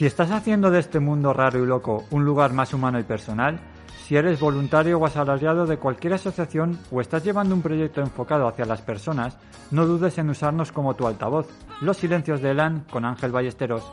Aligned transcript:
Si 0.00 0.06
estás 0.06 0.30
haciendo 0.30 0.70
de 0.70 0.78
este 0.78 0.98
mundo 0.98 1.34
raro 1.34 1.62
y 1.62 1.66
loco 1.66 2.06
un 2.10 2.24
lugar 2.24 2.54
más 2.54 2.72
humano 2.72 2.98
y 2.98 3.02
personal, 3.02 3.60
si 4.02 4.16
eres 4.16 4.40
voluntario 4.40 4.98
o 4.98 5.04
asalariado 5.04 5.66
de 5.66 5.76
cualquier 5.76 6.14
asociación 6.14 6.78
o 6.90 7.02
estás 7.02 7.22
llevando 7.22 7.54
un 7.54 7.60
proyecto 7.60 8.00
enfocado 8.00 8.48
hacia 8.48 8.64
las 8.64 8.80
personas, 8.80 9.36
no 9.70 9.84
dudes 9.84 10.16
en 10.16 10.30
usarnos 10.30 10.72
como 10.72 10.94
tu 10.94 11.06
altavoz. 11.06 11.48
Los 11.82 11.98
silencios 11.98 12.40
de 12.40 12.52
Elan 12.52 12.86
con 12.90 13.04
Ángel 13.04 13.30
Ballesteros. 13.30 13.92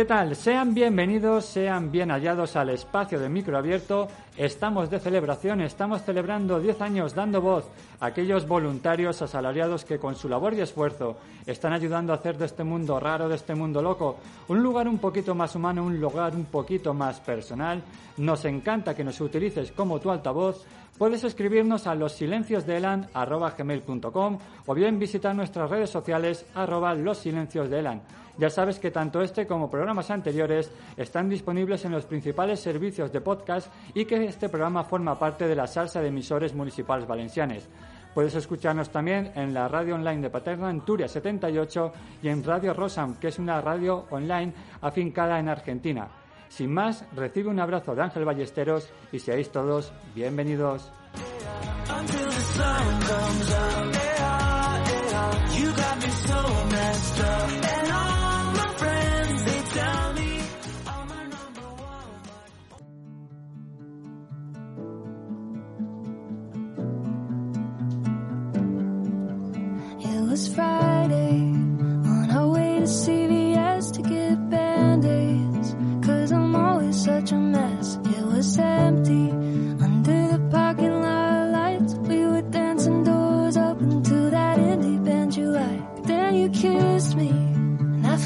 ¿Qué 0.00 0.06
tal? 0.06 0.34
Sean 0.34 0.72
bienvenidos, 0.72 1.44
sean 1.44 1.92
bien 1.92 2.10
hallados 2.10 2.56
al 2.56 2.70
espacio 2.70 3.20
de 3.20 3.28
micro 3.28 3.58
abierto. 3.58 4.08
Estamos 4.34 4.88
de 4.88 4.98
celebración, 4.98 5.60
estamos 5.60 6.00
celebrando 6.00 6.58
10 6.58 6.80
años 6.80 7.14
dando 7.14 7.42
voz 7.42 7.66
a 8.00 8.06
aquellos 8.06 8.48
voluntarios 8.48 9.20
asalariados 9.20 9.84
que 9.84 9.98
con 9.98 10.16
su 10.16 10.26
labor 10.26 10.54
y 10.54 10.62
esfuerzo 10.62 11.18
están 11.44 11.74
ayudando 11.74 12.14
a 12.14 12.16
hacer 12.16 12.38
de 12.38 12.46
este 12.46 12.64
mundo 12.64 12.98
raro, 12.98 13.28
de 13.28 13.36
este 13.36 13.54
mundo 13.54 13.82
loco, 13.82 14.16
un 14.48 14.62
lugar 14.62 14.88
un 14.88 14.96
poquito 14.96 15.34
más 15.34 15.54
humano, 15.54 15.84
un 15.84 16.00
lugar 16.00 16.34
un 16.34 16.46
poquito 16.46 16.94
más 16.94 17.20
personal. 17.20 17.82
Nos 18.16 18.46
encanta 18.46 18.96
que 18.96 19.04
nos 19.04 19.20
utilices 19.20 19.70
como 19.70 20.00
tu 20.00 20.10
altavoz. 20.10 20.64
Puedes 21.00 21.24
escribirnos 21.24 21.86
a 21.86 21.94
losilenciosdeelan.com 21.94 24.38
o 24.66 24.74
bien 24.74 24.98
visitar 24.98 25.34
nuestras 25.34 25.70
redes 25.70 25.88
sociales 25.88 26.44
arroba 26.54 26.94
losilenciosdeelan. 26.94 28.02
Ya 28.36 28.50
sabes 28.50 28.78
que 28.78 28.90
tanto 28.90 29.22
este 29.22 29.46
como 29.46 29.70
programas 29.70 30.10
anteriores 30.10 30.70
están 30.98 31.30
disponibles 31.30 31.86
en 31.86 31.92
los 31.92 32.04
principales 32.04 32.60
servicios 32.60 33.10
de 33.12 33.22
podcast 33.22 33.72
y 33.94 34.04
que 34.04 34.26
este 34.26 34.50
programa 34.50 34.84
forma 34.84 35.18
parte 35.18 35.48
de 35.48 35.56
la 35.56 35.66
salsa 35.66 36.02
de 36.02 36.08
emisores 36.08 36.54
municipales 36.54 37.08
valencianes. 37.08 37.66
Puedes 38.12 38.34
escucharnos 38.34 38.90
también 38.90 39.32
en 39.36 39.54
la 39.54 39.68
radio 39.68 39.94
online 39.94 40.20
de 40.20 40.28
Paterna 40.28 40.68
en 40.68 40.82
Turia 40.82 41.08
78 41.08 41.92
y 42.22 42.28
en 42.28 42.44
Radio 42.44 42.74
Rosam, 42.74 43.14
que 43.14 43.28
es 43.28 43.38
una 43.38 43.62
radio 43.62 44.04
online 44.10 44.52
afincada 44.82 45.38
en 45.38 45.48
Argentina. 45.48 46.19
Sin 46.50 46.74
más, 46.74 47.04
recibe 47.14 47.48
un 47.48 47.60
abrazo 47.60 47.94
de 47.94 48.02
Ángel 48.02 48.24
Ballesteros 48.24 48.90
y 49.12 49.20
seáis 49.20 49.50
todos 49.50 49.92
bienvenidos. 50.14 50.90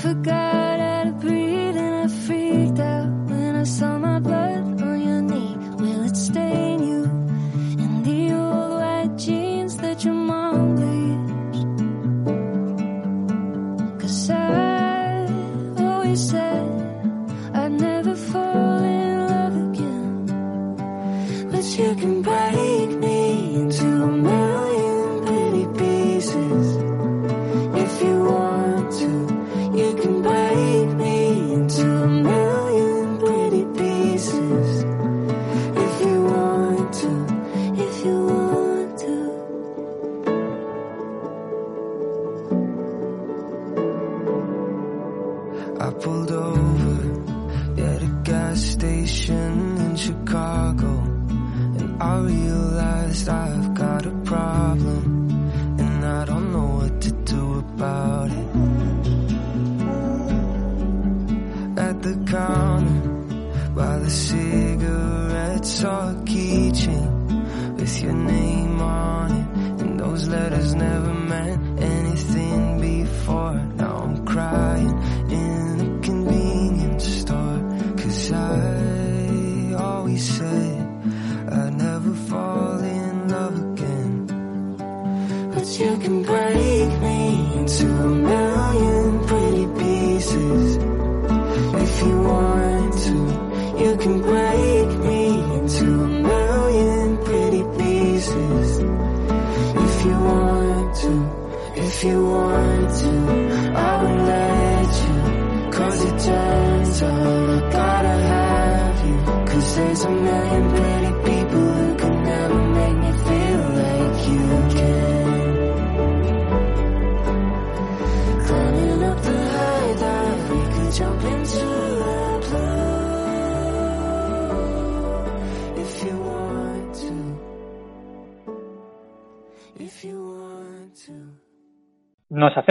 Forgot 0.05 0.81
how 0.81 1.05
to 1.05 1.13
breathe 1.13 1.77
And 1.77 1.95
I 2.05 2.09
freaked 2.27 2.79
out 2.79 3.09
when 3.31 3.57
I 3.57 3.65
saw 3.65 3.94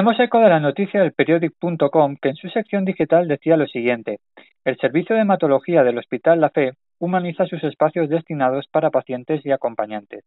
hacemos 0.03 0.19
eco 0.19 0.39
de 0.39 0.49
la 0.49 0.59
noticia 0.59 0.99
del 0.99 1.13
periodic.com 1.13 2.17
que 2.21 2.27
en 2.27 2.35
su 2.35 2.49
sección 2.49 2.83
digital 2.83 3.25
decía 3.25 3.55
lo 3.55 3.67
siguiente. 3.67 4.19
El 4.65 4.77
servicio 4.77 5.15
de 5.15 5.21
hematología 5.21 5.81
del 5.85 5.97
Hospital 5.97 6.41
La 6.41 6.49
Fe 6.49 6.73
humaniza 7.03 7.45
sus 7.47 7.61
espacios 7.65 8.07
destinados 8.07 8.65
para 8.71 8.89
pacientes 8.89 9.45
y 9.45 9.51
acompañantes. 9.51 10.23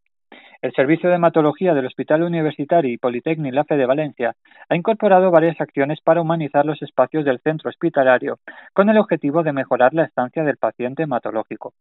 El 0.61 0.73
Servicio 0.73 1.09
de 1.09 1.17
Hematología 1.17 1.73
del 1.73 1.87
Hospital 1.87 2.23
Universitario 2.23 2.93
y 2.93 2.99
Politécnico 2.99 3.55
La 3.55 3.65
Fe 3.65 3.79
de 3.79 3.87
Valencia 3.87 4.35
ha 4.69 4.77
incorporado 4.77 5.31
varias 5.31 5.59
acciones 5.59 6.01
para 6.03 6.21
humanizar 6.21 6.67
los 6.67 6.83
espacios 6.83 7.25
del 7.25 7.41
centro 7.41 7.71
hospitalario 7.71 8.41
con 8.75 8.91
el 8.91 8.99
objetivo 8.99 9.43
de 9.43 9.55
mejorar 9.55 9.95
la 9.95 10.05
estancia 10.05 10.45
del 10.45 10.59
paciente 10.59 11.05
hematológico. 11.05 11.73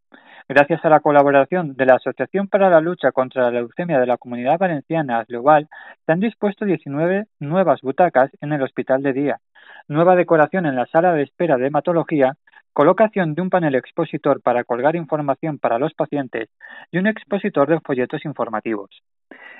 Gracias 0.48 0.82
a 0.82 0.88
la 0.88 1.00
colaboración 1.00 1.74
de 1.76 1.84
la 1.84 1.96
Asociación 1.96 2.48
para 2.48 2.70
la 2.70 2.80
Lucha 2.80 3.12
contra 3.12 3.42
la 3.42 3.50
Leucemia 3.50 4.00
de 4.00 4.06
la 4.06 4.16
Comunidad 4.16 4.58
Valenciana 4.58 5.24
Global, 5.28 5.68
se 6.06 6.12
han 6.12 6.20
dispuesto 6.20 6.64
19 6.64 7.26
nuevas 7.40 7.82
butacas 7.82 8.30
en 8.40 8.54
el 8.54 8.62
hospital 8.62 9.02
de 9.02 9.12
día, 9.12 9.40
nueva 9.88 10.16
decoración 10.16 10.64
en 10.64 10.76
la 10.76 10.86
sala 10.86 11.12
de 11.12 11.24
espera 11.24 11.58
de 11.58 11.66
hematología 11.66 12.36
colocación 12.76 13.34
de 13.34 13.40
un 13.40 13.48
panel 13.48 13.74
expositor 13.74 14.42
para 14.42 14.62
colgar 14.62 14.96
información 14.96 15.58
para 15.58 15.78
los 15.78 15.94
pacientes 15.94 16.50
y 16.90 16.98
un 16.98 17.06
expositor 17.06 17.70
de 17.70 17.80
folletos 17.80 18.26
informativos. 18.26 18.90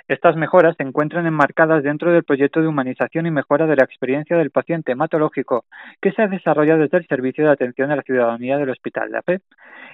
Estas 0.09 0.37
mejoras 0.37 0.77
se 0.77 0.85
encuentran 0.85 1.27
enmarcadas 1.27 1.83
dentro 1.83 2.13
del 2.13 2.23
proyecto 2.23 2.61
de 2.61 2.69
humanización 2.69 3.27
y 3.27 3.33
mejora 3.33 3.67
de 3.67 3.75
la 3.75 3.83
experiencia 3.83 4.37
del 4.37 4.53
paciente 4.53 4.93
hematológico 4.93 5.65
que 6.01 6.13
se 6.13 6.29
desarrolla 6.29 6.77
desde 6.77 6.99
el 6.99 7.07
Servicio 7.09 7.45
de 7.45 7.51
Atención 7.51 7.91
a 7.91 7.97
la 7.97 8.03
Ciudadanía 8.03 8.57
del 8.57 8.71
Hospital 8.71 9.11
de 9.11 9.19
AFE 9.19 9.41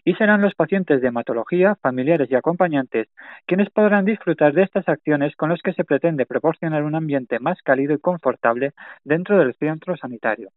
y 0.04 0.12
serán 0.14 0.42
los 0.42 0.54
pacientes 0.54 1.00
de 1.00 1.08
hematología, 1.08 1.76
familiares 1.76 2.30
y 2.30 2.34
acompañantes 2.34 3.08
quienes 3.46 3.70
podrán 3.70 4.04
disfrutar 4.04 4.52
de 4.52 4.64
estas 4.64 4.86
acciones 4.86 5.34
con 5.34 5.48
los 5.48 5.62
que 5.62 5.72
se 5.72 5.84
pretende 5.84 6.26
proporcionar 6.26 6.82
un 6.82 6.94
ambiente 6.94 7.38
más 7.38 7.62
cálido 7.62 7.94
y 7.94 7.98
confortable 7.98 8.72
dentro 9.04 9.38
del 9.38 9.54
centro 9.54 9.96
sanitario. 9.96 10.50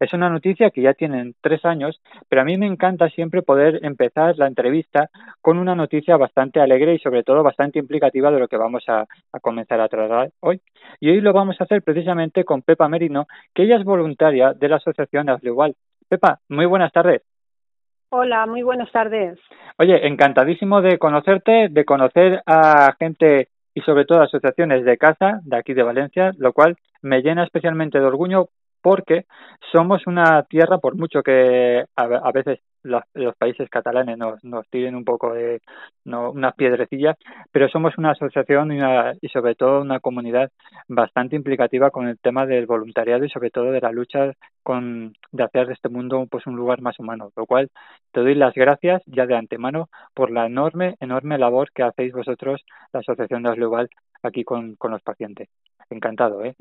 Es 0.00 0.12
una 0.14 0.30
noticia 0.30 0.70
que 0.70 0.82
ya 0.82 0.94
tienen 0.94 1.34
tres 1.40 1.64
años, 1.64 2.00
pero 2.28 2.42
a 2.42 2.44
mí 2.44 2.56
me 2.56 2.66
encanta 2.66 3.10
siempre 3.10 3.42
poder 3.42 3.80
empezar 3.82 4.36
la 4.38 4.46
entrevista 4.46 5.10
con 5.40 5.58
una 5.58 5.74
noticia 5.74 6.16
bastante 6.16 6.60
alegre 6.60 6.94
y 6.94 6.98
sobre 6.98 7.22
todo 7.24 7.42
bastante 7.42 7.78
implicativa 7.78 8.30
de 8.30 8.40
lo 8.40 8.48
que 8.48 8.56
vamos 8.56 8.71
a 8.76 8.82
a, 9.32 9.40
comenzar 9.40 9.80
a 9.80 9.88
tratar 9.88 10.30
hoy. 10.40 10.60
Y 11.00 11.10
hoy 11.10 11.20
lo 11.20 11.32
vamos 11.32 11.60
a 11.60 11.64
hacer 11.64 11.82
precisamente 11.82 12.44
con 12.44 12.62
Pepa 12.62 12.88
Merino, 12.88 13.26
que 13.54 13.64
ella 13.64 13.76
es 13.76 13.84
voluntaria 13.84 14.52
de 14.52 14.68
la 14.68 14.76
Asociación 14.76 15.26
Igual. 15.42 15.74
Pepa, 16.08 16.40
muy 16.48 16.66
buenas 16.66 16.92
tardes. 16.92 17.22
Hola, 18.10 18.46
muy 18.46 18.62
buenas 18.62 18.92
tardes. 18.92 19.38
Oye, 19.78 20.06
encantadísimo 20.06 20.82
de 20.82 20.98
conocerte, 20.98 21.68
de 21.70 21.84
conocer 21.84 22.42
a 22.44 22.94
gente 22.98 23.48
y 23.74 23.80
sobre 23.80 24.04
todo 24.04 24.20
asociaciones 24.20 24.84
de 24.84 24.98
casa 24.98 25.40
de 25.44 25.56
aquí 25.56 25.72
de 25.72 25.82
Valencia, 25.82 26.32
lo 26.36 26.52
cual 26.52 26.76
me 27.00 27.22
llena 27.22 27.44
especialmente 27.44 27.98
de 27.98 28.04
orgullo 28.04 28.50
porque 28.82 29.24
somos 29.72 30.06
una 30.06 30.42
tierra, 30.42 30.78
por 30.78 30.96
mucho 30.96 31.22
que 31.22 31.84
a, 31.96 32.32
veces 32.32 32.58
los, 32.82 33.02
países 33.36 33.68
catalanes 33.70 34.18
nos, 34.18 34.42
nos 34.44 34.68
tiren 34.68 34.94
un 34.94 35.04
poco 35.04 35.32
de 35.32 35.60
no, 36.04 36.30
unas 36.30 36.54
piedrecillas, 36.54 37.16
pero 37.50 37.68
somos 37.68 37.96
una 37.98 38.10
asociación 38.10 38.72
y, 38.72 38.80
y 39.20 39.28
sobre 39.28 39.54
todo 39.54 39.80
una 39.80 40.00
comunidad 40.00 40.50
bastante 40.88 41.36
implicativa 41.36 41.90
con 41.90 42.08
el 42.08 42.18
tema 42.18 42.46
del 42.46 42.66
voluntariado 42.66 43.24
y 43.24 43.30
sobre 43.30 43.50
todo 43.50 43.70
de 43.72 43.80
la 43.80 43.92
lucha 43.92 44.32
con, 44.62 45.14
de 45.32 45.42
hacer 45.42 45.66
de 45.66 45.74
este 45.74 45.88
mundo 45.88 46.26
pues 46.30 46.46
un 46.46 46.56
lugar 46.56 46.80
más 46.80 46.98
humano, 46.98 47.30
lo 47.36 47.46
cual 47.46 47.70
te 48.12 48.20
doy 48.20 48.34
las 48.34 48.54
gracias 48.54 49.02
ya 49.06 49.26
de 49.26 49.36
antemano 49.36 49.88
por 50.14 50.30
la 50.30 50.46
enorme, 50.46 50.96
enorme 51.00 51.38
labor 51.38 51.70
que 51.72 51.82
hacéis 51.82 52.12
vosotros, 52.12 52.62
la 52.92 53.00
Asociación 53.00 53.42
de 53.42 53.54
Global, 53.54 53.88
aquí 54.22 54.44
con, 54.44 54.76
con 54.76 54.92
los 54.92 55.02
pacientes. 55.02 55.48
Encantado, 55.90 56.44
¿eh? 56.44 56.54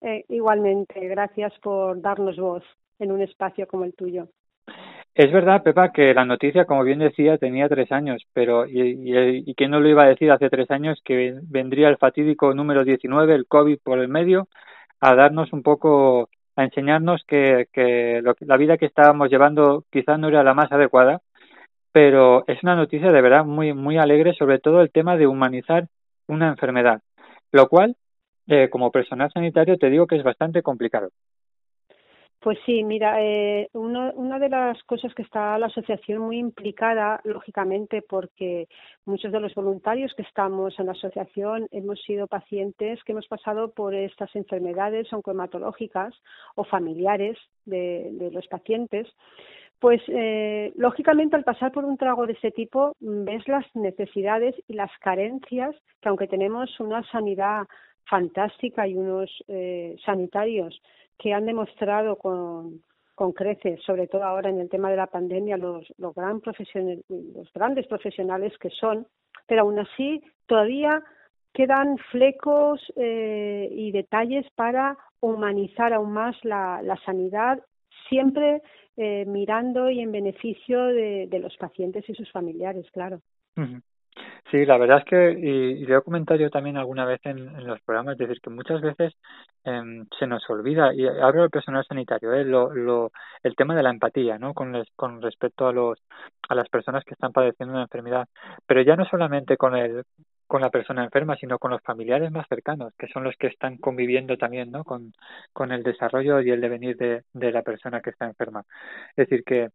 Eh, 0.00 0.24
igualmente, 0.28 1.06
gracias 1.08 1.52
por 1.60 2.00
darnos 2.00 2.36
voz 2.36 2.64
en 2.98 3.12
un 3.12 3.22
espacio 3.22 3.66
como 3.66 3.84
el 3.84 3.94
tuyo. 3.94 4.28
Es 5.16 5.32
verdad, 5.32 5.62
Pepa, 5.62 5.92
que 5.92 6.12
la 6.12 6.26
noticia, 6.26 6.66
como 6.66 6.84
bien 6.84 6.98
decía, 6.98 7.38
tenía 7.38 7.70
tres 7.70 7.90
años, 7.90 8.22
pero 8.34 8.66
¿y, 8.66 9.00
y, 9.46 9.66
no 9.66 9.80
lo 9.80 9.88
iba 9.88 10.04
a 10.04 10.08
decir 10.08 10.30
hace 10.30 10.50
tres 10.50 10.70
años 10.70 11.00
que 11.02 11.34
vendría 11.44 11.88
el 11.88 11.96
fatídico 11.96 12.52
número 12.52 12.84
19, 12.84 13.34
el 13.34 13.46
COVID 13.46 13.78
por 13.82 13.98
el 13.98 14.08
medio, 14.08 14.46
a 15.00 15.14
darnos 15.14 15.54
un 15.54 15.62
poco, 15.62 16.28
a 16.54 16.64
enseñarnos 16.64 17.24
que, 17.26 17.66
que 17.72 18.22
la 18.40 18.56
vida 18.58 18.76
que 18.76 18.84
estábamos 18.84 19.30
llevando 19.30 19.86
quizás 19.90 20.18
no 20.18 20.28
era 20.28 20.42
la 20.42 20.52
más 20.52 20.70
adecuada, 20.70 21.22
pero 21.92 22.44
es 22.46 22.62
una 22.62 22.76
noticia 22.76 23.10
de 23.10 23.22
verdad 23.22 23.46
muy, 23.46 23.72
muy 23.72 23.96
alegre, 23.96 24.34
sobre 24.34 24.58
todo 24.58 24.82
el 24.82 24.90
tema 24.90 25.16
de 25.16 25.26
humanizar 25.26 25.88
una 26.26 26.48
enfermedad, 26.48 27.00
lo 27.52 27.68
cual 27.68 27.96
eh, 28.48 28.68
como 28.70 28.92
personal 28.92 29.30
sanitario 29.32 29.78
te 29.78 29.88
digo 29.88 30.06
que 30.06 30.16
es 30.16 30.22
bastante 30.22 30.62
complicado. 30.62 31.08
Pues 32.40 32.58
sí, 32.64 32.84
mira, 32.84 33.22
eh, 33.22 33.68
una 33.72 34.38
de 34.38 34.48
las 34.48 34.80
cosas 34.84 35.12
que 35.14 35.22
está 35.22 35.58
la 35.58 35.66
asociación 35.66 36.22
muy 36.22 36.38
implicada, 36.38 37.20
lógicamente, 37.24 38.02
porque 38.02 38.68
muchos 39.04 39.32
de 39.32 39.40
los 39.40 39.54
voluntarios 39.54 40.14
que 40.14 40.22
estamos 40.22 40.78
en 40.78 40.86
la 40.86 40.92
asociación 40.92 41.66
hemos 41.72 42.00
sido 42.02 42.26
pacientes 42.28 43.02
que 43.04 43.12
hemos 43.12 43.26
pasado 43.26 43.72
por 43.72 43.94
estas 43.94 44.34
enfermedades 44.36 45.12
oncohematológicas 45.12 46.14
o 46.54 46.64
familiares 46.64 47.36
de, 47.64 48.10
de 48.12 48.30
los 48.30 48.46
pacientes. 48.46 49.08
Pues 49.78 50.00
eh, 50.08 50.72
lógicamente 50.76 51.36
al 51.36 51.44
pasar 51.44 51.70
por 51.72 51.84
un 51.84 51.98
trago 51.98 52.26
de 52.26 52.32
ese 52.32 52.50
tipo 52.50 52.94
ves 53.00 53.46
las 53.46 53.66
necesidades 53.74 54.54
y 54.68 54.72
las 54.74 54.90
carencias 55.00 55.74
que 56.00 56.08
aunque 56.08 56.28
tenemos 56.28 56.80
una 56.80 57.02
sanidad 57.10 57.66
fantástica 58.08 58.86
y 58.86 58.96
unos 58.96 59.30
eh, 59.48 59.96
sanitarios 60.04 60.80
que 61.18 61.32
han 61.32 61.46
demostrado 61.46 62.16
con, 62.16 62.82
creces, 63.34 63.80
sobre 63.84 64.06
todo 64.06 64.24
ahora 64.24 64.50
en 64.50 64.60
el 64.60 64.68
tema 64.68 64.90
de 64.90 64.96
la 64.96 65.06
pandemia, 65.06 65.56
los, 65.56 65.86
los, 65.98 66.14
gran 66.14 66.42
los 67.08 67.52
grandes 67.54 67.86
profesionales 67.86 68.52
que 68.58 68.70
son, 68.70 69.06
pero 69.46 69.62
aún 69.62 69.78
así 69.78 70.22
todavía 70.46 71.02
quedan 71.54 71.96
flecos 72.10 72.80
eh, 72.96 73.68
y 73.72 73.90
detalles 73.90 74.46
para 74.54 74.98
humanizar 75.20 75.94
aún 75.94 76.12
más 76.12 76.36
la, 76.44 76.82
la 76.82 76.96
sanidad, 77.06 77.62
siempre 78.10 78.60
eh, 78.98 79.24
mirando 79.26 79.88
y 79.88 80.00
en 80.00 80.12
beneficio 80.12 80.84
de, 80.84 81.26
de, 81.28 81.38
los 81.38 81.56
pacientes 81.56 82.06
y 82.08 82.14
sus 82.14 82.30
familiares, 82.30 82.86
claro. 82.92 83.20
Sí, 84.50 84.64
la 84.64 84.78
verdad 84.78 84.98
es 84.98 85.04
que, 85.04 85.32
y, 85.32 85.82
y 85.82 85.86
lo 85.86 85.98
he 85.98 86.02
comentado 86.02 86.38
yo 86.38 86.50
también 86.50 86.76
alguna 86.76 87.04
vez 87.04 87.20
en, 87.24 87.66
los 87.66 87.80
programas, 87.82 88.12
es 88.12 88.18
decir, 88.18 88.40
que 88.40 88.50
muchas 88.50 88.80
veces 88.80 89.12
eh, 89.64 89.82
se 90.18 90.26
nos 90.26 90.48
olvida, 90.48 90.94
y 90.94 91.06
hablo 91.06 91.42
del 91.42 91.50
personal 91.50 91.84
sanitario, 91.84 92.32
eh, 92.32 92.44
lo, 92.44 92.72
lo, 92.72 93.12
el 93.42 93.56
tema 93.56 93.74
de 93.74 93.82
la 93.82 93.90
empatía, 93.90 94.38
¿no? 94.38 94.54
Con, 94.54 94.72
les, 94.72 94.88
con 94.94 95.20
respecto 95.20 95.66
a, 95.66 95.72
los, 95.72 95.98
a 96.48 96.54
las 96.54 96.68
personas 96.68 97.04
que 97.04 97.14
están 97.14 97.32
padeciendo 97.32 97.74
una 97.74 97.82
enfermedad, 97.82 98.28
pero 98.66 98.82
ya 98.82 98.94
no 98.96 99.04
solamente 99.06 99.56
con 99.56 99.74
el, 99.76 100.04
con 100.46 100.60
la 100.60 100.70
persona 100.70 101.04
enferma, 101.04 101.36
sino 101.36 101.58
con 101.58 101.72
los 101.72 101.82
familiares 101.82 102.30
más 102.30 102.46
cercanos, 102.48 102.92
que 102.98 103.08
son 103.08 103.24
los 103.24 103.36
que 103.36 103.48
están 103.48 103.78
conviviendo 103.78 104.36
también 104.36 104.70
¿no? 104.70 104.84
con, 104.84 105.12
el 105.72 105.82
desarrollo 105.82 106.40
y 106.40 106.50
el 106.50 106.60
devenir 106.60 106.96
de, 106.96 107.24
de 107.32 107.52
la 107.52 107.62
persona 107.62 108.00
que 108.00 108.10
está 108.10 108.26
enferma. 108.26 108.64
Es 109.16 109.28
decir, 109.28 109.42
que 109.44 109.70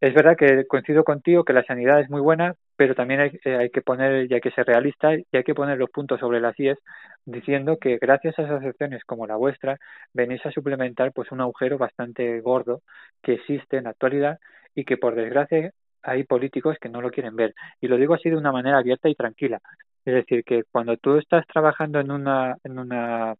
es 0.00 0.14
verdad 0.14 0.36
que 0.36 0.66
coincido 0.66 1.04
contigo 1.04 1.44
que 1.44 1.52
la 1.52 1.64
sanidad 1.64 2.00
es 2.00 2.08
muy 2.10 2.20
buena, 2.20 2.54
pero 2.76 2.94
también 2.94 3.20
hay, 3.20 3.30
eh, 3.44 3.56
hay 3.56 3.70
que 3.70 3.82
poner, 3.82 4.30
y 4.30 4.34
hay 4.34 4.40
que 4.40 4.50
ser 4.50 4.66
realista, 4.66 5.14
y 5.14 5.26
hay 5.32 5.44
que 5.44 5.54
poner 5.54 5.78
los 5.78 5.90
puntos 5.90 6.20
sobre 6.20 6.40
las 6.40 6.58
IES, 6.58 6.78
diciendo 7.26 7.78
que 7.78 7.98
gracias 7.98 8.38
a 8.38 8.42
asociaciones 8.44 9.04
como 9.04 9.26
la 9.26 9.36
vuestra, 9.36 9.78
venís 10.14 10.44
a 10.46 10.52
suplementar 10.52 11.12
pues 11.12 11.30
un 11.32 11.40
agujero 11.42 11.76
bastante 11.78 12.40
gordo 12.40 12.82
que 13.22 13.34
existe 13.34 13.76
en 13.76 13.84
la 13.84 13.90
actualidad 13.90 14.38
y 14.74 14.84
que 14.84 14.96
por 14.96 15.14
desgracia 15.14 15.72
hay 16.02 16.24
políticos 16.24 16.78
que 16.80 16.88
no 16.88 17.02
lo 17.02 17.10
quieren 17.10 17.36
ver. 17.36 17.54
Y 17.80 17.88
lo 17.88 17.96
digo 17.98 18.14
así 18.14 18.30
de 18.30 18.36
una 18.36 18.52
manera 18.52 18.78
abierta 18.78 19.08
y 19.08 19.14
tranquila. 19.14 19.60
Es 20.04 20.14
decir, 20.14 20.44
que 20.44 20.64
cuando 20.70 20.96
tú 20.96 21.18
estás 21.18 21.46
trabajando 21.46 22.00
en 22.00 22.10
una, 22.10 22.56
en 22.64 22.78
una, 22.78 23.34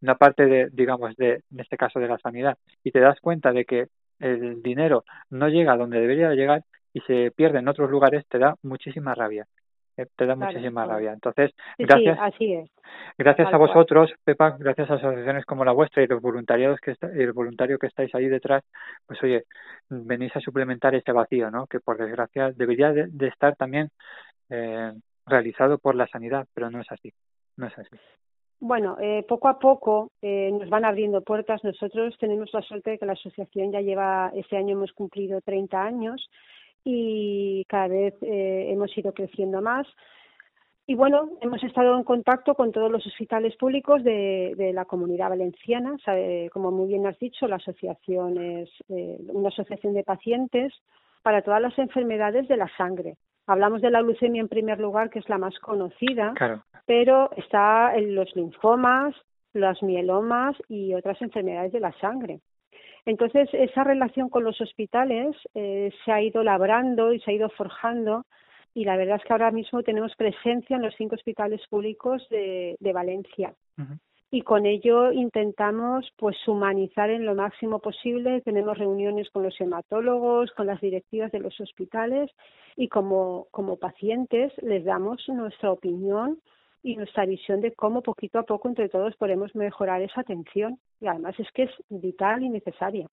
una 0.00 0.14
parte 0.14 0.46
de, 0.46 0.68
digamos, 0.72 1.16
de, 1.16 1.42
en 1.50 1.60
este 1.60 1.76
caso 1.76 1.98
de 1.98 2.08
la 2.08 2.18
sanidad, 2.18 2.56
y 2.84 2.92
te 2.92 3.00
das 3.00 3.18
cuenta 3.20 3.52
de 3.52 3.64
que 3.64 3.88
el 4.18 4.62
dinero 4.62 5.04
no 5.30 5.48
llega 5.48 5.72
a 5.72 5.76
donde 5.76 6.00
debería 6.00 6.30
llegar 6.34 6.62
y 6.92 7.00
se 7.00 7.32
pierde 7.32 7.58
en 7.58 7.68
otros 7.68 7.90
lugares, 7.90 8.26
te 8.28 8.38
da 8.38 8.54
muchísima 8.62 9.14
rabia. 9.14 9.46
Eh, 9.96 10.06
te 10.16 10.26
da 10.26 10.34
muchísima 10.34 10.84
rabia. 10.86 11.12
Entonces, 11.12 11.52
gracias, 11.78 12.18
gracias 13.16 13.52
a 13.52 13.56
vosotros, 13.56 14.12
Pepa, 14.24 14.56
gracias 14.58 14.90
a 14.90 14.94
asociaciones 14.94 15.44
como 15.44 15.64
la 15.64 15.72
vuestra 15.72 16.02
y 16.02 16.06
los 16.06 16.20
voluntariados 16.20 16.80
que 16.80 16.92
está, 16.92 17.08
y 17.14 17.20
el 17.20 17.32
voluntario 17.32 17.78
que 17.78 17.86
estáis 17.86 18.12
ahí 18.14 18.26
detrás, 18.26 18.64
pues 19.06 19.22
oye, 19.22 19.44
venís 19.88 20.34
a 20.34 20.40
suplementar 20.40 20.94
este 20.94 21.12
vacío, 21.12 21.50
¿no? 21.50 21.66
Que 21.66 21.80
por 21.80 21.96
desgracia 21.96 22.50
debería 22.52 22.92
de, 22.92 23.06
de 23.08 23.28
estar 23.28 23.54
también 23.54 23.90
eh, 24.50 24.92
realizado 25.26 25.78
por 25.78 25.94
la 25.94 26.08
sanidad, 26.08 26.46
pero 26.54 26.70
no 26.70 26.80
es 26.80 26.90
así, 26.90 27.12
no 27.56 27.66
es 27.66 27.78
así. 27.78 27.96
Bueno, 28.66 28.96
eh, 28.98 29.22
poco 29.28 29.48
a 29.48 29.58
poco 29.58 30.10
eh, 30.22 30.50
nos 30.50 30.70
van 30.70 30.86
abriendo 30.86 31.20
puertas. 31.20 31.62
Nosotros 31.62 32.16
tenemos 32.18 32.48
la 32.54 32.62
suerte 32.62 32.92
de 32.92 32.98
que 32.98 33.04
la 33.04 33.12
asociación 33.12 33.70
ya 33.70 33.82
lleva, 33.82 34.32
este 34.34 34.56
año 34.56 34.72
hemos 34.72 34.90
cumplido 34.94 35.42
30 35.42 35.82
años 35.82 36.30
y 36.82 37.66
cada 37.68 37.88
vez 37.88 38.14
eh, 38.22 38.68
hemos 38.70 38.96
ido 38.96 39.12
creciendo 39.12 39.60
más. 39.60 39.86
y 40.86 40.94
bueno, 40.94 41.32
hemos 41.42 41.62
estado 41.62 41.94
en 41.94 42.04
contacto 42.04 42.54
con 42.54 42.72
todos 42.72 42.90
los 42.90 43.06
hospitales 43.06 43.54
públicos 43.56 44.02
de, 44.02 44.72
la 44.72 44.86
comunidad 44.86 45.28
valenciana. 45.28 45.98
como 46.50 46.70
muy 46.70 46.88
bien 46.88 47.06
has 47.06 47.18
dicho, 47.18 47.46
la 47.46 47.56
asociación 47.56 48.38
es 48.38 48.70
eh, 48.88 49.18
una 49.28 49.48
asociación 49.48 49.92
de 49.92 50.04
pacientes 50.04 50.72
para 51.22 51.42
todas 51.42 51.60
las 51.60 51.78
enfermedades 51.78 52.48
de 52.48 52.56
la 52.56 52.70
sangre. 52.78 53.18
Hablamos 53.46 53.82
de 53.82 53.90
la 53.90 54.00
leucemia 54.00 54.40
en 54.40 54.48
primer 54.48 54.80
lugar, 54.80 55.10
que 55.10 55.18
es 55.18 55.28
la 55.28 55.36
más 55.36 55.58
conocida, 55.58 56.32
pero 56.86 57.30
está 57.36 57.94
en 57.96 58.14
los 58.14 58.34
linfomas, 58.36 59.14
los 59.52 59.82
mielomas 59.82 60.56
y 60.68 60.94
otras 60.94 61.20
enfermedades 61.22 61.72
de 61.72 61.80
la 61.80 61.92
sangre. 62.00 62.40
Entonces, 63.06 63.48
esa 63.52 63.84
relación 63.84 64.30
con 64.30 64.44
los 64.44 64.60
hospitales 64.60 65.36
eh, 65.54 65.92
se 66.04 66.12
ha 66.12 66.22
ido 66.22 66.42
labrando 66.42 67.12
y 67.12 67.20
se 67.20 67.30
ha 67.30 67.34
ido 67.34 67.50
forjando 67.50 68.24
y 68.74 68.84
la 68.84 68.96
verdad 68.96 69.16
es 69.16 69.24
que 69.24 69.32
ahora 69.32 69.52
mismo 69.52 69.82
tenemos 69.82 70.14
presencia 70.16 70.76
en 70.76 70.82
los 70.82 70.94
cinco 70.96 71.14
hospitales 71.14 71.60
públicos 71.68 72.26
de, 72.28 72.76
Valencia. 72.92 73.54
Y 74.32 74.42
con 74.42 74.66
ello 74.66 75.12
intentamos 75.12 76.12
pues 76.16 76.36
humanizar 76.48 77.08
en 77.08 77.24
lo 77.24 77.36
máximo 77.36 77.78
posible. 77.78 78.40
Tenemos 78.40 78.76
reuniones 78.76 79.30
con 79.30 79.44
los 79.44 79.60
hematólogos, 79.60 80.50
con 80.52 80.66
las 80.66 80.80
directivas 80.80 81.30
de 81.30 81.38
los 81.38 81.58
hospitales 81.60 82.32
y 82.76 82.88
como, 82.88 83.46
como 83.52 83.76
pacientes 83.76 84.52
les 84.60 84.84
damos 84.84 85.22
nuestra 85.28 85.70
opinión 85.70 86.40
y 86.84 86.96
nuestra 86.96 87.24
visión 87.24 87.62
de 87.62 87.72
cómo 87.72 88.02
poquito 88.02 88.38
a 88.38 88.42
poco 88.44 88.68
entre 88.68 88.90
todos 88.90 89.16
podemos 89.16 89.54
mejorar 89.56 90.02
esa 90.02 90.20
atención. 90.20 90.78
Y 91.00 91.06
además 91.06 91.34
es 91.40 91.50
que 91.52 91.64
es 91.64 91.70
vital 91.88 92.42
y 92.42 92.50
necesaria. 92.50 93.08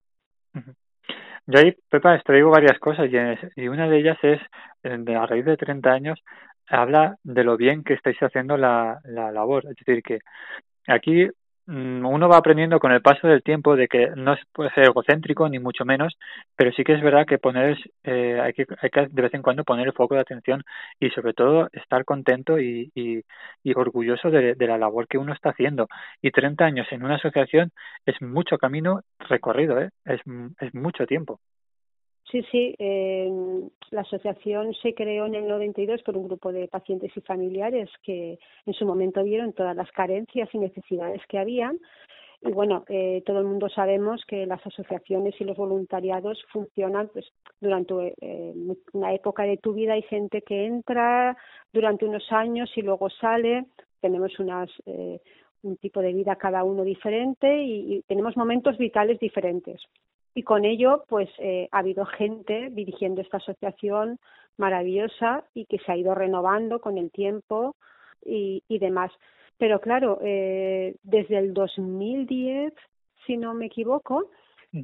Yo 1.46 1.58
ahí, 1.58 1.74
Pepa, 1.88 2.20
traigo 2.20 2.50
varias 2.50 2.78
cosas 2.78 3.10
y, 3.56 3.68
una 3.68 3.88
de 3.88 3.98
ellas 3.98 4.18
es, 4.22 4.38
a 4.84 5.26
raíz 5.26 5.46
de 5.46 5.56
30 5.56 5.90
años, 5.90 6.22
habla 6.68 7.16
de 7.24 7.44
lo 7.44 7.56
bien 7.56 7.82
que 7.82 7.94
estáis 7.94 8.18
haciendo 8.18 8.58
la, 8.58 9.00
la 9.04 9.32
labor. 9.32 9.64
Es 9.66 9.76
decir, 9.76 10.02
que 10.02 10.20
aquí 10.86 11.28
uno 11.66 12.28
va 12.28 12.38
aprendiendo 12.38 12.80
con 12.80 12.92
el 12.92 13.02
paso 13.02 13.28
del 13.28 13.42
tiempo 13.42 13.76
de 13.76 13.88
que 13.88 14.10
no 14.16 14.36
puede 14.52 14.70
ser 14.70 14.84
egocéntrico 14.84 15.48
ni 15.48 15.58
mucho 15.58 15.84
menos, 15.84 16.18
pero 16.56 16.72
sí 16.72 16.84
que 16.84 16.94
es 16.94 17.02
verdad 17.02 17.26
que 17.26 17.38
poner 17.38 17.78
eh, 18.04 18.40
hay, 18.42 18.52
que, 18.52 18.66
hay 18.80 18.90
que 18.90 19.06
de 19.08 19.22
vez 19.22 19.34
en 19.34 19.42
cuando 19.42 19.64
poner 19.64 19.86
el 19.86 19.92
foco 19.92 20.14
de 20.14 20.20
atención 20.22 20.64
y 21.00 21.10
sobre 21.10 21.34
todo 21.34 21.68
estar 21.72 22.04
contento 22.04 22.58
y, 22.58 22.90
y, 22.94 23.22
orgulloso 23.74 24.30
de, 24.30 24.54
la 24.58 24.78
labor 24.78 25.08
que 25.08 25.18
uno 25.18 25.32
está 25.32 25.50
haciendo. 25.50 25.88
Y 26.20 26.30
30 26.30 26.64
años 26.64 26.86
en 26.90 27.04
una 27.04 27.16
asociación 27.16 27.72
es 28.06 28.20
mucho 28.22 28.58
camino 28.58 29.02
recorrido, 29.18 29.80
¿eh? 29.80 29.90
es, 30.04 30.20
es 30.60 30.74
mucho 30.74 31.06
tiempo. 31.06 31.40
Sí, 32.30 32.42
sí. 32.50 32.74
Eh, 32.78 33.30
la 33.90 34.00
asociación 34.02 34.72
se 34.74 34.94
creó 34.94 35.26
en 35.26 35.34
el 35.34 35.46
92 35.46 36.02
por 36.02 36.16
un 36.16 36.24
grupo 36.28 36.50
de 36.50 36.66
pacientes 36.66 37.14
y 37.14 37.20
familiares 37.20 37.90
que 38.02 38.38
en 38.64 38.72
su 38.72 38.86
momento 38.86 39.22
vieron 39.22 39.52
todas 39.52 39.76
las 39.76 39.90
carencias 39.92 40.48
y 40.52 40.58
necesidades 40.58 41.20
que 41.28 41.38
habían. 41.38 41.78
Y 42.40 42.50
bueno, 42.52 42.84
eh, 42.88 43.22
todo 43.24 43.38
el 43.38 43.44
mundo 43.44 43.68
sabemos 43.68 44.24
que 44.26 44.46
las 44.46 44.66
asociaciones 44.66 45.34
y 45.40 45.44
los 45.44 45.56
voluntariados 45.56 46.42
funcionan 46.52 47.08
pues 47.12 47.26
durante 47.60 48.14
eh, 48.20 48.54
una 48.92 49.12
época 49.12 49.44
de 49.44 49.58
tu 49.58 49.74
vida. 49.74 49.92
Hay 49.92 50.02
gente 50.02 50.42
que 50.42 50.64
entra 50.66 51.36
durante 51.72 52.04
unos 52.04 52.32
años 52.32 52.70
y 52.76 52.82
luego 52.82 53.10
sale. 53.10 53.66
Tenemos 54.00 54.36
unas, 54.40 54.70
eh, 54.86 55.20
un 55.62 55.76
tipo 55.76 56.00
de 56.00 56.12
vida 56.14 56.34
cada 56.36 56.64
uno 56.64 56.82
diferente 56.82 57.62
y 57.62 58.02
tenemos 58.08 58.36
momentos 58.36 58.76
vitales 58.78 59.20
diferentes 59.20 59.80
y 60.34 60.42
con 60.42 60.64
ello 60.64 61.04
pues 61.08 61.28
eh, 61.38 61.68
ha 61.72 61.78
habido 61.78 62.04
gente 62.06 62.70
dirigiendo 62.70 63.20
esta 63.20 63.38
asociación 63.38 64.18
maravillosa 64.56 65.44
y 65.54 65.66
que 65.66 65.78
se 65.78 65.92
ha 65.92 65.96
ido 65.96 66.14
renovando 66.14 66.80
con 66.80 66.98
el 66.98 67.10
tiempo 67.10 67.76
y, 68.24 68.62
y 68.68 68.78
demás. 68.78 69.10
Pero 69.58 69.80
claro, 69.80 70.18
eh, 70.22 70.96
desde 71.02 71.38
el 71.38 71.54
2010, 71.54 72.72
si 73.26 73.36
no 73.36 73.54
me 73.54 73.66
equivoco, 73.66 74.30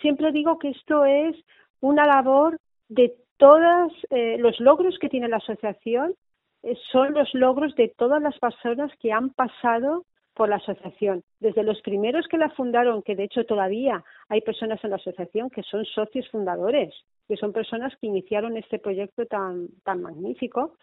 siempre 0.00 0.32
digo 0.32 0.58
que 0.58 0.70
esto 0.70 1.04
es 1.04 1.36
una 1.80 2.06
labor 2.06 2.56
de 2.88 3.12
todos 3.36 3.92
eh, 4.08 4.36
los 4.38 4.58
logros 4.60 4.96
que 4.98 5.10
tiene 5.10 5.28
la 5.28 5.38
asociación, 5.38 6.14
eh, 6.62 6.74
son 6.90 7.12
los 7.12 7.28
logros 7.34 7.74
de 7.74 7.92
todas 7.98 8.22
las 8.22 8.38
personas 8.38 8.90
que 9.00 9.12
han 9.12 9.30
pasado 9.30 10.04
por 10.40 10.48
la 10.48 10.56
asociación. 10.56 11.22
Desde 11.38 11.62
los 11.62 11.82
primeros 11.82 12.26
que 12.26 12.38
la 12.38 12.48
fundaron, 12.48 13.02
que 13.02 13.14
de 13.14 13.24
hecho 13.24 13.44
todavía 13.44 14.02
hay 14.30 14.40
personas 14.40 14.82
en 14.82 14.88
la 14.88 14.96
asociación 14.96 15.50
que 15.50 15.62
son 15.62 15.84
socios 15.84 16.26
fundadores, 16.30 16.94
que 17.28 17.36
son 17.36 17.52
personas 17.52 17.92
que 18.00 18.06
iniciaron 18.06 18.56
este 18.56 18.78
proyecto 18.78 19.26
tan, 19.26 19.68
tan 19.84 20.00
magnífico, 20.00 20.76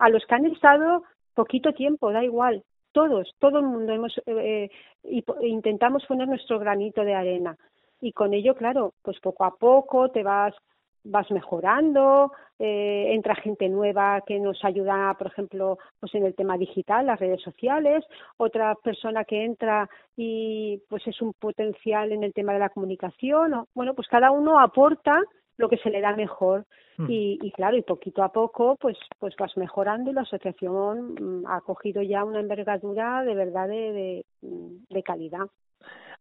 a 0.00 0.08
los 0.08 0.26
que 0.26 0.34
han 0.34 0.46
estado 0.46 1.04
poquito 1.32 1.72
tiempo, 1.72 2.10
da 2.10 2.24
igual, 2.24 2.64
todos, 2.90 3.32
todo 3.38 3.60
el 3.60 3.66
mundo 3.66 3.92
hemos 3.92 4.20
eh, 4.26 4.68
eh 5.04 5.22
intentamos 5.42 6.04
poner 6.06 6.26
nuestro 6.26 6.58
granito 6.58 7.04
de 7.04 7.14
arena 7.14 7.56
y 8.00 8.10
con 8.10 8.34
ello, 8.34 8.56
claro, 8.56 8.94
pues 9.02 9.20
poco 9.20 9.44
a 9.44 9.54
poco 9.54 10.08
te 10.08 10.24
vas 10.24 10.56
vas 11.04 11.30
mejorando, 11.30 12.32
eh, 12.58 13.12
entra 13.12 13.34
gente 13.34 13.68
nueva 13.68 14.22
que 14.26 14.38
nos 14.38 14.64
ayuda, 14.64 15.14
por 15.18 15.28
ejemplo, 15.28 15.78
pues 16.00 16.14
en 16.14 16.24
el 16.24 16.34
tema 16.34 16.56
digital, 16.56 17.06
las 17.06 17.20
redes 17.20 17.42
sociales, 17.42 18.04
otra 18.36 18.74
persona 18.76 19.24
que 19.24 19.44
entra 19.44 19.88
y 20.16 20.80
pues 20.88 21.06
es 21.06 21.20
un 21.20 21.32
potencial 21.34 22.12
en 22.12 22.24
el 22.24 22.32
tema 22.32 22.52
de 22.52 22.60
la 22.60 22.70
comunicación, 22.70 23.66
bueno, 23.74 23.94
pues 23.94 24.08
cada 24.08 24.30
uno 24.30 24.58
aporta 24.58 25.20
lo 25.56 25.68
que 25.68 25.76
se 25.78 25.90
le 25.90 26.00
da 26.00 26.16
mejor 26.16 26.64
mm. 26.98 27.06
y, 27.08 27.38
y, 27.42 27.50
claro 27.52 27.76
y 27.76 27.82
poquito 27.82 28.22
a 28.22 28.32
poco 28.32 28.76
pues 28.80 28.96
pues 29.18 29.34
vas 29.38 29.56
mejorando 29.56 30.10
y 30.10 30.14
la 30.14 30.22
asociación 30.22 31.14
mm, 31.14 31.46
ha 31.46 31.60
cogido 31.60 32.02
ya 32.02 32.24
una 32.24 32.40
envergadura 32.40 33.22
de 33.22 33.34
verdad 33.34 33.68
de, 33.68 34.24
de, 34.42 35.02
calidad 35.02 35.46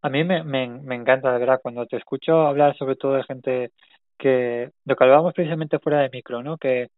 a 0.01 0.09
mí 0.09 0.23
me, 0.23 0.43
me, 0.43 0.67
me 0.67 0.95
encanta 0.95 1.33
de 1.33 1.39
verdad 1.39 1.61
cuando 1.63 1.85
te 1.87 1.97
escucho 1.97 2.41
hablar 2.41 2.75
sobre 2.77 2.95
todo 2.95 3.13
de 3.13 3.23
gente 3.23 3.71
que 4.17 4.71
lo 4.85 4.95
que 4.95 5.03
hablábamos 5.03 5.33
precisamente 5.33 5.79
fuera 5.79 5.99
de 6.01 6.09
micro, 6.09 6.43
¿no? 6.43 6.57
Que, 6.57 6.89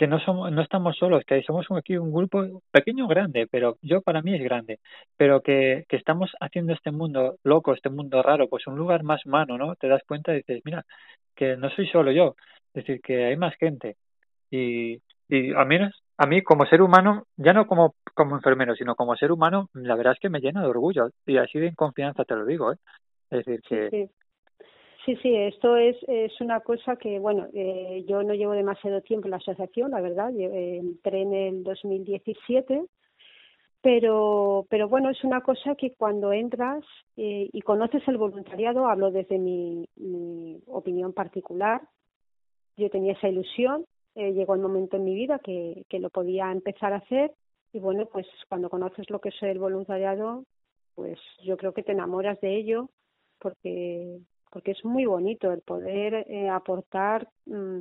que 0.00 0.06
no 0.06 0.18
somos, 0.20 0.50
no 0.50 0.62
estamos 0.62 0.96
solos, 0.96 1.24
que 1.26 1.42
somos 1.42 1.66
aquí 1.76 1.98
un 1.98 2.10
grupo 2.10 2.62
pequeño 2.70 3.04
o 3.04 3.08
grande, 3.08 3.46
pero 3.50 3.76
yo 3.82 4.00
para 4.00 4.22
mí 4.22 4.34
es 4.34 4.42
grande, 4.42 4.80
pero 5.18 5.42
que, 5.42 5.84
que 5.90 5.96
estamos 5.96 6.30
haciendo 6.40 6.72
este 6.72 6.90
mundo 6.90 7.36
loco, 7.44 7.74
este 7.74 7.90
mundo 7.90 8.22
raro, 8.22 8.48
pues 8.48 8.66
un 8.66 8.76
lugar 8.76 9.02
más 9.02 9.26
humano, 9.26 9.58
¿no? 9.58 9.76
Te 9.76 9.88
das 9.88 10.02
cuenta 10.08 10.32
y 10.32 10.36
dices, 10.38 10.62
mira, 10.64 10.86
que 11.36 11.56
no 11.58 11.68
soy 11.70 11.86
solo 11.88 12.12
yo, 12.12 12.34
es 12.72 12.84
decir, 12.86 13.02
que 13.02 13.26
hay 13.26 13.36
más 13.36 13.54
gente. 13.56 13.96
Y, 14.50 15.02
y 15.28 15.52
a 15.54 15.66
mí, 15.66 15.76
a 16.16 16.26
mí 16.26 16.42
como 16.42 16.64
ser 16.64 16.80
humano, 16.80 17.24
ya 17.36 17.52
no 17.52 17.66
como, 17.66 17.94
como 18.14 18.36
enfermero, 18.36 18.74
sino 18.76 18.94
como 18.94 19.16
ser 19.16 19.32
humano, 19.32 19.68
la 19.74 19.96
verdad 19.96 20.14
es 20.14 20.20
que 20.20 20.30
me 20.30 20.40
llena 20.40 20.62
de 20.62 20.68
orgullo 20.68 21.10
y 21.26 21.36
así 21.36 21.58
de 21.58 21.74
confianza 21.74 22.24
te 22.24 22.36
lo 22.36 22.46
digo, 22.46 22.72
¿eh? 22.72 22.76
Es 23.30 23.44
decir, 23.44 23.60
que, 23.68 23.90
Sí, 23.90 24.06
sí, 24.06 24.12
esto 25.06 25.76
es, 25.76 25.96
es 26.08 26.40
una 26.40 26.60
cosa 26.60 26.96
que, 26.96 27.18
bueno, 27.18 27.48
eh, 27.52 28.04
yo 28.06 28.22
no 28.22 28.34
llevo 28.34 28.52
demasiado 28.52 29.00
tiempo 29.00 29.26
en 29.26 29.32
la 29.32 29.36
asociación, 29.38 29.90
la 29.90 30.00
verdad, 30.00 30.30
entré 30.38 31.22
en 31.22 31.32
el 31.32 31.64
2017, 31.64 32.84
pero, 33.82 34.66
pero 34.68 34.88
bueno, 34.88 35.10
es 35.10 35.24
una 35.24 35.40
cosa 35.40 35.74
que 35.74 35.94
cuando 35.94 36.32
entras 36.32 36.84
eh, 37.16 37.48
y 37.50 37.62
conoces 37.62 38.06
el 38.08 38.18
voluntariado, 38.18 38.86
hablo 38.86 39.10
desde 39.10 39.38
mi, 39.38 39.88
mi 39.96 40.62
opinión 40.66 41.12
particular, 41.12 41.80
yo 42.76 42.90
tenía 42.90 43.14
esa 43.14 43.28
ilusión, 43.28 43.86
eh, 44.14 44.32
llegó 44.32 44.54
el 44.54 44.60
momento 44.60 44.96
en 44.96 45.04
mi 45.04 45.14
vida 45.14 45.38
que, 45.38 45.84
que 45.88 45.98
lo 45.98 46.10
podía 46.10 46.52
empezar 46.52 46.92
a 46.92 46.98
hacer 46.98 47.32
y 47.72 47.78
bueno, 47.78 48.06
pues 48.06 48.26
cuando 48.48 48.68
conoces 48.68 49.08
lo 49.08 49.20
que 49.20 49.30
es 49.30 49.42
el 49.42 49.58
voluntariado, 49.58 50.44
pues 50.94 51.18
yo 51.42 51.56
creo 51.56 51.72
que 51.72 51.82
te 51.82 51.92
enamoras 51.92 52.40
de 52.40 52.56
ello 52.56 52.90
porque 53.38 54.18
porque 54.50 54.72
es 54.72 54.84
muy 54.84 55.06
bonito 55.06 55.52
el 55.52 55.60
poder 55.60 56.26
eh, 56.28 56.48
aportar 56.48 57.28
mm, 57.46 57.80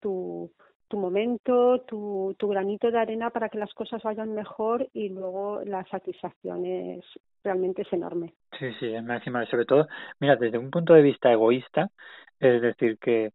tu, 0.00 0.50
tu 0.88 0.98
momento, 0.98 1.80
tu, 1.82 2.34
tu 2.38 2.48
granito 2.48 2.90
de 2.90 2.98
arena 2.98 3.30
para 3.30 3.48
que 3.48 3.58
las 3.58 3.72
cosas 3.74 4.02
vayan 4.02 4.34
mejor 4.34 4.88
y 4.92 5.08
luego 5.08 5.62
la 5.64 5.84
satisfacción 5.86 6.64
es 6.66 7.04
realmente 7.42 7.82
es 7.82 7.92
enorme. 7.92 8.34
Sí, 8.58 8.66
sí, 8.78 8.86
es 8.94 9.04
máxima. 9.04 9.44
Sobre 9.46 9.66
todo, 9.66 9.86
mira, 10.20 10.36
desde 10.36 10.58
un 10.58 10.70
punto 10.70 10.94
de 10.94 11.02
vista 11.02 11.32
egoísta, 11.32 11.90
es 12.38 12.62
decir, 12.62 12.98
que 12.98 13.32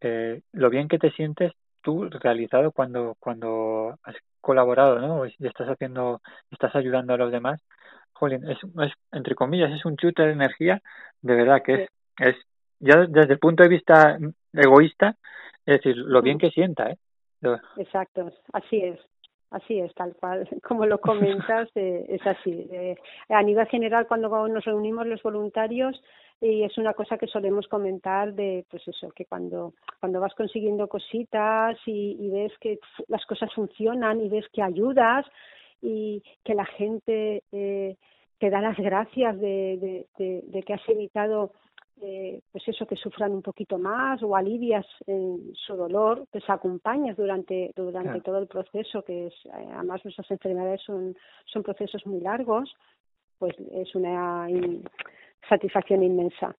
eh, 0.00 0.40
lo 0.52 0.70
bien 0.70 0.88
que 0.88 0.98
te 0.98 1.10
sientes 1.12 1.52
tú 1.82 2.08
realizado 2.10 2.72
cuando 2.72 3.16
cuando 3.18 3.98
has 4.02 4.16
colaborado, 4.40 4.98
¿no? 4.98 5.26
Y 5.26 5.34
estás 5.40 5.68
haciendo, 5.68 6.20
estás 6.50 6.74
ayudando 6.74 7.14
a 7.14 7.18
los 7.18 7.32
demás. 7.32 7.60
Jolín, 8.12 8.48
es, 8.48 8.58
es 8.62 8.92
entre 9.12 9.34
comillas, 9.34 9.72
es 9.72 9.84
un 9.84 9.96
chute 9.96 10.22
de 10.22 10.32
energía, 10.32 10.82
de 11.22 11.34
verdad 11.34 11.62
que 11.64 11.74
es 11.74 11.90
es 12.20 12.36
ya 12.78 13.06
desde 13.06 13.34
el 13.34 13.38
punto 13.38 13.62
de 13.62 13.68
vista 13.68 14.18
egoísta, 14.52 15.16
es 15.66 15.76
decir, 15.76 15.96
lo 15.96 16.22
bien 16.22 16.38
que 16.38 16.50
sienta, 16.50 16.90
¿eh? 16.90 16.98
Exacto, 17.76 18.30
así 18.52 18.82
es, 18.82 18.98
así 19.50 19.78
es, 19.80 19.94
tal 19.94 20.14
cual, 20.14 20.48
como 20.62 20.86
lo 20.86 20.98
comentas, 20.98 21.68
eh, 21.74 22.06
es 22.08 22.26
así. 22.26 22.68
Eh, 22.70 22.96
a 23.28 23.42
nivel 23.42 23.66
general, 23.66 24.06
cuando 24.06 24.48
nos 24.48 24.64
reunimos 24.64 25.06
los 25.06 25.22
voluntarios, 25.22 26.00
y 26.42 26.62
es 26.62 26.78
una 26.78 26.94
cosa 26.94 27.18
que 27.18 27.26
solemos 27.26 27.68
comentar 27.68 28.32
de, 28.32 28.64
pues 28.70 28.86
eso, 28.88 29.10
que 29.10 29.26
cuando, 29.26 29.74
cuando 29.98 30.20
vas 30.20 30.34
consiguiendo 30.34 30.88
cositas 30.88 31.76
y, 31.84 32.16
y 32.18 32.30
ves 32.30 32.52
que 32.60 32.78
las 33.08 33.24
cosas 33.26 33.52
funcionan 33.52 34.20
y 34.22 34.30
ves 34.30 34.46
que 34.50 34.62
ayudas 34.62 35.26
y 35.82 36.22
que 36.42 36.54
la 36.54 36.64
gente 36.64 37.42
eh, 37.52 37.96
te 38.38 38.48
da 38.48 38.62
las 38.62 38.78
gracias 38.78 39.38
de, 39.38 39.76
de, 39.78 40.06
de, 40.16 40.42
de 40.46 40.62
que 40.62 40.72
has 40.72 40.88
evitado 40.88 41.52
eh, 42.02 42.40
pues 42.50 42.66
eso, 42.68 42.86
que 42.86 42.96
sufran 42.96 43.32
un 43.32 43.42
poquito 43.42 43.78
más 43.78 44.22
o 44.22 44.36
alivias 44.36 44.86
en 45.06 45.52
su 45.54 45.76
dolor, 45.76 46.26
pues 46.30 46.44
acompañas 46.48 47.16
durante, 47.16 47.72
durante 47.76 48.20
todo 48.20 48.38
el 48.38 48.46
proceso, 48.46 49.02
que 49.02 49.28
es, 49.28 49.34
eh, 49.46 49.68
además 49.74 50.04
nuestras 50.04 50.30
enfermedades 50.30 50.80
son, 50.82 51.16
son 51.46 51.62
procesos 51.62 52.06
muy 52.06 52.20
largos, 52.20 52.74
pues 53.38 53.54
es 53.72 53.94
una 53.94 54.48
satisfacción 55.48 56.02
inmensa. 56.02 56.54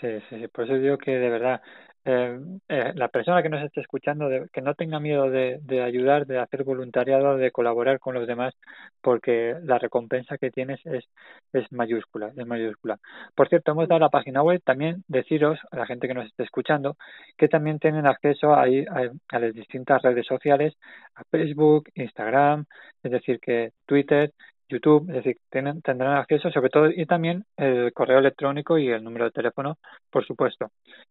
Sí, 0.00 0.08
sí, 0.28 0.40
sí, 0.40 0.48
por 0.48 0.64
eso 0.64 0.74
digo 0.74 0.98
que 0.98 1.12
de 1.12 1.30
verdad 1.30 1.62
eh, 2.04 2.38
eh, 2.68 2.92
la 2.94 3.08
persona 3.08 3.42
que 3.42 3.48
nos 3.48 3.62
esté 3.62 3.80
escuchando 3.80 4.28
de, 4.28 4.48
que 4.52 4.60
no 4.60 4.74
tenga 4.74 4.98
miedo 4.98 5.30
de, 5.30 5.60
ayudar, 5.82 6.26
de 6.26 6.38
hacer 6.38 6.64
voluntariado, 6.64 7.36
de 7.36 7.52
colaborar 7.52 8.00
con 8.00 8.14
los 8.14 8.26
demás, 8.26 8.54
porque 9.00 9.56
la 9.62 9.78
recompensa 9.78 10.38
que 10.38 10.50
tienes 10.50 10.80
es, 10.84 11.04
es 11.52 11.70
mayúscula, 11.72 12.32
es 12.36 12.46
mayúscula. 12.46 12.98
Por 13.34 13.48
cierto, 13.48 13.72
hemos 13.72 13.88
dado 13.88 14.00
la 14.00 14.08
página 14.08 14.42
web, 14.42 14.60
también 14.64 15.04
deciros 15.08 15.58
a 15.70 15.76
la 15.76 15.86
gente 15.86 16.08
que 16.08 16.14
nos 16.14 16.26
esté 16.26 16.42
escuchando 16.42 16.96
que 17.36 17.48
también 17.48 17.78
tienen 17.78 18.06
acceso 18.06 18.54
ahí 18.54 18.84
a, 18.90 19.10
a 19.28 19.38
las 19.38 19.54
distintas 19.54 20.02
redes 20.02 20.26
sociales, 20.26 20.74
a 21.14 21.22
Facebook, 21.30 21.88
Instagram, 21.94 22.66
es 23.02 23.12
decir, 23.12 23.38
que 23.40 23.72
Twitter, 23.86 24.32
YouTube, 24.72 25.08
es 25.10 25.16
decir, 25.16 25.36
tienen, 25.50 25.82
tendrán 25.82 26.16
acceso 26.16 26.50
sobre 26.50 26.70
todo 26.70 26.90
y 26.90 27.06
también 27.06 27.44
el 27.56 27.92
correo 27.92 28.18
electrónico 28.18 28.78
y 28.78 28.88
el 28.88 29.04
número 29.04 29.26
de 29.26 29.30
teléfono, 29.30 29.78
por 30.10 30.26
supuesto, 30.26 30.70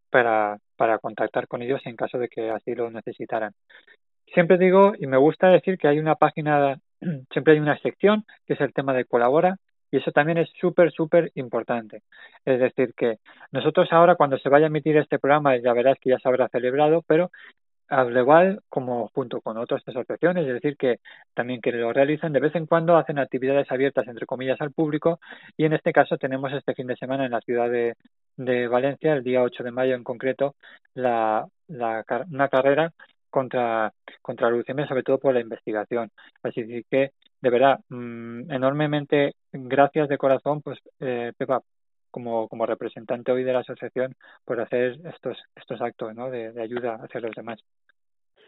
para, 0.10 0.58
para 0.76 1.00
contactar 1.00 1.48
con 1.48 1.62
ellos 1.62 1.82
en 1.86 1.96
caso 1.96 2.18
de 2.18 2.28
que 2.28 2.50
así 2.50 2.74
lo 2.76 2.90
necesitaran. 2.90 3.54
Siempre 4.34 4.58
digo, 4.58 4.94
y 4.98 5.08
me 5.08 5.18
gusta 5.18 5.50
decir 5.50 5.78
que 5.78 5.88
hay 5.88 6.00
una 6.00 6.16
página, 6.16 6.80
siempre 7.32 7.54
hay 7.54 7.60
una 7.60 7.78
sección 7.80 8.26
que 8.46 8.54
es 8.54 8.62
el 8.62 8.74
tema 8.74 8.94
de 8.94 9.06
colabora, 9.06 9.58
y 9.92 9.98
eso 9.98 10.12
también 10.12 10.38
es 10.38 10.50
súper, 10.60 10.92
súper 10.92 11.32
importante. 11.36 12.02
Es 12.46 12.60
decir, 12.60 12.94
que 12.96 13.18
nosotros 13.52 13.90
ahora 13.92 14.16
cuando 14.16 14.38
se 14.38 14.48
vaya 14.48 14.66
a 14.66 14.68
emitir 14.68 14.96
este 14.96 15.20
programa, 15.20 15.58
ya 15.58 15.74
verás 15.74 15.98
que 16.00 16.12
ya 16.12 16.20
se 16.20 16.30
habrá 16.30 16.48
celebrado, 16.48 17.04
pero 17.06 17.30
al 17.92 18.18
igual 18.18 18.62
como 18.70 19.10
junto 19.10 19.42
con 19.42 19.58
otras 19.58 19.84
asociaciones, 19.86 20.48
es 20.48 20.54
decir, 20.54 20.78
que 20.78 21.00
también 21.34 21.62
que 21.62 21.72
lo 21.74 21.92
realizan 21.92 22.32
de 22.32 22.40
vez 22.40 22.56
en 22.56 22.66
cuando 22.66 22.96
hacen 22.98 23.20
actividades 23.20 23.70
abiertas, 23.72 24.08
entre 24.08 24.26
comillas, 24.26 24.62
al 24.62 24.72
público 24.72 25.20
y 25.58 25.66
en 25.66 25.74
este 25.74 25.92
caso 25.92 26.18
tenemos 26.18 26.54
este 26.54 26.74
fin 26.74 26.88
de 26.88 26.96
semana 26.96 27.26
en 27.26 27.32
la 27.32 27.42
ciudad 27.42 27.70
de, 27.70 27.96
de 28.38 28.68
Valencia, 28.68 29.14
el 29.14 29.24
día 29.24 29.42
8 29.44 29.64
de 29.64 29.72
mayo 29.72 29.96
en 29.96 30.04
concreto, 30.06 30.56
la, 30.94 31.46
la, 31.68 32.06
una 32.32 32.48
carrera 32.50 32.94
contra, 33.30 33.94
contra 34.22 34.48
la 34.48 34.54
leucemia, 34.56 34.88
sobre 34.88 35.04
todo 35.04 35.20
por 35.20 35.34
la 35.34 35.42
investigación. 35.42 36.12
Así 36.44 36.86
que, 36.90 37.12
de 37.42 37.50
verdad, 37.50 37.80
mmm, 37.90 38.50
enormemente 38.52 39.36
gracias 39.52 40.08
de 40.10 40.18
corazón, 40.18 40.62
pues, 40.62 40.80
eh, 41.02 41.34
Pepa, 41.38 41.62
como, 42.12 42.48
como 42.48 42.66
representante 42.66 43.32
hoy 43.32 43.44
de 43.44 43.54
la 43.54 43.60
asociación 43.60 44.16
por 44.46 44.60
hacer 44.62 45.00
estos 45.06 45.38
estos 45.56 45.82
actos 45.82 46.16
¿no? 46.16 46.30
de, 46.30 46.52
de 46.52 46.62
ayuda 46.62 47.00
hacia 47.02 47.22
los 47.22 47.36
demás. 47.36 47.60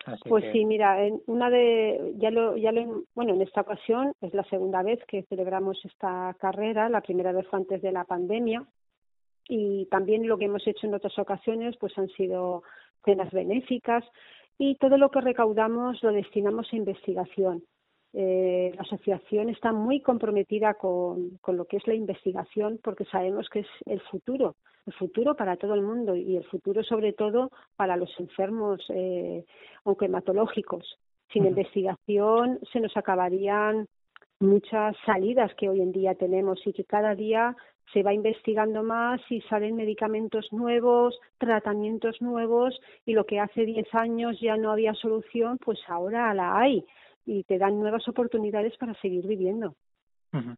Así 0.05 0.27
pues 0.27 0.43
que... 0.43 0.51
sí, 0.51 0.65
mira, 0.65 1.05
en 1.05 1.21
una 1.27 1.49
de 1.49 2.13
ya 2.17 2.29
lo 2.29 2.57
ya 2.57 2.71
lo 2.71 3.03
bueno 3.15 3.33
en 3.33 3.41
esta 3.41 3.61
ocasión 3.61 4.13
es 4.21 4.33
la 4.33 4.43
segunda 4.43 4.83
vez 4.83 4.99
que 5.07 5.23
celebramos 5.23 5.83
esta 5.85 6.35
carrera, 6.39 6.89
la 6.89 7.01
primera 7.01 7.31
vez 7.31 7.47
fue 7.47 7.59
antes 7.59 7.81
de 7.81 7.91
la 7.91 8.03
pandemia 8.03 8.65
y 9.47 9.85
también 9.87 10.27
lo 10.27 10.37
que 10.37 10.45
hemos 10.45 10.65
hecho 10.67 10.87
en 10.87 10.93
otras 10.93 11.17
ocasiones 11.17 11.75
pues 11.77 11.97
han 11.97 12.09
sido 12.09 12.63
cenas 13.05 13.31
benéficas 13.31 14.03
y 14.57 14.75
todo 14.75 14.97
lo 14.97 15.09
que 15.09 15.21
recaudamos 15.21 16.01
lo 16.03 16.11
destinamos 16.11 16.71
a 16.71 16.75
investigación 16.75 17.63
eh, 18.13 18.71
la 18.75 18.81
asociación 18.83 19.49
está 19.49 19.71
muy 19.71 19.99
comprometida 19.99 20.75
con, 20.75 21.37
con, 21.41 21.57
lo 21.57 21.65
que 21.65 21.77
es 21.77 21.87
la 21.87 21.95
investigación 21.95 22.79
porque 22.83 23.05
sabemos 23.05 23.49
que 23.49 23.61
es 23.61 23.67
el 23.87 24.01
futuro, 24.01 24.55
el 24.85 24.93
futuro 24.93 25.35
para 25.35 25.57
todo 25.57 25.73
el 25.73 25.81
mundo 25.81 26.15
y 26.15 26.37
el 26.37 26.43
futuro 26.45 26.83
sobre 26.83 27.13
todo 27.13 27.49
para 27.75 27.97
los 27.97 28.11
enfermos 28.19 28.85
eh, 28.89 29.43
oncohematológicos. 29.83 30.99
Sin 31.31 31.41
uh 31.41 31.45
-huh. 31.45 31.49
investigación 31.49 32.59
se 32.71 32.79
nos 32.79 32.95
acabarían 32.95 33.87
muchas 34.39 34.95
salidas 35.05 35.51
que 35.55 35.69
hoy 35.69 35.81
en 35.81 35.91
día 35.91 36.13
tenemos 36.13 36.59
y 36.67 36.73
que 36.73 36.83
cada 36.83 37.15
día 37.15 37.55
se 37.91 38.03
va 38.03 38.13
investigando 38.13 38.83
más 38.83 39.21
y 39.29 39.41
salen 39.41 39.75
medicamentos 39.75 40.51
nuevos, 40.51 41.19
tratamientos 41.37 42.21
nuevos 42.21 42.79
y 43.05 43.13
lo 43.13 43.25
que 43.25 43.39
hace 43.39 43.65
10 43.65 43.93
años 43.95 44.39
ya 44.39 44.55
no 44.57 44.71
había 44.71 44.93
solución, 44.93 45.57
pues 45.57 45.79
ahora 45.87 46.33
la 46.33 46.57
hay 46.59 46.85
y 47.25 47.43
te 47.43 47.57
dan 47.57 47.79
nuevas 47.79 48.07
oportunidades 48.07 48.75
para 48.77 48.93
seguir 49.01 49.25
viviendo. 49.27 49.75
Uh 50.33 50.37
-huh. 50.37 50.57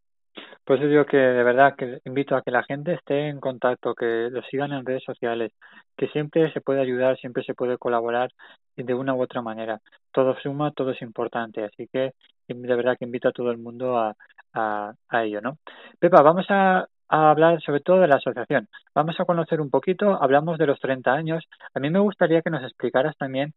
Pues 0.65 0.79
eso 0.79 0.89
digo 0.89 1.05
que 1.05 1.17
de 1.17 1.43
verdad 1.43 1.75
que 1.77 1.99
invito 2.05 2.35
a 2.35 2.41
que 2.41 2.51
la 2.51 2.63
gente 2.63 2.93
esté 2.93 3.29
en 3.29 3.39
contacto, 3.39 3.93
que 3.93 4.29
lo 4.31 4.41
sigan 4.43 4.73
en 4.73 4.85
redes 4.85 5.03
sociales, 5.03 5.51
que 5.95 6.07
siempre 6.07 6.51
se 6.53 6.61
puede 6.61 6.81
ayudar, 6.81 7.17
siempre 7.17 7.43
se 7.43 7.53
puede 7.53 7.77
colaborar 7.77 8.31
de 8.75 8.93
una 8.93 9.13
u 9.13 9.21
otra 9.21 9.41
manera. 9.41 9.79
Todo 10.11 10.35
suma, 10.41 10.71
todo 10.71 10.91
es 10.91 11.01
importante, 11.01 11.63
así 11.63 11.87
que 11.87 12.13
de 12.47 12.75
verdad 12.75 12.97
que 12.97 13.05
invito 13.05 13.29
a 13.29 13.31
todo 13.31 13.51
el 13.51 13.59
mundo 13.59 13.97
a, 13.97 14.15
a, 14.53 14.93
a 15.09 15.23
ello, 15.23 15.39
¿no? 15.39 15.57
Pepa, 15.99 16.21
vamos 16.23 16.45
a, 16.49 16.87
a 17.09 17.29
hablar 17.29 17.61
sobre 17.61 17.81
todo 17.81 17.99
de 18.01 18.07
la 18.07 18.15
asociación. 18.15 18.67
Vamos 18.95 19.19
a 19.19 19.25
conocer 19.25 19.61
un 19.61 19.69
poquito, 19.69 20.21
hablamos 20.21 20.57
de 20.57 20.65
los 20.67 20.79
30 20.79 21.13
años. 21.13 21.45
A 21.73 21.79
mí 21.79 21.89
me 21.89 21.99
gustaría 21.99 22.41
que 22.41 22.49
nos 22.49 22.63
explicaras 22.63 23.15
también 23.17 23.53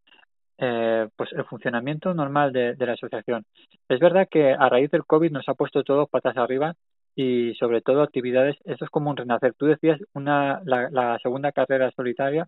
eh, 0.59 1.07
pues 1.15 1.31
el 1.33 1.45
funcionamiento 1.45 2.13
normal 2.13 2.51
de, 2.51 2.75
la 2.77 2.93
asociación. 2.93 3.45
Es 3.87 3.99
verdad 3.99 4.27
que 4.29 4.51
a 4.51 4.69
raíz 4.69 4.91
del 4.91 5.05
COVID 5.05 5.31
nos 5.31 5.47
ha 5.47 5.53
puesto 5.53 5.83
todo 5.83 6.07
patas 6.07 6.37
arriba 6.37 6.75
y 7.15 7.53
sobre 7.55 7.81
todo 7.81 8.01
actividades, 8.01 8.57
eso 8.65 8.85
es 8.85 8.91
como 8.91 9.09
un 9.09 9.17
renacer. 9.17 9.53
Tú 9.55 9.67
decías 9.67 9.99
una 10.13 10.61
la, 10.65 10.89
la 10.91 11.17
segunda 11.23 11.51
carrera 11.51 11.91
solitaria, 11.95 12.47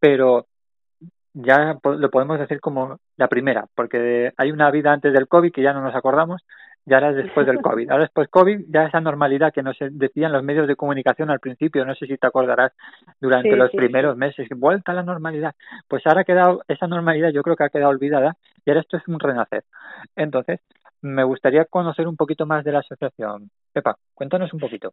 pero 0.00 0.46
ya 1.34 1.78
lo 1.82 2.10
podemos 2.10 2.38
decir 2.38 2.60
como 2.60 2.98
la 3.16 3.28
primera, 3.28 3.66
porque 3.74 4.32
hay 4.36 4.50
una 4.50 4.70
vida 4.70 4.92
antes 4.92 5.12
del 5.12 5.28
COVID 5.28 5.52
que 5.52 5.62
ya 5.62 5.72
no 5.72 5.82
nos 5.82 5.94
acordamos 5.94 6.42
y 6.84 6.94
ahora 6.94 7.10
es 7.10 7.16
después 7.16 7.46
del 7.46 7.58
COVID. 7.62 7.90
Ahora 7.90 8.04
después 8.04 8.28
COVID, 8.28 8.66
ya 8.68 8.86
esa 8.86 9.00
normalidad 9.00 9.52
que 9.52 9.62
nos 9.62 9.76
decían 9.78 10.32
los 10.32 10.42
medios 10.42 10.66
de 10.66 10.76
comunicación 10.76 11.30
al 11.30 11.40
principio, 11.40 11.84
no 11.84 11.94
sé 11.94 12.06
si 12.06 12.16
te 12.16 12.26
acordarás, 12.26 12.72
durante 13.20 13.50
sí, 13.50 13.56
los 13.56 13.70
sí, 13.70 13.76
primeros 13.76 14.14
sí. 14.14 14.20
meses, 14.20 14.48
vuelta 14.56 14.92
a 14.92 14.96
la 14.96 15.02
normalidad. 15.02 15.54
Pues 15.88 16.06
ahora 16.06 16.22
ha 16.22 16.24
quedado, 16.24 16.62
esa 16.68 16.86
normalidad 16.86 17.30
yo 17.30 17.42
creo 17.42 17.56
que 17.56 17.64
ha 17.64 17.70
quedado 17.70 17.90
olvidada 17.90 18.36
y 18.64 18.70
ahora 18.70 18.80
esto 18.80 18.96
es 18.96 19.06
un 19.08 19.20
renacer. 19.20 19.64
Entonces, 20.16 20.60
me 21.02 21.24
gustaría 21.24 21.64
conocer 21.64 22.06
un 22.06 22.16
poquito 22.16 22.46
más 22.46 22.64
de 22.64 22.72
la 22.72 22.80
asociación. 22.80 23.50
Pepa, 23.72 23.96
cuéntanos 24.14 24.52
un 24.52 24.60
poquito. 24.60 24.92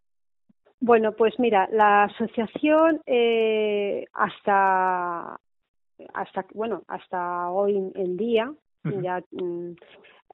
Bueno, 0.80 1.12
pues 1.12 1.38
mira, 1.38 1.68
la 1.70 2.04
asociación 2.04 3.00
eh, 3.06 4.06
hasta 4.14 5.38
hasta 6.14 6.46
bueno 6.54 6.82
hasta 6.88 7.50
hoy 7.50 7.76
en 7.94 8.16
día 8.16 8.50
ya 8.84 9.22
mm, 9.32 9.72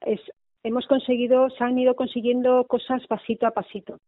es 0.05 0.21
hemos 0.67 0.85
conseguido 0.87 1.49
se 1.49 1.63
han 1.63 1.77
ido 1.79 1.95
consiguiendo 1.95 2.65
cosas 2.65 3.05
pasito 3.07 3.47
a 3.47 3.51
pasito 3.51 3.99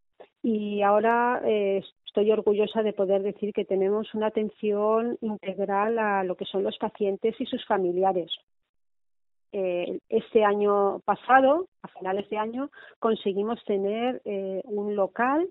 y 0.44 0.82
ahora 0.82 1.42
eh, 1.46 1.82
estoy 2.06 2.32
orgullosa 2.32 2.84
de 2.84 2.94
poder 2.94 3.24
decir 3.24 3.54
que 3.54 3.66
tenemos 3.66 4.14
una 4.14 4.28
atención 4.28 5.18
integral 5.22 5.98
a 6.00 6.24
lo 6.24 6.36
que 6.36 6.46
son 6.46 6.64
los 6.64 6.78
pacientes 6.78 7.36
y 7.40 7.46
sus 7.46 7.66
familiares. 7.66 8.32
Eh, 9.52 10.00
este 10.10 10.44
año 10.44 11.00
pasado, 11.00 11.68
a 11.82 11.88
finales 11.88 12.30
de 12.30 12.38
año, 12.38 12.70
conseguimos 13.00 13.64
tener 13.66 14.22
eh, 14.26 14.62
un 14.66 14.96
local 14.96 15.48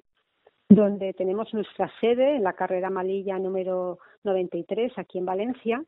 donde 0.68 1.14
tenemos 1.14 1.52
nuestra 1.52 1.90
sede 2.00 2.36
en 2.36 2.44
la 2.44 2.52
carrera 2.52 2.90
Malilla 2.90 3.38
número 3.38 3.98
93 4.24 4.92
aquí 4.96 5.18
en 5.18 5.24
Valencia 5.24 5.82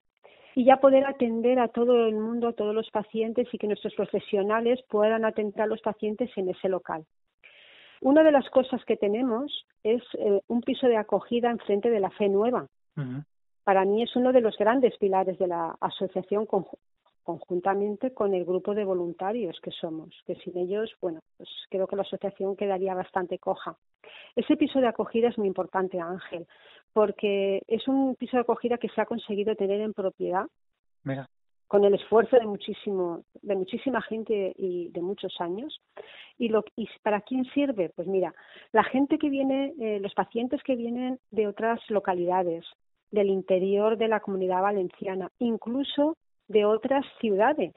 y 0.54 0.64
ya 0.64 0.76
poder 0.76 1.06
atender 1.06 1.58
a 1.58 1.68
todo 1.68 2.06
el 2.06 2.14
mundo, 2.14 2.48
a 2.48 2.52
todos 2.52 2.74
los 2.74 2.90
pacientes 2.90 3.48
y 3.52 3.58
que 3.58 3.66
nuestros 3.66 3.94
profesionales 3.94 4.80
puedan 4.88 5.24
atender 5.24 5.62
a 5.62 5.66
los 5.66 5.80
pacientes 5.80 6.30
en 6.36 6.48
ese 6.48 6.68
local. 6.68 7.04
Una 8.00 8.22
de 8.22 8.32
las 8.32 8.48
cosas 8.50 8.82
que 8.84 8.96
tenemos 8.96 9.66
es 9.84 10.02
eh, 10.18 10.40
un 10.48 10.62
piso 10.62 10.86
de 10.86 10.96
acogida 10.96 11.50
enfrente 11.50 11.90
de 11.90 12.00
la 12.00 12.10
Fe 12.10 12.28
Nueva. 12.28 12.66
Para 13.64 13.84
mí 13.84 14.02
es 14.02 14.14
uno 14.16 14.32
de 14.32 14.40
los 14.40 14.56
grandes 14.58 14.96
pilares 14.98 15.38
de 15.38 15.46
la 15.46 15.76
asociación 15.80 16.46
conjuntamente 17.22 18.12
con 18.12 18.34
el 18.34 18.44
grupo 18.44 18.74
de 18.74 18.84
voluntarios 18.84 19.58
que 19.62 19.70
somos, 19.70 20.10
que 20.26 20.34
sin 20.36 20.58
ellos, 20.58 20.90
bueno, 21.00 21.20
pues 21.36 21.48
creo 21.70 21.86
que 21.86 21.96
la 21.96 22.02
asociación 22.02 22.56
quedaría 22.56 22.94
bastante 22.94 23.38
coja. 23.38 23.76
Ese 24.34 24.56
piso 24.56 24.80
de 24.80 24.88
acogida 24.88 25.28
es 25.28 25.38
muy 25.38 25.46
importante, 25.46 26.00
Ángel, 26.00 26.46
porque 26.92 27.62
es 27.68 27.86
un 27.88 28.16
piso 28.16 28.36
de 28.36 28.42
acogida 28.42 28.78
que 28.78 28.88
se 28.88 29.00
ha 29.00 29.06
conseguido 29.06 29.54
tener 29.54 29.80
en 29.80 29.92
propiedad. 29.92 30.46
con 31.70 31.84
el 31.84 31.94
esfuerzo 31.94 32.36
de 32.36 32.46
muchísimo 32.46 33.22
de 33.42 33.54
muchísima 33.54 34.02
gente 34.02 34.52
y 34.56 34.88
de 34.88 35.02
muchos 35.02 35.32
años 35.38 35.80
y 36.36 36.48
lo 36.48 36.64
y 36.74 36.88
para 37.04 37.20
quién 37.20 37.44
sirve 37.54 37.90
pues 37.94 38.08
mira 38.08 38.34
la 38.72 38.82
gente 38.82 39.18
que 39.18 39.30
viene 39.30 39.72
eh, 39.78 40.00
los 40.00 40.12
pacientes 40.14 40.60
que 40.64 40.74
vienen 40.74 41.20
de 41.30 41.46
otras 41.46 41.78
localidades 41.88 42.64
del 43.12 43.28
interior 43.28 43.96
de 43.96 44.08
la 44.08 44.18
comunidad 44.18 44.62
valenciana 44.62 45.30
incluso 45.38 46.16
de 46.48 46.64
otras 46.64 47.06
ciudades 47.20 47.72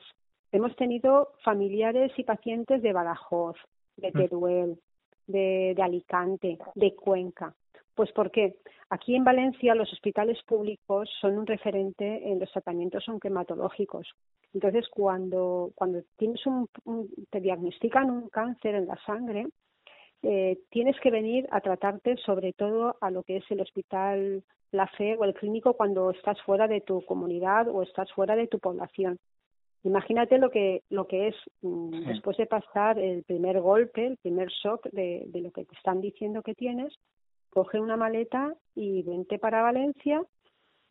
hemos 0.51 0.75
tenido 0.75 1.29
familiares 1.43 2.11
y 2.17 2.23
pacientes 2.23 2.81
de 2.81 2.93
Badajoz 2.93 3.57
de 3.97 4.09
mm. 4.09 4.13
Teruel 4.13 4.79
de, 5.27 5.73
de 5.75 5.83
Alicante 5.83 6.57
de 6.73 6.95
Cuenca 6.95 7.53
pues 7.95 8.11
¿por 8.11 8.31
qué? 8.31 8.55
Aquí 8.89 9.15
en 9.15 9.23
Valencia 9.23 9.75
los 9.75 9.91
hospitales 9.91 10.41
públicos 10.43 11.09
son 11.19 11.37
un 11.37 11.47
referente 11.47 12.31
en 12.31 12.39
los 12.39 12.51
tratamientos 12.51 13.07
onquematológicos. 13.07 14.07
Entonces, 14.53 14.87
cuando, 14.89 15.71
cuando 15.75 16.03
tienes 16.17 16.45
un, 16.45 16.69
te 17.31 17.39
diagnostican 17.39 18.09
un 18.11 18.29
cáncer 18.29 18.75
en 18.75 18.87
la 18.87 18.97
sangre, 19.05 19.47
eh, 20.21 20.59
tienes 20.69 20.99
que 21.01 21.11
venir 21.11 21.47
a 21.51 21.59
tratarte 21.59 22.17
sobre 22.17 22.53
todo 22.53 22.95
a 23.01 23.09
lo 23.11 23.23
que 23.23 23.37
es 23.37 23.43
el 23.49 23.61
hospital 23.61 24.43
La 24.71 24.87
Fe 24.87 25.17
o 25.17 25.25
el 25.25 25.33
clínico 25.33 25.73
cuando 25.73 26.11
estás 26.11 26.39
fuera 26.43 26.67
de 26.67 26.81
tu 26.81 27.03
comunidad 27.05 27.67
o 27.67 27.81
estás 27.81 28.11
fuera 28.13 28.35
de 28.35 28.47
tu 28.47 28.59
población. 28.59 29.17
Imagínate 29.83 30.37
lo 30.37 30.49
que, 30.49 30.83
lo 30.89 31.07
que 31.07 31.27
es 31.27 31.35
mm, 31.61 32.05
después 32.05 32.37
de 32.37 32.45
pasar 32.45 32.97
el 32.99 33.23
primer 33.23 33.59
golpe, 33.59 34.05
el 34.05 34.17
primer 34.17 34.49
shock 34.49 34.87
de, 34.91 35.25
de 35.27 35.41
lo 35.41 35.51
que 35.51 35.65
te 35.65 35.75
están 35.75 35.99
diciendo 35.99 36.41
que 36.41 36.53
tienes, 36.53 36.93
coge 37.53 37.79
una 37.79 37.95
maleta 37.95 38.55
y 38.75 39.03
vente 39.03 39.37
para 39.37 39.61
Valencia 39.61 40.23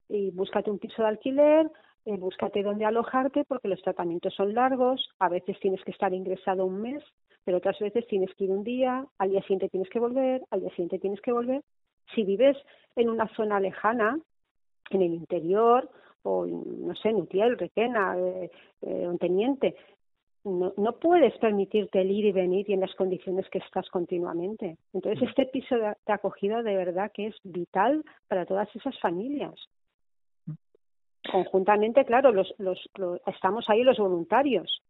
y 0.08 0.30
búscate 0.30 0.70
un 0.70 0.78
piso 0.78 1.02
de 1.02 1.08
alquiler, 1.08 1.70
eh, 2.04 2.16
búscate 2.16 2.62
dónde 2.62 2.84
alojarte 2.84 3.44
porque 3.44 3.68
los 3.68 3.82
tratamientos 3.82 4.34
son 4.34 4.54
largos, 4.54 5.08
a 5.18 5.28
veces 5.28 5.58
tienes 5.60 5.82
que 5.84 5.90
estar 5.90 6.14
ingresado 6.14 6.64
un 6.64 6.80
mes, 6.80 7.02
pero 7.44 7.58
otras 7.58 7.78
veces 7.80 8.06
tienes 8.06 8.32
que 8.36 8.44
ir 8.44 8.50
un 8.50 8.62
día, 8.62 9.04
al 9.18 9.30
día 9.30 9.40
siguiente 9.42 9.68
tienes 9.68 9.90
que 9.90 9.98
volver, 9.98 10.42
al 10.50 10.60
día 10.60 10.70
siguiente 10.70 11.00
tienes 11.00 11.20
que 11.20 11.32
volver. 11.32 11.62
Si 12.14 12.22
vives 12.22 12.56
en 12.94 13.10
una 13.10 13.26
zona 13.34 13.58
lejana, 13.58 14.18
en 14.90 15.02
el 15.02 15.14
interior, 15.14 15.90
o 16.22 16.46
no 16.46 16.94
sé, 16.94 17.08
en 17.08 17.16
Utiel, 17.16 17.58
Requena, 17.58 18.16
eh, 18.16 18.50
eh, 18.82 19.08
Teniente, 19.18 19.74
no, 20.44 20.72
no 20.76 20.92
puedes 20.98 21.36
permitirte 21.38 22.00
el 22.00 22.10
ir 22.10 22.26
y 22.26 22.32
venir 22.32 22.68
y 22.68 22.72
en 22.72 22.80
las 22.80 22.94
condiciones 22.94 23.48
que 23.48 23.58
estás 23.58 23.88
continuamente. 23.90 24.76
Entonces, 24.92 25.28
este 25.28 25.46
piso 25.46 25.76
de, 25.76 25.94
acogida 26.06 26.62
de 26.62 26.76
verdad 26.76 27.12
que 27.12 27.28
es 27.28 27.36
vital 27.44 28.04
para 28.28 28.46
todas 28.46 28.68
esas 28.74 28.98
familias. 29.00 29.54
Conjuntamente, 31.30 32.04
claro, 32.04 32.32
los, 32.32 32.52
los, 32.58 32.78
estamos 33.26 33.64
ahí 33.68 33.84
los 33.84 33.98
voluntarios 33.98 34.82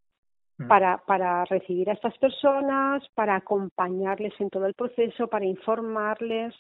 para, 0.66 0.98
para 0.98 1.44
recibir 1.44 1.90
a 1.90 1.92
estas 1.92 2.16
personas, 2.18 3.02
para 3.14 3.36
acompañarles 3.36 4.32
en 4.40 4.48
todo 4.48 4.66
el 4.66 4.74
proceso, 4.74 5.28
para 5.28 5.44
informarles 5.44 6.54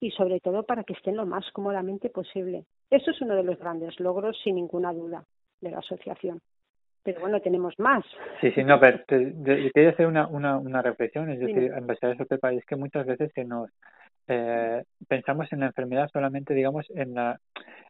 y 0.00 0.12
sobre 0.12 0.38
todo 0.38 0.62
para 0.62 0.84
que 0.84 0.92
estén 0.92 1.16
lo 1.16 1.26
más 1.26 1.50
cómodamente 1.52 2.10
posible. 2.10 2.64
Eso 2.90 3.10
es 3.10 3.20
uno 3.20 3.34
de 3.34 3.42
los 3.42 3.58
grandes 3.58 3.98
logros, 3.98 4.38
sin 4.44 4.54
ninguna 4.54 4.92
duda, 4.92 5.24
de 5.60 5.72
la 5.72 5.78
asociación 5.78 6.40
pero 7.02 7.20
bueno, 7.20 7.40
tenemos 7.40 7.78
más. 7.78 8.04
Sí, 8.40 8.50
sí, 8.52 8.64
no, 8.64 8.78
pero 8.80 9.00
te, 9.06 9.70
quería 9.72 9.90
hacer 9.90 10.06
una, 10.06 10.26
una, 10.26 10.58
una 10.58 10.82
reflexión, 10.82 11.30
es 11.30 11.40
decir, 11.40 11.72
en 11.74 11.86
base 11.86 12.06
a 12.06 12.10
eso, 12.10 12.26
Pepa, 12.26 12.52
es 12.52 12.64
que 12.66 12.76
muchas 12.76 13.06
veces 13.06 13.30
se 13.34 13.44
nos 13.44 13.70
eh, 14.28 14.84
pensamos 15.08 15.52
en 15.52 15.60
la 15.60 15.66
enfermedad 15.66 16.08
solamente, 16.12 16.54
digamos, 16.54 16.86
en 16.94 17.14
la, 17.14 17.40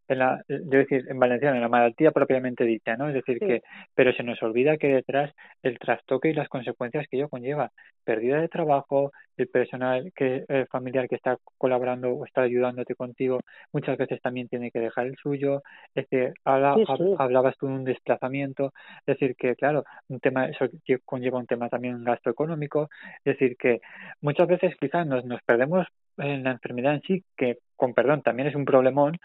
en 0.09 0.19
la, 0.19 0.43
decir, 0.49 1.05
en 1.09 1.19
valenciano, 1.19 1.57
en 1.57 1.63
la 1.63 1.69
malaltía 1.69 2.13
propiamente 2.13 2.65
dicha, 2.65 2.97
¿no? 2.97 3.09
Es 3.09 3.15
decir, 3.15 3.39
que, 3.39 3.63
pero 3.95 4.13
se 4.13 4.23
nos 4.23 4.43
olvida 4.43 4.79
que 4.79 4.89
detrás 4.89 5.33
el 5.63 5.79
trastoque 5.79 6.31
y 6.31 6.35
las 6.35 6.49
consecuencias 6.49 7.07
que 7.09 7.19
ello 7.19 7.29
conlleva, 7.29 7.73
pérdida 8.05 8.41
de 8.41 8.49
trabajo, 8.49 9.13
el 9.37 9.49
personal 9.49 10.13
que 10.17 10.45
el 10.49 10.67
familiar 10.69 11.09
que 11.09 11.17
está 11.17 11.37
colaborando 11.59 12.11
o 12.11 12.25
está 12.25 12.43
ayudándote 12.43 12.95
contigo, 12.95 13.41
muchas 13.73 13.99
veces 13.99 14.21
también 14.23 14.49
tiene 14.49 14.71
que 14.71 14.81
dejar 14.81 15.07
el 15.07 15.17
suyo, 15.17 15.63
es 15.95 16.09
decir, 16.09 16.33
hablabas 16.45 17.57
tú 17.59 17.67
de 17.67 17.73
un 17.73 17.85
desplazamiento, 17.85 18.73
es 19.07 19.19
decir, 19.19 19.37
que 19.37 19.55
claro, 19.57 19.85
un 20.09 20.21
tema, 20.21 20.47
eso 20.47 20.67
conlleva 21.05 21.39
un 21.39 21.47
tema 21.47 21.69
también 21.69 21.97
un 21.97 22.05
gasto 22.05 22.31
económico, 22.31 22.89
es 23.25 23.39
decir, 23.39 23.57
que 23.57 23.81
muchas 24.23 24.49
veces 24.49 24.75
quizás 24.81 25.07
nos, 25.07 25.25
nos 25.25 25.43
perdemos 25.43 25.87
en 26.19 26.45
la 26.45 26.53
enfermedad 26.53 26.95
en 26.95 27.03
sí, 27.03 27.25
que 27.37 27.59
con 27.77 27.95
perdón 27.95 28.23
también 28.23 28.49
es 28.49 28.55
un 28.55 28.65
problemón, 28.65 29.19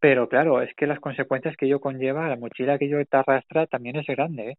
pero 0.00 0.28
claro, 0.28 0.62
es 0.62 0.74
que 0.76 0.86
las 0.86 1.00
consecuencias 1.00 1.56
que 1.56 1.66
ello 1.66 1.80
conlleva, 1.80 2.28
la 2.28 2.36
mochila 2.36 2.78
que 2.78 2.86
ello 2.86 3.04
te 3.06 3.16
arrastra, 3.18 3.66
también 3.66 3.96
es 3.96 4.06
grande, 4.06 4.50
¿eh? 4.52 4.58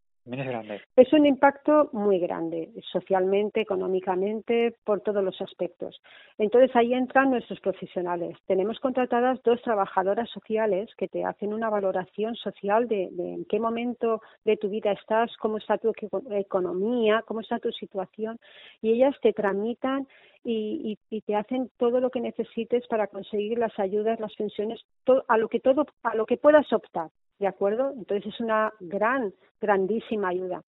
Es 0.95 1.13
un 1.13 1.25
impacto 1.25 1.89
muy 1.93 2.17
grande, 2.19 2.71
socialmente, 2.91 3.61
económicamente, 3.61 4.75
por 4.83 5.01
todos 5.01 5.23
los 5.23 5.39
aspectos. 5.39 6.01
Entonces 6.39 6.75
ahí 6.75 6.93
entran 6.93 7.29
nuestros 7.29 7.59
profesionales. 7.59 8.35
Tenemos 8.47 8.79
contratadas 8.79 9.41
dos 9.43 9.61
trabajadoras 9.61 10.29
sociales 10.29 10.89
que 10.97 11.07
te 11.07 11.23
hacen 11.23 11.53
una 11.53 11.69
valoración 11.69 12.35
social 12.35 12.87
de, 12.87 13.09
de 13.11 13.33
en 13.33 13.45
qué 13.45 13.59
momento 13.59 14.21
de 14.45 14.57
tu 14.57 14.69
vida 14.69 14.91
estás, 14.91 15.35
cómo 15.37 15.57
está 15.57 15.77
tu 15.77 15.93
economía, 16.31 17.23
cómo 17.27 17.41
está 17.41 17.59
tu 17.59 17.71
situación, 17.71 18.39
y 18.81 18.93
ellas 18.93 19.15
te 19.21 19.31
tramitan 19.31 20.07
y, 20.43 20.97
y, 21.09 21.21
te 21.21 21.35
hacen 21.35 21.71
todo 21.77 21.99
lo 21.99 22.11
que 22.11 22.21
necesites 22.21 22.85
para 22.87 23.07
conseguir 23.07 23.57
las 23.57 23.77
ayudas, 23.79 24.19
las 24.19 24.35
pensiones, 24.35 24.79
todo, 25.03 25.25
a 25.27 25.37
lo 25.37 25.49
que 25.49 25.59
todo, 25.59 25.87
a 26.03 26.15
lo 26.15 26.27
que 26.27 26.37
puedas 26.37 26.71
optar, 26.71 27.09
¿de 27.39 27.47
acuerdo? 27.47 27.91
Entonces 27.91 28.33
es 28.33 28.39
una 28.39 28.71
gran, 28.79 29.33
grandísima 29.61 30.29
ayuda. 30.29 30.63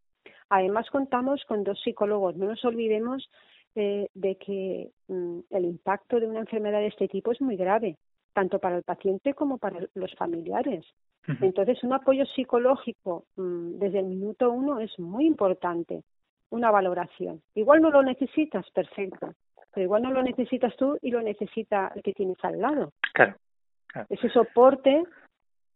Además 0.49 0.89
contamos 0.89 1.43
con 1.45 1.63
dos 1.63 1.79
psicólogos. 1.81 2.35
No 2.35 2.47
nos 2.47 2.63
olvidemos 2.63 3.29
eh, 3.75 4.07
de 4.13 4.35
que 4.37 4.91
mm, 5.07 5.39
el 5.49 5.65
impacto 5.65 6.19
de 6.19 6.27
una 6.27 6.39
enfermedad 6.39 6.79
de 6.79 6.87
este 6.87 7.07
tipo 7.07 7.31
es 7.31 7.41
muy 7.41 7.57
grave, 7.57 7.97
tanto 8.33 8.59
para 8.59 8.77
el 8.77 8.83
paciente 8.83 9.33
como 9.33 9.57
para 9.57 9.79
los 9.93 10.15
familiares. 10.15 10.85
Entonces, 11.41 11.83
un 11.83 11.91
apoyo 11.91 12.25
psicológico 12.25 13.25
mm, 13.35 13.79
desde 13.79 13.99
el 13.99 14.05
minuto 14.05 14.49
uno 14.49 14.79
es 14.79 14.97
muy 14.97 15.25
importante, 15.27 16.03
una 16.49 16.71
valoración. 16.71 17.41
Igual 17.53 17.81
no 17.81 17.91
lo 17.91 18.01
necesitas, 18.01 18.65
perfecto, 18.71 19.33
pero 19.73 19.83
igual 19.83 20.03
no 20.03 20.11
lo 20.11 20.23
necesitas 20.23 20.73
tú 20.77 20.97
y 21.01 21.11
lo 21.11 21.21
necesita 21.21 21.91
el 21.95 22.01
que 22.01 22.13
tienes 22.13 22.37
al 22.43 22.61
lado. 22.61 22.93
Claro. 23.13 23.35
Ese 24.09 24.29
soporte, 24.29 25.03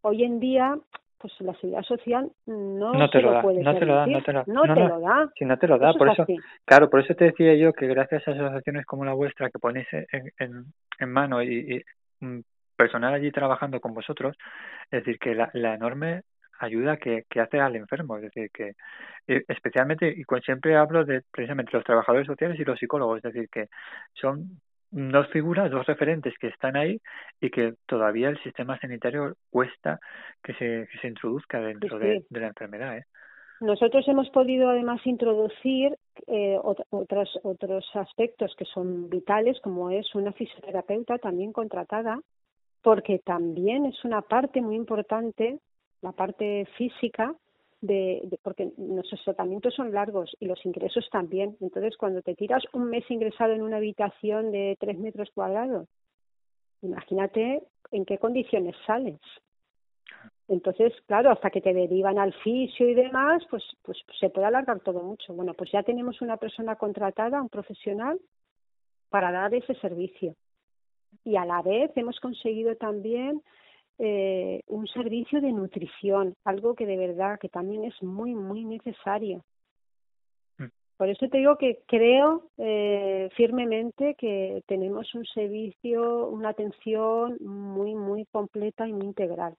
hoy 0.02 0.24
en 0.24 0.40
día, 0.40 0.78
pues 1.18 1.34
la 1.42 1.54
seguridad 1.56 1.84
social 1.84 2.32
no, 2.46 2.94
no 2.94 3.10
te 3.10 3.22
lo, 3.22 3.32
da, 3.32 3.42
puede 3.42 3.62
no 3.62 3.78
te 3.78 3.86
lo 3.86 3.96
da, 3.96 4.08
no 4.08 4.22
te 4.22 4.34
lo, 4.34 4.44
no, 4.48 4.62
te 4.62 4.80
lo 4.82 5.00
da. 5.00 5.32
Si 5.38 5.46
no 5.46 5.58
te 5.58 5.68
lo 5.68 5.78
da, 5.78 5.94
por 5.94 6.10
eso, 6.10 6.26
claro, 6.66 6.90
por 6.90 7.02
eso 7.02 7.14
te 7.16 7.26
decía 7.26 7.56
yo 7.56 7.74
que 7.74 7.88
gracias 7.88 8.28
a 8.28 8.32
asociaciones 8.32 8.86
como 8.86 9.06
la 9.06 9.14
vuestra 9.14 9.50
que 9.50 9.60
ponéis 9.60 9.88
en, 9.92 10.32
en, 10.40 10.66
en 11.00 11.12
mano 11.12 11.42
y, 11.44 11.84
y 12.20 12.26
mm, 12.26 12.42
personal 12.76 13.14
allí 13.14 13.32
trabajando 13.32 13.80
con 13.80 13.94
vosotros, 13.94 14.36
es 14.90 15.04
decir, 15.04 15.20
que 15.20 15.36
la, 15.36 15.50
la 15.54 15.76
enorme 15.76 16.22
ayuda 16.62 16.98
que, 16.98 17.26
que 17.30 17.40
hace 17.40 17.60
al 17.60 17.76
enfermo. 17.76 18.18
Es 18.18 18.24
decir, 18.24 18.50
que 18.52 18.74
eh, 19.28 19.44
especialmente, 19.48 20.08
y 20.16 20.24
siempre 20.44 20.76
hablo 20.76 21.04
de 21.04 21.22
precisamente 21.32 21.72
los 21.74 21.84
trabajadores 21.84 22.28
sociales 22.28 22.60
y 22.60 22.64
los 22.64 22.80
psicólogos, 22.80 23.18
es 23.18 23.34
decir, 23.34 23.50
que 23.50 23.68
son 24.14 24.62
dos 24.92 25.28
figuras, 25.30 25.72
dos 25.72 25.86
referentes 25.86 26.38
que 26.38 26.48
están 26.48 26.76
ahí 26.76 27.00
y 27.40 27.50
que 27.50 27.74
todavía 27.86 28.30
el 28.30 28.42
sistema 28.44 28.78
sanitario 28.80 29.36
cuesta 29.50 30.00
que 30.44 30.54
se, 30.54 30.88
que 30.92 30.98
se 31.02 31.08
introduzca 31.08 31.60
dentro 31.62 31.98
De, 31.98 32.26
de, 32.30 32.40
la 32.40 32.48
enfermedad. 32.48 32.98
¿eh? 32.98 33.06
Nosotros 33.62 34.06
hemos 34.08 34.30
podido 34.32 34.70
además 34.70 35.00
introducir 35.06 35.96
eh, 36.28 36.58
otros, 36.62 37.40
otros 37.44 37.86
aspectos 37.94 38.54
que 38.58 38.66
son 38.66 39.10
vitales, 39.10 39.60
como 39.62 39.92
es 39.92 40.14
una 40.14 40.34
fisioterapeuta 40.34 41.18
también 41.20 41.54
contratada, 41.54 42.20
porque 42.82 43.20
también 43.20 43.86
es 43.86 44.04
una 44.04 44.22
parte 44.22 44.62
muy 44.62 44.76
importante, 44.76 45.60
la 46.02 46.12
parte 46.12 46.68
física, 46.78 47.34
de, 47.82 48.40
porque 48.44 48.72
nuestros 48.78 49.24
tratamientos 49.24 49.74
son 49.74 49.92
largos 49.92 50.36
y 50.40 50.46
los 50.46 50.64
ingresos 50.66 51.08
también. 51.12 51.58
Entonces, 51.60 51.98
cuando 51.98 52.22
te 52.22 52.36
tiras 52.36 52.64
un 52.74 52.90
mes 52.90 53.10
ingresado 53.10 53.54
en 53.54 53.64
una 53.64 53.78
habitación 53.78 54.52
de 54.52 54.78
tres 54.80 54.98
metros 54.98 55.30
cuadrados, 55.34 55.88
imagínate 56.82 57.64
en 57.92 58.06
qué 58.06 58.18
condiciones 58.18 58.76
sales. 58.86 59.20
Entonces, 60.48 60.94
claro, 61.08 61.32
hasta 61.32 61.50
que 61.50 61.62
te 61.62 61.74
derivan 61.74 62.20
al 62.20 62.34
fisio 62.34 62.90
y 62.90 62.94
demás, 62.94 63.44
pues, 63.50 63.64
pues 63.84 63.98
se 64.20 64.30
puede 64.30 64.48
alargar 64.48 64.82
todo 64.82 65.02
mucho. 65.02 65.34
Bueno, 65.34 65.54
pues 65.54 65.72
ya 65.72 65.82
tenemos 65.82 66.22
una 66.22 66.38
persona 66.38 66.76
contratada, 66.76 67.42
un 67.42 67.50
profesional, 67.50 68.20
para 69.10 69.32
dar 69.32 69.54
ese 69.54 69.76
servicio. 69.76 70.36
Y 71.24 71.36
a 71.36 71.46
la 71.46 71.62
vez 71.62 71.92
hemos 71.96 72.20
conseguido 72.20 72.76
también 72.76 73.42
eh, 74.04 74.64
un 74.66 74.88
servicio 74.88 75.42
de 75.42 75.52
nutrición, 75.52 76.34
algo 76.44 76.74
que 76.74 76.88
de 76.88 76.98
verdad 76.98 77.38
que 77.40 77.50
también 77.50 77.84
es 77.84 78.02
muy, 78.02 78.34
muy 78.34 78.66
necesario. 78.66 79.44
Mm. 80.58 80.66
Por 80.98 81.10
eso 81.10 81.28
te 81.30 81.38
digo 81.38 81.56
que 81.58 81.84
creo 81.86 82.50
eh, 82.58 83.30
firmemente 83.36 84.16
que 84.16 84.64
tenemos 84.66 85.14
un 85.14 85.24
servicio, 85.28 86.30
una 86.30 86.50
atención 86.50 87.38
muy, 87.42 87.94
muy 87.94 88.26
completa 88.26 88.88
y 88.88 88.94
muy 88.94 89.06
integral. 89.06 89.56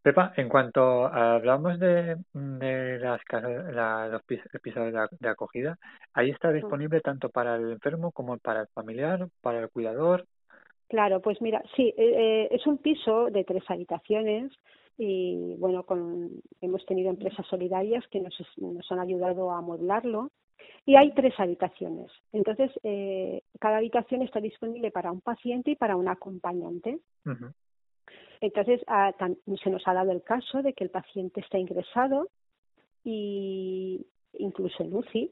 Pepa, 0.00 0.32
en 0.36 0.48
cuanto 0.48 1.06
hablamos 1.06 1.78
de, 1.78 2.16
de 2.32 2.98
las 2.98 3.20
la, 3.30 4.08
los 4.08 4.22
episodios 4.54 5.10
de, 5.20 5.28
acogida, 5.28 5.78
ahí 6.14 6.30
está 6.30 6.50
disponible 6.50 7.02
tanto 7.02 7.28
para 7.28 7.56
el 7.56 7.72
enfermo 7.72 8.10
como 8.10 8.38
para 8.38 8.62
el 8.62 8.68
familiar, 8.68 9.28
para 9.42 9.60
el 9.60 9.68
cuidador. 9.68 10.24
Claro, 10.92 11.22
pues 11.22 11.40
mira, 11.40 11.62
sí, 11.74 11.84
eh, 11.84 11.94
eh, 11.96 12.48
es 12.50 12.66
un 12.66 12.76
piso 12.76 13.30
de 13.30 13.44
tres 13.44 13.62
habitaciones 13.68 14.52
y 14.98 15.54
bueno, 15.56 15.84
con, 15.84 16.28
hemos 16.60 16.84
tenido 16.84 17.08
empresas 17.08 17.46
solidarias 17.46 18.06
que 18.08 18.20
nos, 18.20 18.34
nos 18.58 18.92
han 18.92 19.00
ayudado 19.00 19.50
a 19.50 19.56
amueblarlo 19.56 20.30
y 20.84 20.96
hay 20.96 21.14
tres 21.14 21.32
habitaciones. 21.40 22.10
Entonces, 22.34 22.70
eh, 22.82 23.40
cada 23.58 23.78
habitación 23.78 24.20
está 24.20 24.38
disponible 24.38 24.90
para 24.90 25.10
un 25.10 25.22
paciente 25.22 25.70
y 25.70 25.76
para 25.76 25.96
un 25.96 26.08
acompañante. 26.08 26.98
Entonces, 28.42 28.82
ah, 28.86 29.14
se 29.64 29.70
nos 29.70 29.88
ha 29.88 29.94
dado 29.94 30.12
el 30.12 30.22
caso 30.22 30.60
de 30.60 30.74
que 30.74 30.84
el 30.84 30.90
paciente 30.90 31.40
está 31.40 31.56
ingresado 31.56 32.28
y 33.02 34.06
incluso 34.34 34.82
en 34.82 34.94
UCI, 34.94 35.30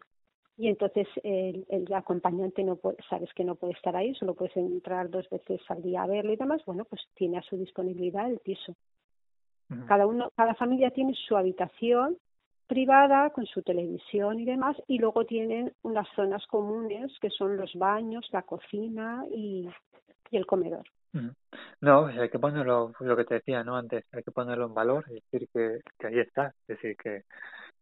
y 0.61 0.69
entonces 0.69 1.09
el, 1.23 1.65
acompañante 1.95 2.63
no 2.63 2.77
puede, 2.77 2.99
sabes 3.09 3.33
que 3.33 3.45
no 3.45 3.55
puede 3.55 3.73
estar 3.73 3.97
ahí, 3.97 4.15
solo 4.15 4.35
puedes 4.35 4.55
entrar 4.59 5.09
dos 5.09 5.27
veces 5.31 5.59
al 5.71 5.81
día 5.81 6.03
a 6.03 6.07
verlo 6.07 6.35
y 6.35 6.37
demás, 6.37 6.61
bueno, 6.67 6.85
pues 6.85 7.01
tiene 7.15 7.39
a 7.39 7.43
su 7.43 7.57
disponibilidad 7.57 8.31
el 8.31 8.41
piso. 8.41 8.77
Cada 9.87 10.07
uno, 10.07 10.31
cada 10.37 10.55
familia 10.55 10.91
tiene 10.91 11.15
su 11.15 11.35
habitación 11.35 12.19
privada 12.67 13.31
con 13.31 13.47
su 13.47 13.63
televisión 13.63 14.39
y 14.39 14.45
demás, 14.45 14.77
y 14.87 14.99
luego 14.99 15.25
tienen 15.25 15.73
unas 15.83 16.07
zonas 16.15 16.47
comunes 16.47 17.11
que 17.21 17.31
son 17.31 17.57
los 17.57 17.73
baños, 17.77 18.29
la 18.31 18.43
cocina 18.43 19.25
y 19.35 19.67
el 20.31 20.45
comedor. 20.45 20.87
No, 21.81 22.03
pues 22.03 22.19
hay 22.19 22.29
que 22.29 22.39
ponerlo, 22.39 22.93
lo 23.01 23.17
que 23.17 23.25
te 23.25 23.35
decía 23.35 23.65
no 23.65 23.77
antes, 23.77 24.05
hay 24.13 24.23
que 24.23 24.31
ponerlo 24.31 24.67
en 24.67 24.75
valor 24.75 25.07
y 25.09 25.15
decir 25.15 25.49
que, 25.55 25.81
que 25.99 26.07
ahí 26.07 26.19
está, 26.19 26.49
es 26.69 26.77
decir, 26.77 26.97
que, 26.97 27.25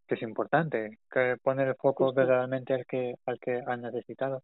que 0.08 0.16
es 0.16 0.22
importante, 0.22 0.98
que 1.10 1.36
poner 1.42 1.68
el 1.68 1.74
foco 1.76 2.12
verdaderamente 2.12 2.74
al 2.74 2.86
que, 2.86 3.14
al 3.26 3.38
que 3.38 3.62
han 3.66 3.82
necesitado. 3.82 4.42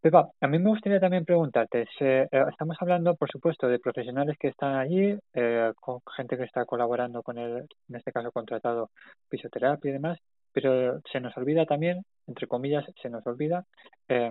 Pepa, 0.00 0.30
a 0.40 0.46
mí 0.46 0.58
me 0.58 0.70
gustaría 0.70 0.98
también 0.98 1.26
preguntarte, 1.26 1.86
eh, 2.00 2.26
estamos 2.50 2.76
hablando, 2.80 3.16
por 3.16 3.30
supuesto, 3.30 3.68
de 3.68 3.78
profesionales 3.78 4.36
que 4.38 4.48
están 4.48 4.76
allí, 4.76 5.14
eh, 5.34 5.72
con 5.78 6.00
gente 6.16 6.38
que 6.38 6.44
está 6.44 6.64
colaborando 6.64 7.22
con 7.22 7.36
el, 7.36 7.66
en 7.88 7.96
este 7.96 8.12
caso 8.12 8.32
contratado, 8.32 8.90
fisioterapia 9.28 9.90
y 9.90 9.92
demás, 9.92 10.18
pero 10.52 11.00
se 11.12 11.20
nos 11.20 11.36
olvida 11.36 11.66
también, 11.66 12.02
entre 12.26 12.46
comillas, 12.46 12.84
se 13.02 13.10
nos 13.10 13.26
olvida 13.26 13.64
eh, 14.08 14.30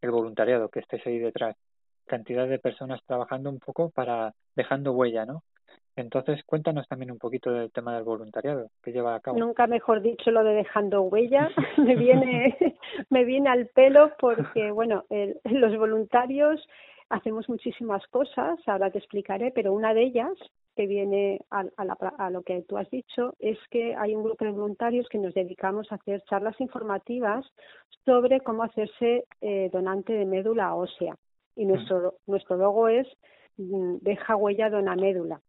el 0.00 0.10
voluntariado 0.10 0.70
que 0.70 0.80
estés 0.80 1.06
ahí 1.06 1.18
detrás 1.18 1.56
cantidad 2.06 2.48
de 2.48 2.58
personas 2.58 3.00
trabajando 3.06 3.50
un 3.50 3.58
poco 3.58 3.90
para 3.90 4.34
dejando 4.54 4.92
huella, 4.92 5.24
¿no? 5.24 5.42
Entonces, 5.96 6.42
cuéntanos 6.44 6.88
también 6.88 7.10
un 7.10 7.18
poquito 7.18 7.50
del 7.50 7.70
tema 7.70 7.94
del 7.94 8.04
voluntariado 8.04 8.70
que 8.82 8.92
lleva 8.92 9.14
a 9.14 9.20
cabo. 9.20 9.38
Nunca 9.38 9.66
mejor 9.66 10.00
dicho 10.00 10.30
lo 10.30 10.42
de 10.42 10.54
dejando 10.54 11.02
huella, 11.02 11.50
me 11.78 11.96
viene 11.96 12.56
me 13.10 13.24
viene 13.24 13.50
al 13.50 13.66
pelo 13.68 14.12
porque 14.18 14.70
bueno, 14.70 15.04
los 15.44 15.76
voluntarios 15.76 16.66
hacemos 17.10 17.48
muchísimas 17.48 18.06
cosas, 18.06 18.58
ahora 18.66 18.90
te 18.90 18.98
explicaré, 18.98 19.52
pero 19.54 19.74
una 19.74 19.92
de 19.92 20.02
ellas 20.02 20.32
que 20.74 20.86
viene 20.86 21.40
a, 21.50 21.64
a, 21.76 22.30
lo 22.30 22.42
que 22.42 22.62
tú 22.62 22.78
has 22.78 22.88
dicho 22.90 23.34
es 23.38 23.58
que 23.70 23.94
hay 23.94 24.14
un 24.14 24.24
grupo 24.24 24.46
de 24.46 24.52
voluntarios 24.52 25.06
que 25.10 25.18
nos 25.18 25.34
dedicamos 25.34 25.92
a 25.92 25.96
hacer 25.96 26.22
charlas 26.22 26.58
informativas 26.60 27.44
sobre 28.06 28.40
cómo 28.40 28.62
hacerse 28.62 29.26
eh, 29.42 29.68
donante 29.70 30.14
de 30.14 30.24
médula 30.24 30.74
ósea 30.74 31.14
y 31.54 31.66
nuestro, 31.66 32.14
nuestro 32.26 32.56
logo 32.56 32.88
es 32.88 33.06
mm, 33.58 33.96
deja 34.00 34.36
huella 34.36 34.70
de 34.70 34.78
una 34.78 34.96
médula. 34.96 35.40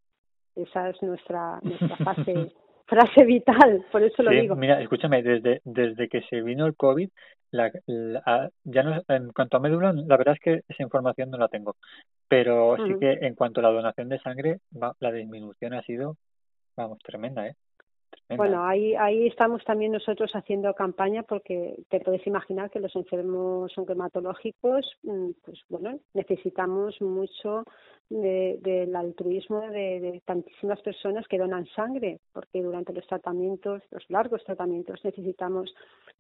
Esa 0.56 0.89
es 0.89 1.02
nuestra, 1.02 1.60
nuestra 1.62 1.98
fase, 1.98 2.52
frase 2.86 3.26
vital, 3.26 3.86
por 3.92 4.04
eso 4.04 4.24
lo 4.24 4.32
digo. 4.32 4.56
Mira, 4.56 4.82
escúchame, 4.82 5.24
desde, 5.24 5.62
desde 5.63 6.08
que 6.08 6.22
se 6.24 6.42
vino 6.42 6.66
el 6.66 6.76
COVID, 6.76 7.10
la, 7.52 7.72
ya 8.63 8.84
no, 8.84 9.02
en 9.08 9.32
cuanto 9.32 9.58
a 9.58 9.60
médula, 9.60 9.94
la 9.94 10.18
verdad 10.18 10.36
es 10.36 10.39
que 10.39 10.62
esa 10.68 10.84
información 10.84 11.30
no 11.30 11.38
la 11.38 11.48
tengo, 11.48 11.76
pero 12.28 12.76
sí 12.78 12.96
que 13.00 13.12
en 13.22 13.36
cuanto 13.36 13.60
a 13.60 13.63
la 13.63 13.72
donación 13.72 14.10
de 14.10 14.20
sangre, 14.20 14.60
la 15.00 15.12
disminución 15.12 15.74
ha 15.74 15.84
sido, 15.84 16.18
vamos, 16.76 16.98
tremenda, 17.00 17.48
¿eh? 17.48 17.56
Bueno, 18.29 18.65
ahí, 18.65 18.95
ahí 18.95 19.27
estamos 19.27 19.63
también 19.63 19.91
nosotros 19.91 20.31
haciendo 20.33 20.73
campaña 20.73 21.23
porque 21.23 21.75
te 21.89 21.99
puedes 21.99 22.25
imaginar 22.25 22.71
que 22.71 22.79
los 22.79 22.95
enfermos 22.95 23.77
oncohematológicos, 23.77 24.97
mm, 25.03 25.29
pues 25.45 25.59
bueno, 25.69 25.99
necesitamos 26.13 26.99
mucho 27.01 27.63
del 28.09 28.95
altruismo 28.95 29.62
de, 29.62 29.99
de, 29.99 30.21
tantísimas 30.25 30.81
personas 30.81 31.27
que 31.27 31.38
donan 31.38 31.65
sangre, 31.75 32.19
porque 32.31 32.62
durante 32.62 32.93
los 32.93 33.05
tratamientos, 33.07 33.81
los 33.91 34.03
largos 34.09 34.43
tratamientos, 34.43 35.03
necesitamos 35.03 35.73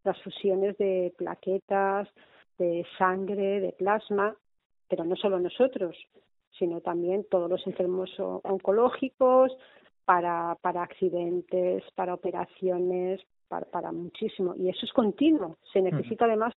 las 0.03 0.19
fusiones 0.23 0.77
de 0.77 1.13
plaquetas, 1.17 2.09
de 2.57 2.85
sangre, 2.97 3.59
de 3.59 3.71
plasma, 3.73 4.35
pero 4.87 5.03
no 5.05 5.15
solo 5.15 5.39
nosotros, 5.39 5.95
sino 6.57 6.81
también 6.81 7.25
todos 7.29 7.49
los 7.49 7.65
enfermos 7.67 8.11
oncológicos, 8.17 9.51
para, 10.05 10.55
para 10.61 10.83
accidentes, 10.83 11.83
para 11.95 12.13
operaciones, 12.13 13.21
para, 13.47 13.65
para 13.65 13.91
muchísimo. 13.91 14.53
Y 14.57 14.69
eso 14.69 14.85
es 14.85 14.93
continuo, 14.93 15.57
se 15.71 15.81
necesita 15.81 16.25
además 16.25 16.53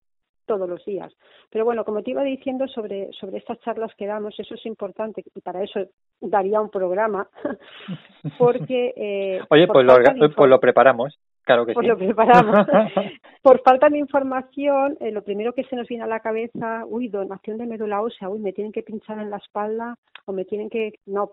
todos 0.47 0.67
los 0.67 0.83
días. 0.85 1.13
Pero 1.51 1.65
bueno, 1.65 1.85
como 1.85 2.01
te 2.01 2.11
iba 2.11 2.23
diciendo 2.23 2.67
sobre, 2.67 3.11
sobre 3.11 3.37
estas 3.37 3.59
charlas 3.59 3.93
que 3.95 4.07
damos, 4.07 4.39
eso 4.39 4.55
es 4.55 4.65
importante 4.65 5.23
y 5.35 5.41
para 5.41 5.63
eso 5.63 5.81
daría 6.19 6.59
un 6.59 6.71
programa, 6.71 7.27
porque... 8.39 8.93
Eh, 8.95 9.41
Oye, 9.49 9.67
pues 9.67 9.85
lo, 9.85 9.95
pues 10.35 10.49
lo 10.49 10.59
preparamos. 10.59 11.19
Claro 11.43 11.65
que 11.65 11.73
pues 11.73 11.87
lo 11.87 11.97
preparamos. 11.97 12.65
por 13.43 13.61
falta 13.61 13.87
de 13.89 13.99
información, 13.99 14.97
eh, 14.99 15.11
lo 15.11 15.21
primero 15.21 15.53
que 15.53 15.63
se 15.65 15.75
nos 15.75 15.87
viene 15.87 16.03
a 16.03 16.07
la 16.07 16.21
cabeza, 16.21 16.83
uy, 16.87 17.09
donación 17.09 17.57
de 17.57 17.67
médula 17.67 18.01
ósea, 18.01 18.29
uy, 18.29 18.39
me 18.39 18.53
tienen 18.53 18.73
que 18.73 18.83
pinchar 18.83 19.19
en 19.19 19.29
la 19.29 19.37
espalda 19.37 19.97
o 20.25 20.31
me 20.31 20.45
tienen 20.45 20.69
que... 20.69 20.93
No, 21.05 21.31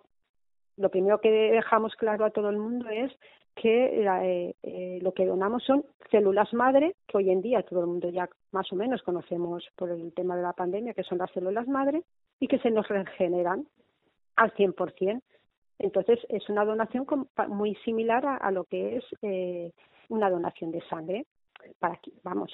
lo 0.77 0.91
primero 0.91 1.21
que 1.21 1.31
dejamos 1.31 1.95
claro 1.97 2.25
a 2.25 2.31
todo 2.31 2.51
el 2.51 2.59
mundo 2.59 2.89
es 2.89 3.13
que 3.55 4.03
eh, 4.05 4.55
eh, 4.63 4.99
lo 5.01 5.13
que 5.13 5.27
donamos 5.27 5.63
son 5.65 5.85
células 6.11 6.53
madre, 6.53 6.97
que 7.07 7.19
hoy 7.19 7.31
en 7.31 7.41
día 7.41 7.63
todo 7.63 7.81
el 7.81 7.87
mundo 7.87 8.09
ya 8.09 8.29
más 8.53 8.73
o 8.73 8.77
menos 8.77 9.03
conocemos 9.03 9.65
por 9.77 9.91
el 9.91 10.13
tema 10.13 10.37
de 10.37 10.43
la 10.43 10.53
pandemia, 10.53 10.95
que 10.95 11.05
son 11.05 11.19
las 11.19 11.31
células 11.31 11.69
madre, 11.69 12.03
y 12.41 12.49
que 12.49 12.59
se 12.59 12.71
nos 12.71 12.89
regeneran 12.89 13.67
al 14.37 14.53
100%. 14.55 15.23
Entonces, 15.79 16.19
es 16.29 16.49
una 16.49 16.65
donación 16.65 17.07
muy 17.49 17.75
similar 17.85 18.25
a, 18.41 18.51
lo 18.51 18.65
que 18.65 18.97
es 18.97 19.05
eh, 19.23 19.73
una 20.09 20.31
donación 20.31 20.71
de 20.71 20.81
sangre. 20.89 21.27
Para 21.79 21.99
vamos, 22.23 22.53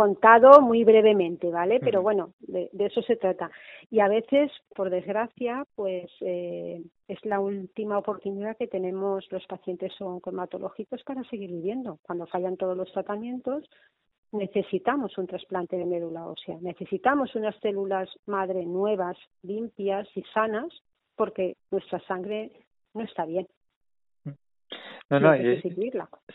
contado 0.00 0.62
muy 0.62 0.82
brevemente, 0.82 1.50
¿vale? 1.50 1.78
Pero 1.78 2.00
bueno, 2.00 2.32
de, 2.40 2.70
eso 2.72 3.02
se 3.02 3.16
trata. 3.16 3.50
Y 3.90 4.00
a 4.00 4.08
veces, 4.08 4.50
por 4.74 4.88
desgracia, 4.88 5.66
pues 5.74 6.10
eh, 6.22 6.82
es 7.06 7.22
la 7.26 7.38
última 7.38 7.98
oportunidad 7.98 8.56
que 8.56 8.66
tenemos 8.66 9.30
los 9.30 9.46
pacientes 9.46 9.92
oncomatológicos 10.00 11.02
para 11.02 11.22
seguir 11.24 11.50
viviendo. 11.50 11.98
Cuando 12.00 12.26
fallan 12.26 12.56
todos 12.56 12.78
los 12.78 12.90
tratamientos, 12.92 13.68
necesitamos 14.32 15.18
un 15.18 15.26
trasplante 15.26 15.76
de 15.76 15.84
médula 15.84 16.24
ósea, 16.26 16.56
necesitamos 16.62 17.34
unas 17.34 17.54
células 17.60 18.08
madre 18.24 18.64
nuevas, 18.64 19.18
limpias 19.42 20.08
y 20.14 20.22
sanas, 20.32 20.72
porque 21.14 21.58
nuestra 21.70 22.00
sangre 22.06 22.52
no 22.94 23.02
está 23.02 23.26
bien. 23.26 23.46
No, 25.10 25.20
no, 25.20 25.36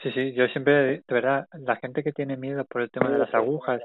sí, 0.02 0.12
sí, 0.12 0.34
yo 0.34 0.48
siempre, 0.48 0.74
de 0.74 1.04
verdad, 1.08 1.48
la 1.54 1.78
gente 1.78 2.04
que 2.04 2.12
tiene 2.12 2.36
miedo 2.36 2.66
por 2.66 2.82
el 2.82 2.92
tema 2.92 3.10
de 3.10 3.20
las 3.20 3.34
agujas, 3.34 3.82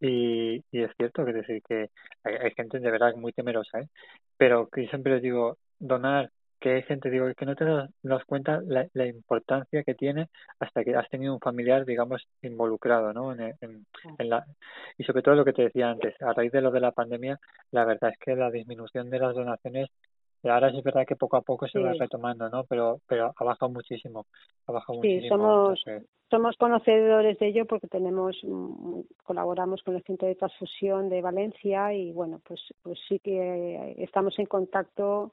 y, 0.00 0.62
y 0.70 0.82
es 0.82 0.90
cierto 0.96 1.24
que 1.24 1.32
decir 1.32 1.62
que 1.66 1.90
hay, 2.22 2.34
hay, 2.34 2.50
gente 2.52 2.78
de 2.78 2.90
verdad 2.90 3.14
muy 3.16 3.32
temerosa, 3.32 3.80
¿eh? 3.80 3.88
pero 4.36 4.68
que 4.68 4.86
siempre 4.86 5.14
les 5.14 5.22
digo, 5.22 5.58
donar 5.80 6.30
que 6.60 6.74
hay 6.74 6.82
gente, 6.82 7.10
digo, 7.10 7.32
que 7.36 7.46
no 7.46 7.54
te 7.54 7.64
das, 7.64 8.24
cuenta 8.26 8.60
la, 8.66 8.86
la, 8.92 9.06
importancia 9.06 9.84
que 9.84 9.94
tiene 9.94 10.28
hasta 10.58 10.82
que 10.82 10.94
has 10.96 11.08
tenido 11.08 11.34
un 11.34 11.40
familiar, 11.40 11.84
digamos, 11.84 12.26
involucrado, 12.42 13.12
¿no? 13.12 13.32
En, 13.32 13.54
en, 13.60 13.86
en, 14.18 14.28
la, 14.28 14.44
y 14.96 15.04
sobre 15.04 15.22
todo 15.22 15.34
lo 15.36 15.44
que 15.44 15.52
te 15.52 15.62
decía 15.62 15.90
antes, 15.90 16.20
a 16.20 16.32
raíz 16.32 16.52
de 16.52 16.60
lo 16.60 16.70
de 16.70 16.80
la 16.80 16.92
pandemia, 16.92 17.38
la 17.70 17.84
verdad 17.84 18.10
es 18.10 18.18
que 18.18 18.34
la 18.34 18.50
disminución 18.50 19.10
de 19.10 19.18
las 19.20 19.34
donaciones, 19.34 19.88
ahora 20.44 20.70
sí 20.70 20.78
es 20.78 20.84
verdad 20.84 21.06
que 21.06 21.16
poco 21.16 21.36
a 21.36 21.42
poco 21.42 21.66
se 21.66 21.80
va 21.80 21.92
retomando, 21.92 22.48
¿no? 22.48 22.64
Pero, 22.64 23.00
pero 23.06 23.32
ha 23.36 23.44
bajado 23.44 23.70
muchísimo, 23.70 24.26
ha 24.66 24.72
bajado 24.72 25.00
sí, 25.02 25.08
muchísimo. 25.08 25.36
somos, 25.36 25.84
somos 26.30 26.56
conocedores 26.56 27.38
de 27.38 27.48
ello 27.48 27.66
porque 27.66 27.88
tenemos, 27.88 28.36
colaboramos 29.24 29.82
con 29.82 29.96
el 29.96 30.02
Centro 30.04 30.28
de 30.28 30.36
Transfusión 30.36 31.08
de 31.08 31.22
Valencia 31.22 31.92
y 31.92 32.12
bueno, 32.12 32.40
pues, 32.46 32.60
pues 32.82 32.98
sí 33.08 33.18
que 33.18 33.94
estamos 33.98 34.38
en 34.38 34.46
contacto 34.46 35.32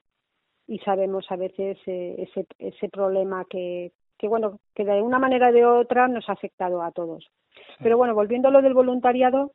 y 0.66 0.78
sabemos 0.80 1.30
a 1.30 1.36
veces 1.36 1.78
eh, 1.86 2.16
ese, 2.18 2.46
ese 2.58 2.88
problema 2.88 3.44
que, 3.48 3.92
que, 4.18 4.28
bueno, 4.28 4.58
que 4.74 4.84
de 4.84 5.02
una 5.02 5.18
manera 5.18 5.50
o 5.50 5.52
de 5.52 5.64
otra 5.64 6.08
nos 6.08 6.28
ha 6.28 6.32
afectado 6.32 6.82
a 6.82 6.90
todos. 6.90 7.30
Pero 7.80 7.96
bueno, 7.96 8.14
volviendo 8.14 8.48
a 8.48 8.50
lo 8.50 8.62
del 8.62 8.74
voluntariado. 8.74 9.52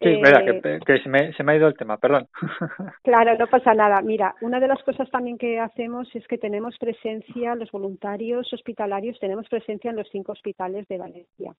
Sí, 0.00 0.08
eh, 0.08 0.20
mira, 0.22 0.44
que, 0.44 0.80
que 0.84 0.98
se, 0.98 1.08
me, 1.08 1.32
se 1.32 1.42
me 1.42 1.52
ha 1.52 1.56
ido 1.56 1.68
el 1.68 1.76
tema, 1.76 1.96
perdón. 1.96 2.28
claro, 3.02 3.36
no 3.38 3.46
pasa 3.46 3.74
nada. 3.74 4.02
Mira, 4.02 4.34
una 4.42 4.60
de 4.60 4.68
las 4.68 4.82
cosas 4.82 5.10
también 5.10 5.38
que 5.38 5.58
hacemos 5.58 6.08
es 6.14 6.26
que 6.26 6.38
tenemos 6.38 6.76
presencia, 6.78 7.54
los 7.54 7.70
voluntarios 7.70 8.52
hospitalarios, 8.52 9.18
tenemos 9.18 9.48
presencia 9.48 9.90
en 9.90 9.96
los 9.96 10.08
cinco 10.10 10.32
hospitales 10.32 10.86
de 10.88 10.98
Valencia. 10.98 11.54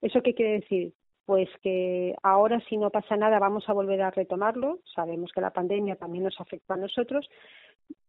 ¿Eso 0.00 0.22
qué 0.22 0.34
quiere 0.34 0.60
decir? 0.60 0.92
Pues 1.26 1.48
que 1.62 2.14
ahora 2.22 2.60
si 2.68 2.76
no 2.76 2.90
pasa 2.90 3.16
nada 3.16 3.38
vamos 3.38 3.68
a 3.68 3.72
volver 3.72 4.00
a 4.00 4.10
retomarlo. 4.10 4.78
Sabemos 4.94 5.32
que 5.32 5.40
la 5.40 5.50
pandemia 5.50 5.96
también 5.96 6.24
nos 6.24 6.40
afecta 6.40 6.74
a 6.74 6.78
nosotros, 6.78 7.28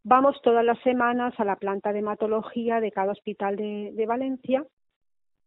Vamos 0.03 0.41
todas 0.41 0.63
las 0.63 0.79
semanas 0.83 1.33
a 1.37 1.43
la 1.43 1.57
planta 1.57 1.91
de 1.91 1.99
hematología 1.99 2.79
de 2.79 2.91
cada 2.91 3.11
hospital 3.11 3.57
de, 3.57 3.91
de 3.93 4.05
Valencia, 4.05 4.65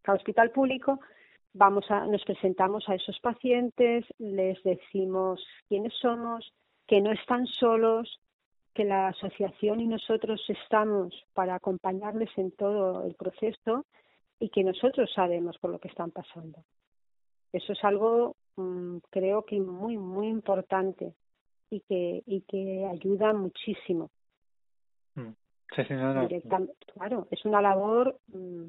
cada 0.02 0.18
hospital 0.18 0.50
público, 0.50 1.00
vamos 1.52 1.90
a, 1.90 2.06
nos 2.06 2.24
presentamos 2.24 2.88
a 2.88 2.94
esos 2.94 3.18
pacientes, 3.20 4.04
les 4.18 4.62
decimos 4.62 5.44
quiénes 5.68 5.92
somos, 6.00 6.52
que 6.86 7.00
no 7.00 7.12
están 7.12 7.46
solos, 7.46 8.20
que 8.74 8.84
la 8.84 9.08
asociación 9.08 9.80
y 9.80 9.86
nosotros 9.86 10.40
estamos 10.48 11.14
para 11.34 11.56
acompañarles 11.56 12.30
en 12.36 12.52
todo 12.52 13.04
el 13.04 13.14
proceso 13.14 13.84
y 14.38 14.48
que 14.48 14.64
nosotros 14.64 15.10
sabemos 15.14 15.58
por 15.58 15.70
lo 15.70 15.78
que 15.78 15.88
están 15.88 16.10
pasando. 16.10 16.64
Eso 17.52 17.72
es 17.72 17.84
algo, 17.84 18.36
mm, 18.56 18.98
creo 19.10 19.44
que 19.44 19.60
muy, 19.60 19.98
muy 19.98 20.28
importante 20.28 21.14
y 21.68 21.80
que, 21.80 22.22
y 22.26 22.42
que 22.42 22.86
ayuda 22.86 23.32
muchísimo. 23.32 24.10
Mm. 25.16 25.30
Sí, 25.74 25.84
sí, 25.86 25.94
no, 25.94 26.14
no. 26.14 26.28
Claro, 26.94 27.28
es 27.30 27.44
una 27.44 27.60
labor 27.60 28.18
mm, 28.28 28.64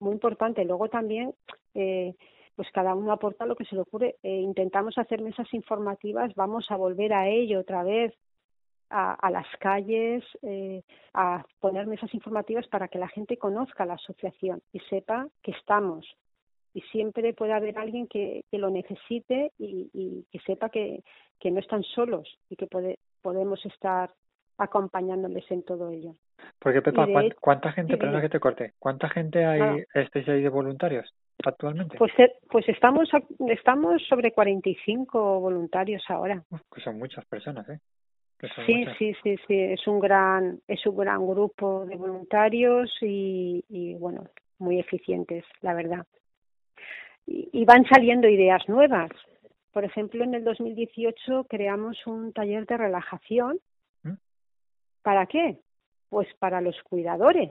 muy 0.00 0.12
importante. 0.12 0.64
Luego 0.64 0.88
también, 0.88 1.34
eh, 1.74 2.14
pues 2.56 2.70
cada 2.72 2.94
uno 2.94 3.12
aporta 3.12 3.46
lo 3.46 3.56
que 3.56 3.64
se 3.64 3.74
le 3.74 3.82
ocurre. 3.82 4.16
Eh, 4.22 4.40
intentamos 4.40 4.96
hacer 4.98 5.22
mesas 5.22 5.52
informativas, 5.54 6.34
vamos 6.34 6.70
a 6.70 6.76
volver 6.76 7.12
a 7.12 7.28
ello 7.28 7.60
otra 7.60 7.82
vez, 7.82 8.14
a, 8.90 9.30
las 9.30 9.46
calles, 9.58 10.22
eh, 10.42 10.82
a 11.14 11.44
poner 11.58 11.86
mesas 11.86 12.14
informativas 12.14 12.68
para 12.68 12.86
que 12.86 12.98
la 12.98 13.08
gente 13.08 13.38
conozca 13.38 13.84
la 13.84 13.94
asociación 13.94 14.62
y 14.72 14.78
sepa 14.80 15.26
que 15.42 15.50
estamos. 15.50 16.06
Y 16.74 16.80
siempre 16.82 17.34
puede 17.34 17.54
haber 17.54 17.76
alguien 17.78 18.06
que, 18.06 18.44
lo 18.52 18.70
necesite 18.70 19.52
y, 19.58 20.24
que 20.30 20.38
sepa 20.40 20.68
que, 20.68 21.02
que 21.40 21.50
no 21.50 21.58
están 21.58 21.82
solos 21.82 22.38
y 22.48 22.56
que 22.56 22.68
podemos 23.20 23.64
estar 23.66 24.14
acompañándoles 24.58 25.50
en 25.50 25.62
todo 25.62 25.90
ello. 25.90 26.14
Porque 26.58 26.82
Pepa, 26.82 27.06
¿cuánta, 27.40 27.72
gente, 27.72 27.96
perdona 27.96 28.20
que 28.20 28.28
te 28.28 28.40
corte, 28.40 28.72
cuánta 28.78 29.08
gente 29.08 29.44
hay, 29.44 29.60
ah. 29.60 29.76
estáis 29.94 30.28
ahí 30.28 30.42
de 30.42 30.48
voluntarios 30.48 31.12
actualmente? 31.44 31.96
Pues, 31.98 32.12
eh, 32.18 32.32
pues 32.50 32.68
estamos, 32.68 33.08
estamos 33.48 34.02
sobre 34.08 34.32
45 34.32 35.40
voluntarios 35.40 36.02
ahora. 36.08 36.42
que 36.74 36.80
son 36.80 36.98
muchas 36.98 37.24
personas, 37.26 37.68
¿eh? 37.68 37.78
sí, 38.66 38.84
sí, 38.98 39.14
sí, 39.22 39.36
sí, 39.46 39.58
es 39.58 39.86
un 39.86 40.00
gran, 40.00 40.60
es 40.68 40.84
un 40.86 40.96
gran 40.96 41.26
grupo 41.26 41.86
de 41.86 41.96
voluntarios 41.96 42.90
y, 43.00 43.64
y 43.68 43.94
bueno, 43.94 44.24
muy 44.58 44.78
eficientes, 44.78 45.44
la 45.62 45.74
verdad. 45.74 46.06
Y, 47.26 47.48
y 47.52 47.64
van 47.64 47.84
saliendo 47.86 48.28
ideas 48.28 48.68
nuevas. 48.68 49.10
Por 49.72 49.84
ejemplo, 49.84 50.22
en 50.24 50.34
el 50.34 50.44
2018 50.44 51.46
creamos 51.48 52.06
un 52.06 52.32
taller 52.32 52.66
de 52.66 52.76
relajación 52.76 53.58
¿Para 55.04 55.26
qué? 55.26 55.58
Pues 56.14 56.32
para 56.38 56.60
los 56.60 56.80
cuidadores, 56.84 57.50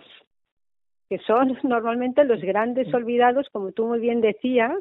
que 1.09 1.17
son 1.27 1.57
normalmente 1.63 2.23
los 2.23 2.39
grandes 2.39 2.93
olvidados, 2.93 3.49
como 3.51 3.73
tú 3.73 3.87
muy 3.87 3.99
bien 3.99 4.21
decías. 4.21 4.77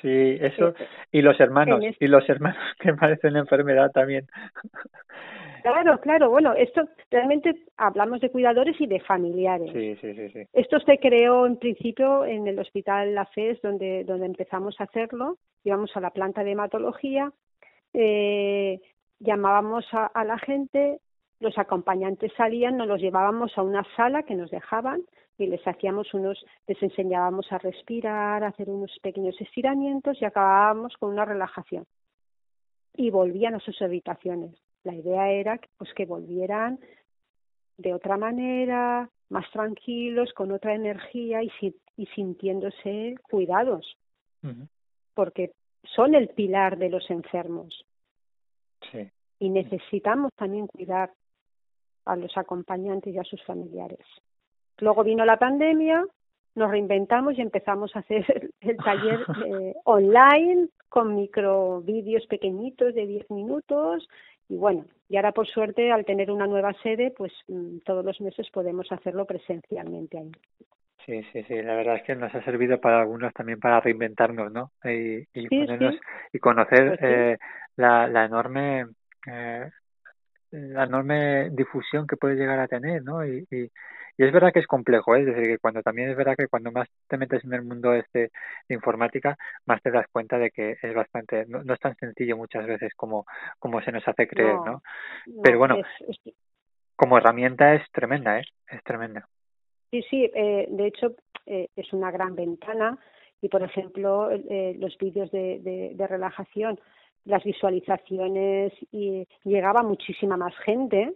Sí, 0.00 0.38
eso. 0.40 0.72
Y 1.12 1.20
los 1.20 1.38
hermanos, 1.38 1.84
y 2.00 2.06
los 2.06 2.26
hermanos 2.30 2.56
que 2.80 2.94
parecen 2.94 3.36
enfermedad 3.36 3.92
también. 3.92 4.26
Claro, 5.62 5.98
claro. 5.98 6.30
Bueno, 6.30 6.52
esto 6.52 6.88
realmente 7.10 7.52
hablamos 7.76 8.20
de 8.20 8.30
cuidadores 8.30 8.80
y 8.80 8.86
de 8.86 9.00
familiares. 9.00 9.72
Sí, 9.72 9.96
sí, 9.96 10.14
sí, 10.14 10.28
sí. 10.28 10.48
Esto 10.52 10.78
se 10.78 10.98
creó 10.98 11.44
en 11.44 11.56
principio 11.56 12.24
en 12.24 12.46
el 12.46 12.56
Hospital 12.60 13.16
La 13.16 13.26
FES, 13.26 13.60
donde, 13.62 14.04
donde 14.04 14.26
empezamos 14.26 14.80
a 14.80 14.84
hacerlo. 14.84 15.38
Íbamos 15.64 15.90
a 15.96 16.00
la 16.00 16.10
planta 16.10 16.44
de 16.44 16.52
hematología, 16.52 17.32
eh, 17.94 18.78
llamábamos 19.18 19.84
a, 19.92 20.06
a 20.06 20.24
la 20.24 20.38
gente, 20.38 21.00
los 21.40 21.56
acompañantes 21.58 22.32
salían, 22.36 22.76
nos 22.76 22.88
los 22.88 23.00
llevábamos 23.00 23.56
a 23.56 23.62
una 23.62 23.84
sala 23.96 24.22
que 24.22 24.34
nos 24.34 24.50
dejaban 24.50 25.02
y 25.38 25.46
les 25.46 25.66
hacíamos 25.66 26.12
unos, 26.14 26.44
les 26.66 26.82
enseñábamos 26.82 27.52
a 27.52 27.58
respirar, 27.58 28.42
a 28.42 28.48
hacer 28.48 28.70
unos 28.70 28.90
pequeños 29.02 29.38
estiramientos 29.40 30.20
y 30.20 30.24
acabábamos 30.24 30.96
con 30.96 31.10
una 31.10 31.24
relajación. 31.24 31.84
Y 32.94 33.10
volvían 33.10 33.54
a 33.54 33.60
sus 33.60 33.80
habitaciones. 33.82 34.54
La 34.82 34.94
idea 34.94 35.30
era 35.30 35.60
pues 35.76 35.92
que 35.94 36.06
volvieran 36.06 36.78
de 37.76 37.92
otra 37.92 38.16
manera, 38.16 39.10
más 39.28 39.50
tranquilos, 39.50 40.32
con 40.32 40.52
otra 40.52 40.74
energía 40.74 41.42
y, 41.42 41.50
y 41.96 42.06
sintiéndose 42.06 43.16
cuidados. 43.22 43.96
Porque 45.12 45.52
son 45.82 46.14
el 46.14 46.28
pilar 46.28 46.78
de 46.78 46.88
los 46.88 47.10
enfermos. 47.10 47.84
Sí. 48.92 49.10
Y 49.40 49.50
necesitamos 49.50 50.32
también 50.36 50.68
cuidar 50.68 51.10
a 52.06 52.16
los 52.16 52.36
acompañantes 52.36 53.14
y 53.14 53.18
a 53.18 53.24
sus 53.24 53.42
familiares. 53.44 54.04
Luego 54.78 55.04
vino 55.04 55.24
la 55.24 55.38
pandemia, 55.38 56.04
nos 56.54 56.70
reinventamos 56.70 57.38
y 57.38 57.42
empezamos 57.42 57.94
a 57.94 58.00
hacer 58.00 58.50
el 58.60 58.76
taller 58.78 59.20
eh, 59.46 59.74
online 59.84 60.68
con 60.88 61.14
micro 61.14 61.82
vídeos 61.82 62.26
pequeñitos 62.26 62.94
de 62.94 63.06
10 63.06 63.30
minutos 63.30 64.08
y 64.48 64.56
bueno, 64.56 64.84
y 65.08 65.16
ahora 65.16 65.32
por 65.32 65.46
suerte 65.46 65.90
al 65.90 66.04
tener 66.04 66.30
una 66.30 66.46
nueva 66.46 66.72
sede, 66.82 67.12
pues 67.16 67.32
mm, 67.48 67.78
todos 67.84 68.04
los 68.04 68.20
meses 68.20 68.48
podemos 68.50 68.90
hacerlo 68.92 69.24
presencialmente 69.24 70.18
ahí. 70.18 70.32
Sí, 71.04 71.22
sí, 71.32 71.44
sí, 71.44 71.62
la 71.62 71.76
verdad 71.76 71.96
es 71.96 72.02
que 72.02 72.16
nos 72.16 72.34
ha 72.34 72.42
servido 72.42 72.80
para 72.80 73.00
algunos 73.00 73.32
también 73.32 73.60
para 73.60 73.80
reinventarnos, 73.80 74.50
¿no? 74.52 74.72
Y, 74.84 75.24
y 75.34 75.48
ponernos 75.48 75.94
y 76.32 76.38
conocer 76.40 76.98
pues 76.98 77.00
eh, 77.02 77.38
la, 77.76 78.08
la 78.08 78.24
enorme 78.24 78.86
eh, 79.28 79.70
la 80.50 80.84
enorme 80.84 81.50
difusión 81.50 82.06
que 82.06 82.16
puede 82.16 82.36
llegar 82.36 82.58
a 82.58 82.68
tener, 82.68 83.02
¿no? 83.02 83.24
Y, 83.26 83.46
y, 83.50 83.70
es 84.18 84.32
verdad 84.32 84.50
que 84.50 84.60
es 84.60 84.66
complejo, 84.66 85.14
¿eh? 85.14 85.20
es 85.20 85.26
decir, 85.26 85.44
que 85.44 85.58
cuando 85.58 85.82
también 85.82 86.08
es 86.08 86.16
verdad 86.16 86.36
que 86.38 86.48
cuando 86.48 86.72
más 86.72 86.88
te 87.06 87.18
metes 87.18 87.44
en 87.44 87.52
el 87.52 87.62
mundo 87.62 87.92
este 87.92 88.30
de 88.66 88.74
informática, 88.74 89.36
más 89.66 89.82
te 89.82 89.90
das 89.90 90.06
cuenta 90.10 90.38
de 90.38 90.50
que 90.50 90.78
es 90.80 90.94
bastante, 90.94 91.44
no, 91.46 91.60
es 91.60 91.80
tan 91.80 91.94
sencillo 91.96 92.36
muchas 92.36 92.66
veces 92.66 92.94
como, 92.94 93.26
como 93.58 93.82
se 93.82 93.92
nos 93.92 94.08
hace 94.08 94.26
creer, 94.26 94.54
¿no? 94.64 94.82
Pero 95.42 95.58
bueno, 95.58 95.76
como 96.96 97.18
herramienta 97.18 97.74
es 97.74 97.82
tremenda, 97.92 98.40
¿eh? 98.40 98.44
Es 98.68 98.82
tremenda. 98.84 99.28
Sí, 99.90 100.02
sí, 100.08 100.30
eh, 100.34 100.66
de 100.70 100.86
hecho 100.86 101.14
eh, 101.44 101.68
es 101.76 101.92
una 101.92 102.10
gran 102.10 102.34
ventana 102.34 102.98
y, 103.40 103.48
por 103.48 103.62
ejemplo, 103.62 104.30
eh, 104.30 104.74
los 104.78 104.96
vídeos 104.98 105.30
de, 105.30 105.60
de, 105.60 105.92
de 105.94 106.06
relajación 106.06 106.80
las 107.26 107.44
visualizaciones 107.44 108.72
y 108.92 109.26
llegaba 109.44 109.82
muchísima 109.82 110.36
más 110.36 110.56
gente, 110.64 111.12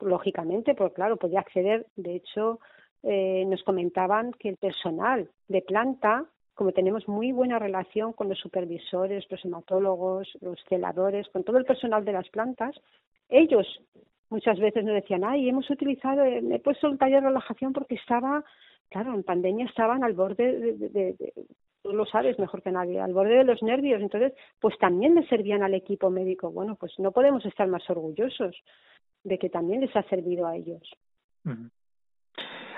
lógicamente, 0.00 0.74
porque 0.74 0.94
claro, 0.94 1.16
podía 1.16 1.40
acceder. 1.40 1.86
De 1.96 2.14
hecho, 2.14 2.60
eh, 3.02 3.44
nos 3.46 3.62
comentaban 3.64 4.32
que 4.32 4.48
el 4.48 4.56
personal 4.56 5.28
de 5.48 5.62
planta 5.62 6.26
como 6.60 6.72
tenemos 6.72 7.08
muy 7.08 7.32
buena 7.32 7.58
relación 7.58 8.12
con 8.12 8.28
los 8.28 8.38
supervisores, 8.38 9.24
los 9.30 9.42
hematólogos, 9.46 10.28
los 10.42 10.62
celadores, 10.68 11.26
con 11.30 11.42
todo 11.42 11.56
el 11.56 11.64
personal 11.64 12.04
de 12.04 12.12
las 12.12 12.28
plantas, 12.28 12.76
ellos 13.30 13.66
muchas 14.28 14.58
veces 14.58 14.84
nos 14.84 14.92
decían, 14.92 15.24
ay, 15.24 15.48
hemos 15.48 15.70
utilizado, 15.70 16.22
eh, 16.22 16.42
he 16.50 16.58
puesto 16.58 16.90
un 16.90 16.98
taller 16.98 17.22
de 17.22 17.28
relajación 17.28 17.72
porque 17.72 17.94
estaba, 17.94 18.44
claro, 18.90 19.14
en 19.14 19.22
pandemia 19.22 19.64
estaban 19.64 20.04
al 20.04 20.12
borde 20.12 20.58
de, 20.58 20.88
de, 20.90 21.32
tú 21.82 21.92
lo 21.92 22.06
sabes 22.06 22.38
mejor 22.38 22.62
que 22.62 22.70
nadie, 22.70 23.00
al 23.00 23.12
borde 23.12 23.38
de 23.38 23.44
los 23.44 23.62
nervios. 23.62 24.00
Entonces, 24.00 24.32
pues 24.60 24.76
también 24.78 25.14
le 25.14 25.26
servían 25.28 25.62
al 25.62 25.74
equipo 25.74 26.10
médico. 26.10 26.50
Bueno, 26.50 26.76
pues 26.76 26.92
no 26.98 27.12
podemos 27.12 27.44
estar 27.46 27.68
más 27.68 27.88
orgullosos 27.88 28.56
de 29.24 29.38
que 29.38 29.50
también 29.50 29.80
les 29.80 29.94
ha 29.96 30.02
servido 30.04 30.46
a 30.46 30.56
ellos. 30.56 30.82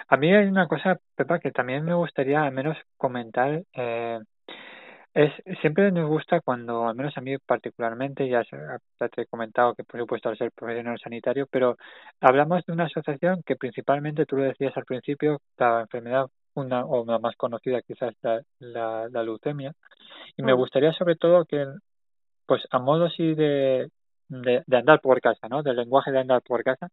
A 0.08 0.16
mí 0.16 0.32
hay 0.32 0.46
una 0.46 0.68
cosa, 0.68 0.98
Pepa, 1.16 1.38
que 1.38 1.50
también 1.50 1.84
me 1.84 1.94
gustaría 1.94 2.42
al 2.42 2.52
menos 2.52 2.76
comentar. 2.96 3.62
Eh, 3.72 4.20
es 5.14 5.30
siempre 5.60 5.92
nos 5.92 6.08
gusta 6.08 6.40
cuando, 6.40 6.88
al 6.88 6.94
menos 6.94 7.16
a 7.18 7.20
mí 7.20 7.36
particularmente, 7.38 8.28
ya, 8.28 8.42
te 8.44 9.22
he 9.22 9.26
comentado 9.26 9.74
que 9.74 9.84
por 9.84 10.00
supuesto 10.00 10.30
al 10.30 10.38
ser 10.38 10.52
profesional 10.52 10.98
sanitario, 10.98 11.46
pero 11.50 11.76
hablamos 12.20 12.64
de 12.64 12.72
una 12.72 12.84
asociación 12.84 13.42
que 13.44 13.56
principalmente, 13.56 14.24
tú 14.24 14.36
lo 14.36 14.44
decías 14.44 14.74
al 14.76 14.86
principio, 14.86 15.40
la 15.58 15.82
enfermedad 15.82 16.28
una 16.54 16.84
o 16.84 17.04
la 17.04 17.18
más 17.18 17.36
conocida 17.36 17.82
quizás 17.82 18.14
la, 18.22 19.08
la, 19.08 19.22
leucemia, 19.22 19.72
y 20.36 20.42
me 20.42 20.54
mm. 20.54 20.56
gustaría 20.56 20.92
sobre 20.92 21.16
todo 21.16 21.44
que, 21.44 21.66
pues 22.46 22.62
a 22.70 22.78
modo 22.78 23.06
así 23.06 23.34
de, 23.34 23.90
de, 24.28 24.76
andar 24.76 25.00
por 25.00 25.20
casa, 25.20 25.48
¿no? 25.48 25.62
Del 25.62 25.76
lenguaje 25.76 26.10
de 26.10 26.20
andar 26.20 26.42
por 26.42 26.62
casa, 26.62 26.88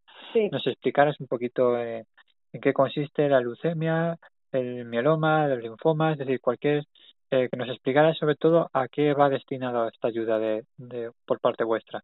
nos 0.52 0.66
explicaras 0.68 1.20
un 1.20 1.28
poquito 1.28 1.78
eh, 1.78 2.06
en 2.54 2.62
qué 2.62 2.74
consiste 2.74 3.30
la 3.30 3.40
leucemia, 3.40 4.18
el 4.52 4.86
mieloma, 4.86 5.46
el 5.46 5.60
linfoma, 5.60 6.14
es 6.14 6.18
decir, 6.18 6.40
cualquier 6.42 6.86
eh, 7.32 7.48
que 7.50 7.58
nos 7.58 7.70
explicara 7.70 8.14
sobre 8.16 8.36
todo 8.36 8.70
a 8.74 8.88
qué 8.88 9.14
va 9.14 9.30
destinada 9.30 9.90
esta 9.90 10.08
ayuda 10.08 10.40
de, 10.40 10.66
de, 10.78 11.12
por 11.26 11.40
parte 11.40 11.64
vuestra. 11.64 12.02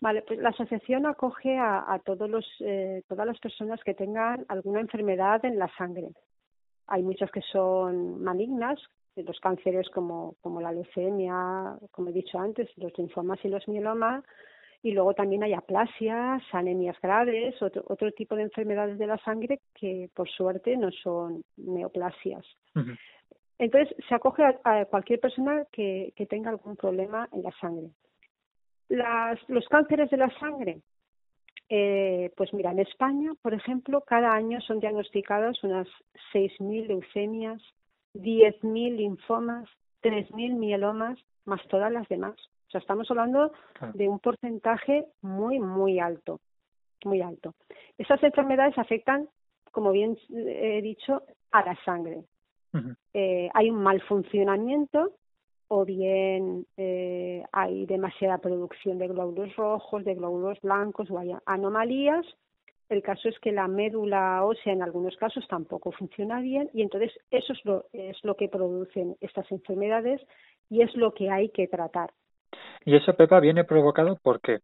Vale, 0.00 0.22
pues 0.22 0.38
la 0.38 0.48
asociación 0.48 1.06
acoge 1.06 1.58
a, 1.58 1.92
a 1.92 1.98
todos 1.98 2.28
los, 2.28 2.46
eh, 2.60 3.02
todas 3.06 3.26
las 3.26 3.38
personas 3.38 3.80
que 3.84 3.94
tengan 3.94 4.46
alguna 4.48 4.80
enfermedad 4.80 5.44
en 5.44 5.58
la 5.58 5.68
sangre. 5.76 6.08
Hay 6.90 7.02
muchas 7.02 7.30
que 7.30 7.40
son 7.52 8.22
malignas, 8.22 8.78
los 9.16 9.40
cánceres 9.40 9.88
como, 9.90 10.34
como 10.40 10.60
la 10.60 10.72
leucemia, 10.72 11.76
como 11.90 12.10
he 12.10 12.12
dicho 12.12 12.38
antes, 12.38 12.68
los 12.76 12.96
linfomas 12.98 13.38
y 13.44 13.48
los 13.48 13.66
mielomas, 13.68 14.24
y 14.82 14.92
luego 14.92 15.14
también 15.14 15.42
hay 15.42 15.52
aplasias, 15.52 16.42
anemias 16.52 16.96
graves, 17.02 17.60
otro, 17.62 17.84
otro 17.88 18.10
tipo 18.12 18.34
de 18.34 18.42
enfermedades 18.42 18.98
de 18.98 19.06
la 19.06 19.18
sangre 19.18 19.60
que 19.74 20.08
por 20.14 20.28
suerte 20.28 20.76
no 20.76 20.90
son 20.90 21.42
neoplasias. 21.56 22.44
Entonces, 23.58 23.94
se 24.08 24.14
acoge 24.14 24.42
a, 24.64 24.86
cualquier 24.86 25.20
persona 25.20 25.64
que, 25.70 26.14
tenga 26.30 26.50
algún 26.50 26.76
problema 26.76 27.28
en 27.32 27.42
la 27.42 27.52
sangre. 27.60 27.90
Las, 28.88 29.38
los 29.48 29.68
cánceres 29.68 30.10
de 30.10 30.16
la 30.16 30.30
sangre, 30.38 30.80
eh, 31.70 32.32
pues 32.36 32.52
mira, 32.52 32.72
en 32.72 32.80
España, 32.80 33.32
por 33.40 33.54
ejemplo, 33.54 34.02
cada 34.02 34.34
año 34.34 34.60
son 34.60 34.80
diagnosticadas 34.80 35.62
unas 35.62 35.88
6.000 36.34 36.88
leucemias, 36.88 37.62
10.000 38.14 38.96
linfomas, 38.96 39.68
3.000 40.02 40.54
mielomas, 40.54 41.18
más 41.44 41.66
todas 41.68 41.92
las 41.92 42.08
demás. 42.08 42.34
O 42.68 42.70
sea, 42.70 42.80
estamos 42.80 43.10
hablando 43.10 43.52
de 43.94 44.08
un 44.08 44.18
porcentaje 44.18 45.06
muy, 45.22 45.58
muy 45.58 46.00
alto, 46.00 46.40
muy 47.04 47.22
alto. 47.22 47.54
Esas 47.96 48.22
enfermedades 48.22 48.76
afectan, 48.76 49.28
como 49.72 49.92
bien 49.92 50.18
he 50.30 50.82
dicho, 50.82 51.22
a 51.52 51.64
la 51.64 51.76
sangre 51.84 52.24
eh, 53.14 53.50
hay 53.52 53.70
un 53.70 53.82
mal 53.82 54.00
funcionamiento 54.02 55.12
o 55.72 55.84
bien 55.84 56.66
eh, 56.76 57.44
hay 57.52 57.86
demasiada 57.86 58.38
producción 58.38 58.98
de 58.98 59.06
glóbulos 59.06 59.54
rojos, 59.54 60.04
de 60.04 60.16
glóbulos 60.16 60.60
blancos 60.62 61.08
o 61.12 61.18
hay 61.18 61.32
anomalías. 61.46 62.26
El 62.88 63.02
caso 63.02 63.28
es 63.28 63.38
que 63.38 63.52
la 63.52 63.68
médula 63.68 64.44
ósea 64.44 64.72
en 64.72 64.82
algunos 64.82 65.16
casos 65.16 65.46
tampoco 65.46 65.92
funciona 65.92 66.40
bien 66.40 66.68
y 66.74 66.82
entonces 66.82 67.12
eso 67.30 67.52
es 67.52 67.64
lo, 67.64 67.84
es 67.92 68.16
lo 68.24 68.34
que 68.34 68.48
producen 68.48 69.16
estas 69.20 69.50
enfermedades 69.52 70.20
y 70.68 70.82
es 70.82 70.92
lo 70.96 71.14
que 71.14 71.30
hay 71.30 71.50
que 71.50 71.68
tratar. 71.68 72.10
¿Y 72.84 72.96
eso, 72.96 73.14
Pepa, 73.14 73.38
viene 73.38 73.62
provocado 73.62 74.18
por 74.20 74.40
qué? 74.40 74.58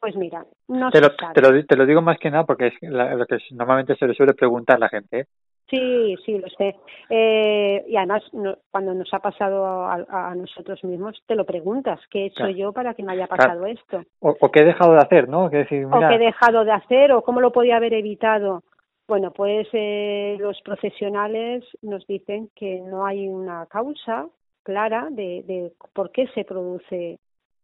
Pues 0.00 0.16
mira, 0.16 0.44
no 0.66 0.90
te, 0.90 1.00
lo, 1.00 1.10
Te, 1.32 1.40
lo, 1.40 1.64
te 1.64 1.76
lo 1.76 1.86
digo 1.86 2.02
más 2.02 2.18
que 2.18 2.28
nada 2.28 2.44
porque 2.44 2.66
es 2.66 2.74
lo 2.82 3.24
que 3.24 3.38
normalmente 3.52 3.94
se 3.94 4.08
le 4.08 4.14
suele 4.14 4.34
preguntar 4.34 4.80
la 4.80 4.88
gente. 4.88 5.20
¿eh? 5.20 5.26
Sí, 5.68 6.16
sí, 6.24 6.38
lo 6.38 6.48
sé. 6.50 6.76
Eh, 7.08 7.84
y 7.88 7.96
además, 7.96 8.22
cuando 8.70 8.92
nos 8.94 9.12
ha 9.14 9.20
pasado 9.20 9.86
a, 9.86 10.34
nosotros 10.34 10.82
mismos, 10.84 11.22
te 11.26 11.34
lo 11.34 11.46
preguntas, 11.46 11.98
¿qué 12.10 12.24
he 12.24 12.26
hecho 12.26 12.48
yo 12.48 12.72
para 12.72 12.94
que 12.94 13.02
me 13.02 13.12
haya 13.12 13.26
pasado 13.26 13.64
esto? 13.66 14.02
O, 14.20 14.50
qué 14.50 14.60
he 14.60 14.64
dejado 14.64 14.92
de 14.92 14.98
hacer, 14.98 15.28
¿no? 15.28 15.48
Que 15.48 15.58
decir, 15.58 15.86
O 15.86 15.98
qué 15.98 16.14
he 16.16 16.18
dejado 16.18 16.64
de 16.64 16.72
hacer, 16.72 17.12
o 17.12 17.22
cómo 17.22 17.40
lo 17.40 17.52
podía 17.52 17.76
haber 17.76 17.94
evitado. 17.94 18.62
Bueno, 19.08 19.32
pues 19.32 19.66
eh, 19.72 20.36
los 20.38 20.60
profesionales 20.62 21.64
nos 21.80 22.06
dicen 22.06 22.50
que 22.54 22.80
no 22.80 23.04
hay 23.04 23.28
una 23.28 23.66
causa 23.66 24.26
clara 24.62 25.08
de, 25.10 25.42
de 25.44 25.72
por 25.92 26.12
qué 26.12 26.26
se 26.28 26.44
produce 26.44 27.18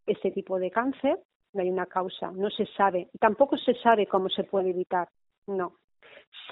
este 0.07 0.31
tipo 0.31 0.59
de 0.59 0.71
cáncer, 0.71 1.19
no 1.53 1.63
hay 1.63 1.71
una 1.71 1.87
causa, 1.87 2.31
no 2.33 2.51
se 2.51 2.67
sabe, 2.77 3.09
tampoco 3.21 3.57
se 3.57 3.75
sabe 3.75 4.07
cómo 4.07 4.29
se 4.29 4.45
puede 4.45 4.71
evitar, 4.71 5.09
no. 5.47 5.75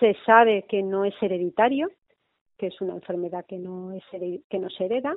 Se 0.01 0.16
sabe 0.27 0.64
que 0.68 0.83
no 0.83 1.05
es 1.05 1.14
hereditario, 1.20 1.89
que 2.59 2.68
es 2.68 2.81
una 2.81 2.95
enfermedad 2.95 3.45
que 3.47 3.59
no, 3.59 3.93
es 3.93 4.05
que 4.11 4.59
no 4.59 4.70
se 4.70 4.85
hereda, 4.85 5.14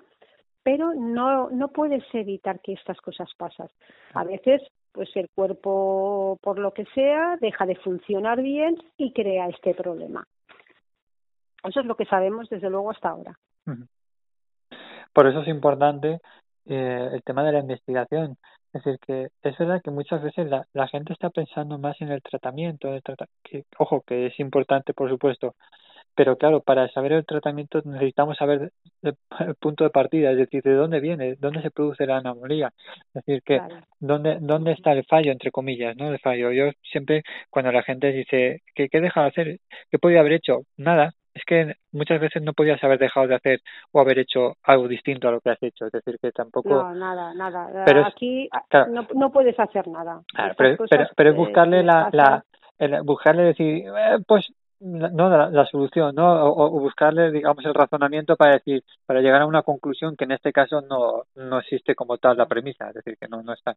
pero 0.64 0.93
no, 0.93 1.49
no 1.49 1.70
puedes 1.70 2.03
evitar 2.14 2.60
que 2.62 2.74
estas 2.74 2.99
cosas 3.01 3.30
pasen. 3.38 3.68
A 4.14 4.24
veces, 4.24 4.62
pues 4.91 5.10
el 5.16 5.30
cuerpo, 5.30 6.38
por 6.41 6.60
lo 6.60 6.74
que 6.74 6.86
sea, 6.93 7.38
deja 7.39 7.66
de 7.66 7.76
funcionar 7.76 8.41
bien 8.41 8.76
y 8.97 9.14
crea 9.14 9.47
este 9.47 9.74
problema. 9.74 10.26
Eso 11.64 11.80
es 11.82 11.86
lo 11.86 11.95
que 11.95 12.05
sabemos 12.05 12.49
desde 12.49 12.70
luego 12.70 12.91
hasta 12.91 13.10
ahora. 13.10 13.38
Por 15.14 15.28
eso 15.28 15.41
es 15.41 15.47
importante 15.47 16.20
eh, 16.66 17.10
el 17.12 17.24
tema 17.24 17.43
de 17.43 17.51
la 17.51 17.60
investigación. 17.60 18.38
Es 18.74 18.84
decir, 18.84 18.99
que 19.05 19.30
es 19.41 19.57
verdad 19.57 19.82
que 19.84 19.91
muchas 19.91 20.22
veces 20.22 20.47
la, 20.47 20.67
la 20.74 20.88
gente 20.88 21.13
está 21.13 21.30
pensando 21.30 21.78
más 21.80 21.99
en 22.01 22.11
el 22.11 22.22
tratamiento, 22.22 22.93
el 22.93 23.01
que, 23.43 23.65
ojo, 23.80 24.01
que 24.01 24.28
es 24.28 24.39
importante, 24.39 24.93
por 24.93 25.09
supuesto, 25.09 25.55
pero 26.15 26.38
claro, 26.38 26.61
para 26.61 26.89
saber 26.89 27.13
el 27.13 27.26
tratamiento 27.26 27.82
necesitamos 27.86 28.38
saber 28.38 28.72
el, 29.03 29.15
punto 29.59 29.86
de 29.86 29.89
partida, 29.89 30.32
es 30.32 30.38
decir, 30.38 30.61
de 30.63 30.74
dónde 30.74 30.99
viene, 30.99 31.36
dónde 31.36 31.61
se 31.61 31.72
produce 31.72 32.05
la 32.05 32.17
anomalía, 32.17 32.74
es 33.13 33.26
decir, 33.26 33.41
que 33.43 33.61
dónde, 33.99 34.38
dónde 34.41 34.74
está 34.74 34.91
el 34.91 35.05
fallo, 35.05 35.32
entre 35.32 35.51
comillas, 35.51 35.95
¿no? 35.95 36.11
El 36.11 36.20
fallo. 36.20 36.51
Yo 36.51 36.72
siempre, 36.91 37.24
cuando 37.49 37.72
la 37.72 37.84
gente 37.84 38.11
dice, 38.11 38.61
¿qué, 38.76 38.89
qué 38.89 39.01
deja 39.01 39.22
de 39.22 39.28
hacer? 39.30 39.59
¿Qué 39.89 39.97
podía 39.99 40.20
haber 40.20 40.34
hecho? 40.34 40.63
Nada, 40.78 41.13
es 41.34 41.44
que 41.46 41.76
muchas 41.92 42.20
veces 42.20 42.42
no 42.42 42.54
podías 42.54 42.84
haber 42.84 43.00
dejado 43.00 43.28
de 43.28 43.36
hacer 43.36 43.60
o 43.92 44.00
haber 44.00 44.20
hecho 44.20 44.58
algo 44.64 44.88
distinto 44.88 45.28
a 45.28 45.32
lo 45.32 45.42
que 45.42 45.52
has 45.52 45.62
hecho. 45.64 45.86
Es 45.86 45.92
decir, 45.92 46.18
que 46.22 46.32
tampoco. 46.32 46.70
No, 46.70 46.96
nada, 46.96 47.34
nada. 47.34 47.84
Pero 47.86 48.06
Aquí 48.06 48.50
no, 48.90 49.08
no, 49.14 49.32
puedes 49.32 49.60
hacer 49.60 49.88
nada. 49.88 50.22
pero, 50.58 50.86
pero, 51.16 51.30
es 51.30 51.36
buscarle 51.36 51.84
la, 51.84 52.10
la 52.12 52.44
el, 52.78 53.02
buscarle 53.04 53.44
decir, 53.44 53.86
eh, 53.88 54.18
pues 54.26 54.48
no 54.80 55.30
la, 55.30 55.50
la, 55.50 55.66
solución, 55.66 56.16
¿no? 56.16 56.46
O, 56.46 56.70
buscarle, 56.80 57.32
digamos, 57.32 57.66
el 57.66 57.74
razonamiento 57.74 58.38
para 58.38 58.54
decir, 58.54 58.84
para 59.06 59.20
llegar 59.20 59.42
a 59.42 59.46
una 59.46 59.62
conclusión 59.62 60.16
que 60.16 60.24
en 60.24 60.32
este 60.32 60.54
caso 60.54 60.82
no, 60.82 61.24
no 61.36 61.60
existe 61.60 61.96
como 61.96 62.18
tal 62.18 62.38
la 62.38 62.46
premisa, 62.46 62.88
es 62.88 62.96
decir, 62.96 63.18
que 63.20 63.28
no, 63.28 63.44
no 63.44 63.54
está. 63.54 63.76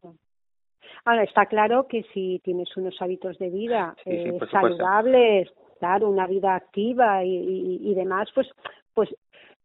Ahora, 1.05 1.25
está 1.25 1.47
claro 1.47 1.89
que 1.89 2.05
si 2.15 2.41
tienes 2.45 2.77
unos 2.77 2.95
hábitos 3.03 3.37
de 3.39 3.51
vida 3.51 3.97
eh, 4.05 4.39
saludables, 4.53 5.51
claro, 5.83 6.09
una 6.09 6.29
vida 6.29 6.55
activa 6.55 7.25
y, 7.25 7.81
y, 7.83 7.95
demás, 7.97 8.29
pues, 8.37 8.47
pues 8.95 9.09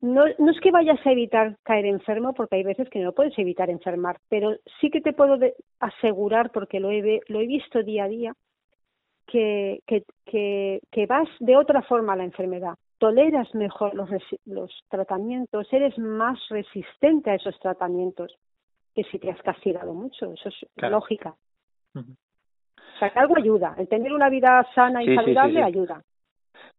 no, 0.02 0.24
no 0.40 0.52
es 0.52 0.60
que 0.62 0.72
vayas 0.72 1.00
a 1.06 1.12
evitar 1.12 1.58
caer 1.62 1.86
enfermo, 1.86 2.34
porque 2.34 2.56
hay 2.56 2.64
veces 2.64 2.90
que 2.90 3.02
no 3.02 3.12
puedes 3.12 3.38
evitar 3.38 3.70
enfermar, 3.70 4.18
pero 4.28 4.56
sí 4.82 4.90
que 4.90 5.00
te 5.00 5.14
puedo 5.14 5.38
asegurar, 5.80 6.50
porque 6.52 6.80
lo 6.80 6.90
he, 6.90 7.22
lo 7.28 7.40
he 7.40 7.46
visto 7.46 7.84
día 7.84 8.06
a 8.06 8.08
día, 8.08 8.34
que, 9.28 9.82
que, 9.86 10.06
que, 10.26 10.80
que 10.90 11.06
vas 11.06 11.30
de 11.40 11.56
otra 11.56 11.84
forma 11.84 12.14
a 12.14 12.16
la 12.16 12.24
enfermedad, 12.24 12.74
toleras 12.98 13.54
mejor 13.54 13.94
los, 13.94 14.10
los 14.46 14.72
tratamientos, 14.90 15.72
eres 15.72 16.00
más 16.00 16.40
resistente 16.50 17.30
a 17.30 17.36
esos 17.36 17.60
tratamientos 17.60 18.36
que 18.96 19.04
si 19.04 19.20
te 19.20 19.30
has 19.30 19.42
castigado 19.44 19.94
mucho, 19.94 20.34
eso 20.34 20.50
es 20.50 20.56
lógica. 20.78 21.36
O 22.98 23.00
sea, 23.00 23.12
que 23.12 23.20
algo 23.20 23.38
ayuda. 23.38 23.76
El 23.78 23.88
tener 23.88 24.12
una 24.12 24.28
vida 24.28 24.66
sana 24.74 25.04
y 25.04 25.14
saludable 25.14 25.62
ayuda. 25.62 26.02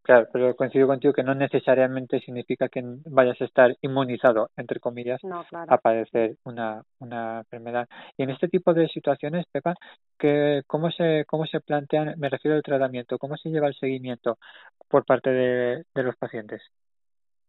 Claro, 0.03 0.27
pero 0.33 0.57
coincido 0.57 0.89
contigo 0.89 1.13
que 1.13 1.23
no 1.23 1.35
necesariamente 1.35 2.19
significa 2.21 2.69
que 2.69 2.83
vayas 3.07 3.41
a 3.41 3.45
estar 3.45 3.77
inmunizado, 3.83 4.49
entre 4.57 4.81
comillas, 4.81 5.21
a 5.53 5.79
padecer 5.79 6.37
una, 6.45 6.83
una 6.99 7.39
enfermedad. 7.41 7.87
Y 8.17 8.25
en 8.25 8.31
este 8.31 8.49
tipo 8.49 8.75
de 8.75 8.89
situaciones, 8.89 9.47
Pepa, 9.53 9.75
que, 10.19 10.63
¿cómo, 10.67 10.91
se, 10.91 11.25
¿cómo 11.29 11.47
se 11.47 11.61
plantean, 11.61 12.15
me 12.19 12.31
refiero 12.31 12.57
al 12.57 12.63
tratamiento, 12.63 13.19
cómo 13.19 13.37
se 13.37 13.51
lleva 13.51 13.69
el 13.69 13.75
seguimiento 13.75 14.39
por 14.89 15.05
parte 15.05 15.31
de, 15.31 15.85
de 15.95 16.03
los 16.03 16.17
pacientes? 16.17 16.63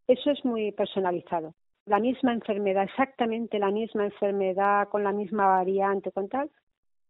eso 0.10 0.32
es 0.32 0.44
muy 0.44 0.72
personalizado. 0.72 1.54
La 1.86 2.00
misma 2.00 2.34
enfermedad, 2.34 2.84
exactamente 2.84 3.60
la 3.60 3.72
misma 3.72 4.06
enfermedad, 4.06 4.90
con 4.90 5.04
la 5.04 5.12
misma 5.12 5.48
variante, 5.48 6.12
con 6.12 6.28
tal, 6.28 6.50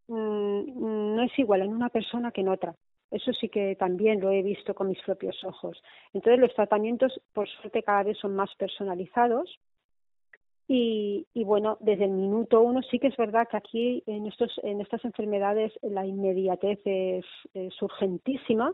mm, 0.10 1.16
no 1.16 1.24
es 1.24 1.40
igual 1.40 1.62
en 1.62 1.74
una 1.74 1.90
persona 1.90 2.32
que 2.32 2.42
en 2.42 2.50
otra. 2.50 2.76
Eso 3.12 3.34
sí 3.34 3.50
que 3.50 3.76
también 3.76 4.20
lo 4.20 4.32
he 4.32 4.44
visto 4.44 4.76
con 4.76 4.88
mis 4.88 5.02
propios 5.02 5.44
ojos. 5.44 5.82
Entonces 6.14 6.40
los 6.40 6.54
tratamientos, 6.54 7.20
por 7.34 7.48
suerte, 7.48 7.84
cada 7.84 8.04
vez 8.04 8.18
son 8.18 8.36
más 8.36 8.54
personalizados. 8.56 9.60
Y, 10.68 11.26
y 11.34 11.44
bueno, 11.44 11.78
desde 11.80 12.06
el 12.06 12.12
minuto 12.12 12.62
uno 12.62 12.84
sí 12.84 13.00
que 13.00 13.08
es 13.08 13.18
verdad 13.18 13.48
que 13.50 13.58
aquí 13.58 14.04
en, 14.06 14.28
estos, 14.28 14.52
en 14.62 14.82
estas 14.82 15.04
enfermedades 15.04 15.74
la 15.82 16.06
inmediatez 16.06 16.80
es, 16.86 17.26
es 17.56 17.82
urgentísima 17.82 18.72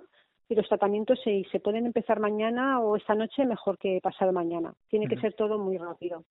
y 0.49 0.55
los 0.55 0.67
tratamientos 0.67 1.19
se, 1.23 1.45
se 1.51 1.61
pueden 1.61 1.85
empezar 1.85 2.19
mañana 2.19 2.81
o 2.81 2.97
esta 2.97 3.15
noche 3.15 3.45
mejor 3.45 3.77
que 3.77 4.01
pasado 4.03 4.33
mañana. 4.33 4.73
Tiene 4.89 5.07
que 5.07 5.17
ser 5.21 5.33
todo 5.35 5.57
muy 5.57 5.77
rápido. 5.77 6.25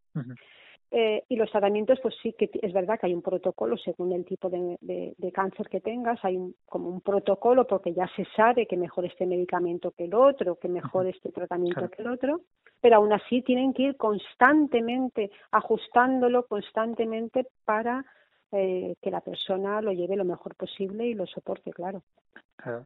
Eh, 0.97 1.25
y 1.29 1.35
los 1.35 1.51
tratamientos, 1.51 1.99
pues 2.01 2.15
sí 2.23 2.35
que 2.35 2.49
es 2.63 2.73
verdad 2.73 3.01
que 3.01 3.07
hay 3.07 3.15
un 3.15 3.21
protocolo 3.21 3.77
según 3.77 4.13
el 4.13 4.25
tipo 4.25 4.49
de, 4.49 4.79
de, 4.81 5.33
cáncer 5.33 5.69
que 5.69 5.81
tengas, 5.81 6.25
hay 6.25 6.37
un, 6.37 6.55
como 6.67 6.89
un 6.89 7.01
protocolo 7.01 7.67
porque 7.67 7.93
ya 7.93 8.09
se 8.15 8.25
sabe 8.37 8.69
que 8.69 8.77
mejor 8.77 9.05
este 9.05 9.27
medicamento 9.27 9.91
que 9.91 10.05
el 10.05 10.15
otro, 10.15 10.55
que 10.55 10.69
mejor 10.69 11.09
este 11.09 11.33
tratamiento 11.33 11.91
que 11.91 12.01
el 12.01 12.07
otro, 12.07 12.43
pero 12.81 12.99
aún 12.99 13.13
así 13.13 13.43
tienen 13.43 13.75
que 13.75 13.83
ir 13.83 13.97
constantemente 13.97 15.33
ajustándolo 15.51 16.47
constantemente 16.47 17.49
para 17.65 18.05
eh, 18.53 18.95
que 19.03 19.11
la 19.11 19.21
persona 19.21 19.83
lo 19.83 19.91
lleve 19.91 20.15
lo 20.15 20.25
mejor 20.25 20.55
posible 20.55 21.09
y 21.09 21.15
lo 21.15 21.27
soporte, 21.27 21.73
claro. 21.73 22.05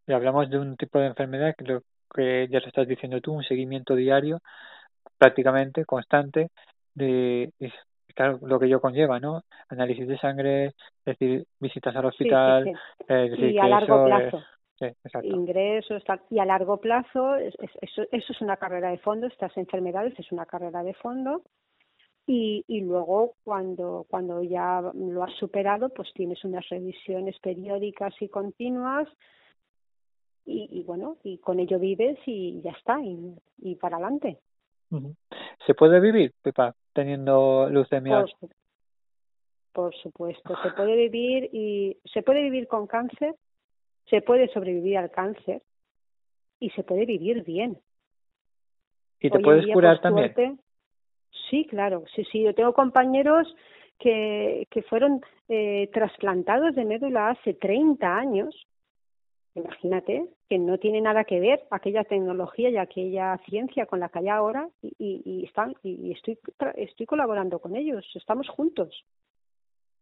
Y 0.06 0.12
hablamos 0.14 0.48
de 0.48 0.58
un 0.58 0.78
tipo 0.78 0.98
de 0.98 1.08
enfermedad 1.08 1.54
que, 1.54 1.66
lo, 1.66 1.82
que 2.14 2.48
ya 2.48 2.60
lo 2.60 2.68
estás 2.68 2.88
diciendo 2.88 3.20
tú, 3.20 3.34
un 3.34 3.44
seguimiento 3.44 3.94
diario, 3.94 4.40
prácticamente 5.18 5.84
constante, 5.84 6.48
de 6.94 7.52
claro, 8.18 8.40
lo 8.42 8.58
que 8.58 8.66
ello 8.66 8.80
conlleva, 8.80 9.20
¿no? 9.20 9.44
Análisis 9.68 10.08
de 10.08 10.18
sangre, 10.18 10.66
es 10.66 10.74
decir, 11.04 11.46
visitas 11.60 11.94
al 11.94 12.06
hospital, 12.06 12.76
y 13.08 13.58
a 13.58 13.68
largo 13.68 14.06
plazo. 14.06 14.42
ingresos 15.22 16.02
y 16.30 16.40
a 16.40 16.44
largo 16.44 16.78
plazo 16.78 17.36
eso, 17.36 18.02
eso 18.10 18.32
es 18.32 18.40
una 18.40 18.56
carrera 18.56 18.90
de 18.90 18.98
fondo 18.98 19.26
estas 19.26 19.56
enfermedades 19.56 20.18
es 20.18 20.30
una 20.30 20.46
carrera 20.46 20.84
de 20.84 20.94
fondo 20.94 21.42
y, 22.26 22.64
y 22.68 22.80
luego 22.82 23.34
cuando 23.42 24.06
cuando 24.08 24.40
ya 24.42 24.80
lo 24.94 25.24
has 25.24 25.34
superado 25.34 25.88
pues 25.88 26.08
tienes 26.14 26.44
unas 26.44 26.68
revisiones 26.68 27.36
periódicas 27.40 28.14
y 28.20 28.28
continuas 28.28 29.08
y, 30.50 30.82
bueno, 30.84 31.18
y 31.24 31.36
con 31.38 31.60
ello 31.60 31.78
vives 31.78 32.18
y 32.24 32.62
ya 32.62 32.70
está, 32.70 32.98
y, 33.02 33.34
y 33.58 33.74
para 33.74 33.96
adelante. 33.96 34.38
¿Se 35.66 35.74
puede 35.74 36.00
vivir, 36.00 36.32
Pepa, 36.40 36.74
teniendo 36.98 37.68
leucemia? 37.70 38.24
Por, 38.24 38.50
por 39.72 39.94
supuesto, 40.02 40.56
se 40.64 40.70
puede 40.72 40.96
vivir 40.96 41.48
y 41.52 41.96
se 42.12 42.22
puede 42.24 42.42
vivir 42.42 42.66
con 42.66 42.88
cáncer, 42.88 43.36
se 44.10 44.20
puede 44.20 44.48
sobrevivir 44.48 44.98
al 44.98 45.12
cáncer 45.12 45.62
y 46.58 46.70
se 46.70 46.82
puede 46.82 47.06
vivir 47.06 47.44
bien. 47.44 47.78
¿Y 49.20 49.30
te 49.30 49.38
puedes 49.38 49.64
curar 49.72 50.00
también? 50.00 50.34
sí, 51.48 51.64
claro, 51.66 52.02
sí, 52.16 52.24
sí. 52.32 52.42
Yo 52.42 52.52
tengo 52.52 52.72
compañeros 52.72 53.46
que, 54.00 54.66
que 54.68 54.82
fueron 54.82 55.20
eh, 55.48 55.88
trasplantados 55.92 56.74
de 56.74 56.84
médula 56.84 57.30
hace 57.30 57.54
30 57.54 58.16
años 58.16 58.66
Imagínate 59.58 60.28
que 60.48 60.58
no 60.58 60.78
tiene 60.78 61.00
nada 61.00 61.24
que 61.24 61.40
ver 61.40 61.66
aquella 61.70 62.04
tecnología 62.04 62.70
y 62.70 62.76
aquella 62.76 63.38
ciencia 63.48 63.86
con 63.86 64.00
la 64.00 64.08
que 64.08 64.20
hay 64.20 64.28
ahora 64.28 64.68
y, 64.82 64.94
y, 65.24 65.44
están 65.44 65.74
y 65.82 66.12
estoy 66.12 66.38
estoy 66.76 67.06
colaborando 67.06 67.58
con 67.58 67.76
ellos, 67.76 68.04
estamos 68.14 68.48
juntos. 68.48 69.04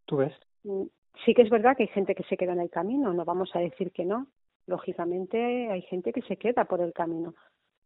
¿Tú 0.04 0.18
ves? 0.18 0.34
Mm, 0.64 0.84
sí 1.24 1.34
que 1.34 1.42
es 1.42 1.50
verdad 1.50 1.76
que 1.76 1.84
hay 1.84 1.88
gente 1.88 2.14
que 2.14 2.24
se 2.24 2.36
queda 2.36 2.52
en 2.52 2.60
el 2.60 2.70
camino, 2.70 3.12
no 3.12 3.24
vamos 3.24 3.50
a 3.54 3.60
decir 3.60 3.92
que 3.92 4.04
no. 4.04 4.26
Lógicamente 4.66 5.70
hay 5.70 5.82
gente 5.82 6.12
que 6.12 6.22
se 6.22 6.36
queda 6.36 6.64
por 6.64 6.80
el 6.80 6.92
camino, 6.92 7.34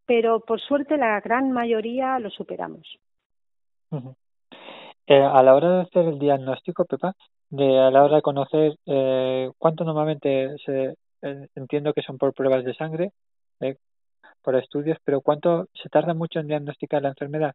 pero 0.06 0.40
por 0.40 0.60
suerte 0.60 0.96
la 0.96 1.20
gran 1.20 1.52
mayoría 1.52 2.18
lo 2.18 2.30
superamos. 2.30 2.98
eh, 5.06 5.22
a 5.22 5.42
la 5.42 5.54
hora 5.54 5.76
de 5.76 5.80
hacer 5.82 6.06
el 6.06 6.18
diagnóstico, 6.18 6.84
Pepa, 6.84 7.14
de 7.50 7.78
a 7.78 7.90
la 7.90 8.04
hora 8.04 8.16
de 8.16 8.22
conocer 8.22 8.76
eh, 8.86 9.50
cuánto 9.58 9.84
normalmente 9.84 10.56
se 10.64 10.94
entiendo 11.22 11.92
que 11.92 12.02
son 12.02 12.18
por 12.18 12.34
pruebas 12.34 12.64
de 12.64 12.74
sangre, 12.74 13.12
eh, 13.60 13.76
por 14.42 14.56
estudios, 14.56 14.98
pero 15.04 15.20
¿cuánto 15.20 15.68
se 15.74 15.88
tarda 15.88 16.14
mucho 16.14 16.40
en 16.40 16.48
diagnosticar 16.48 17.02
la 17.02 17.10
enfermedad? 17.10 17.54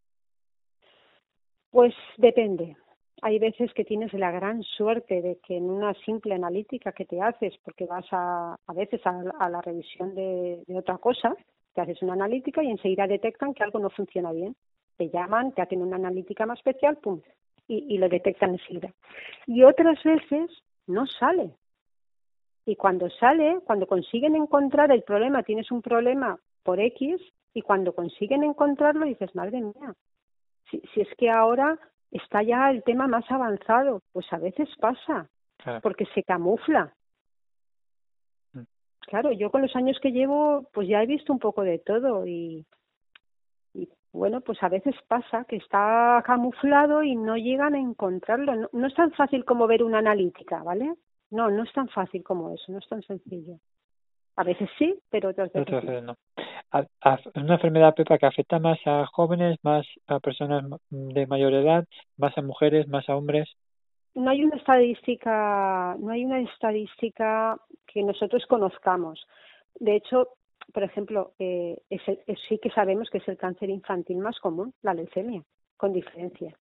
Pues 1.71 1.93
depende. 2.17 2.77
Hay 3.21 3.39
veces 3.39 3.73
que 3.73 3.85
tienes 3.85 4.13
la 4.13 4.31
gran 4.31 4.61
suerte 4.63 5.21
de 5.21 5.39
que 5.45 5.57
en 5.57 5.69
una 5.69 5.93
simple 6.05 6.35
analítica 6.35 6.91
que 6.91 7.05
te 7.05 7.21
haces, 7.21 7.53
porque 7.63 7.85
vas 7.85 8.05
a, 8.11 8.55
a 8.67 8.73
veces 8.73 9.01
a, 9.05 9.49
la 9.49 9.61
revisión 9.61 10.13
de, 10.13 10.63
otra 10.75 10.97
cosa, 10.97 11.35
te 11.73 11.81
haces 11.81 12.01
una 12.01 12.13
analítica 12.13 12.63
y 12.63 12.69
enseguida 12.69 13.07
detectan 13.07 13.53
que 13.53 13.63
algo 13.63 13.79
no 13.79 13.89
funciona 13.89 14.31
bien. 14.31 14.55
Te 14.97 15.09
llaman, 15.09 15.53
te 15.53 15.61
hacen 15.61 15.81
una 15.81 15.95
analítica 15.95 16.45
más 16.45 16.59
especial, 16.59 16.97
pum, 16.97 17.21
y 17.67 17.97
lo 17.97 18.07
detectan 18.07 18.51
enseguida. 18.51 18.93
Y 19.47 19.63
otras 19.63 20.01
veces 20.03 20.51
no 20.87 21.05
sale, 21.07 21.51
y 22.65 22.75
cuando 22.75 23.09
sale, 23.09 23.59
cuando 23.65 23.87
consiguen 23.87 24.35
encontrar 24.35 24.91
el 24.91 25.03
problema, 25.03 25.43
tienes 25.43 25.71
un 25.71 25.81
problema 25.81 26.39
por 26.63 26.79
X, 26.79 27.21
y 27.53 27.61
cuando 27.61 27.93
consiguen 27.93 28.43
encontrarlo 28.43 29.05
dices, 29.05 29.33
madre 29.35 29.61
mía, 29.61 29.93
si, 30.69 30.81
si 30.93 31.01
es 31.01 31.07
que 31.17 31.29
ahora 31.29 31.79
está 32.11 32.41
ya 32.43 32.69
el 32.71 32.83
tema 32.83 33.07
más 33.07 33.29
avanzado, 33.29 34.01
pues 34.11 34.25
a 34.33 34.37
veces 34.37 34.67
pasa, 34.79 35.29
porque 35.81 36.05
se 36.13 36.23
camufla. 36.23 36.93
Mm. 38.53 38.63
Claro, 39.01 39.31
yo 39.31 39.51
con 39.51 39.61
los 39.61 39.75
años 39.75 39.97
que 40.01 40.11
llevo, 40.11 40.67
pues 40.73 40.87
ya 40.87 41.01
he 41.03 41.05
visto 41.05 41.31
un 41.31 41.39
poco 41.39 41.61
de 41.61 41.79
todo 41.79 42.25
y, 42.25 42.65
y 43.73 43.89
bueno, 44.11 44.41
pues 44.41 44.61
a 44.63 44.69
veces 44.69 44.95
pasa 45.07 45.45
que 45.45 45.57
está 45.57 46.21
camuflado 46.25 47.03
y 47.03 47.15
no 47.15 47.37
llegan 47.37 47.75
a 47.75 47.79
encontrarlo. 47.79 48.55
No, 48.55 48.69
no 48.71 48.87
es 48.87 48.95
tan 48.95 49.11
fácil 49.11 49.45
como 49.45 49.67
ver 49.67 49.83
una 49.83 49.99
analítica, 49.99 50.63
¿vale? 50.63 50.95
No, 51.35 51.51
no 51.51 51.63
es 51.63 51.73
tan 51.73 51.89
fácil 51.89 52.23
como 52.23 52.53
eso, 52.53 52.71
no 52.71 52.79
es 52.79 52.87
tan 52.87 53.01
sencillo. 53.03 53.59
A 54.37 54.43
veces 54.43 54.69
sí, 54.77 54.97
pero 55.09 55.29
otras 55.29 55.51
veces, 55.51 56.03
no. 56.03 56.15
Es 56.73 57.25
una 57.35 57.55
enfermedad, 57.55 57.93
Pepa, 57.93 58.17
que 58.17 58.25
afecta 58.25 58.57
más 58.59 58.79
a 58.85 59.05
jóvenes, 59.07 59.57
más 59.61 59.85
a 60.07 60.19
personas 60.19 60.63
de 60.89 61.27
mayor 61.27 61.53
edad, 61.53 61.85
más 62.17 62.37
a 62.37 62.41
mujeres, 62.41 62.87
más 62.87 63.07
a 63.09 63.15
hombres. 63.15 63.49
No 64.13 64.29
hay 64.29 64.45
una 64.45 64.55
estadística, 64.55 65.95
no 65.99 66.11
hay 66.11 66.23
una 66.23 66.39
estadística 66.39 67.57
que 67.85 68.01
nosotros 68.01 68.45
conozcamos. 68.45 69.25
De 69.77 69.95
hecho, 69.97 70.29
por 70.73 70.83
ejemplo, 70.83 71.33
eh, 71.37 71.77
es 71.89 72.01
sí 72.47 72.59
que 72.59 72.69
sabemos 72.71 73.09
que 73.09 73.17
es 73.17 73.27
el 73.27 73.37
cáncer 73.37 73.69
infantil 73.69 74.17
más 74.17 74.39
común, 74.39 74.73
la 74.81 74.93
leucemia, 74.93 75.43
con 75.75 75.91
diferencia 75.91 76.57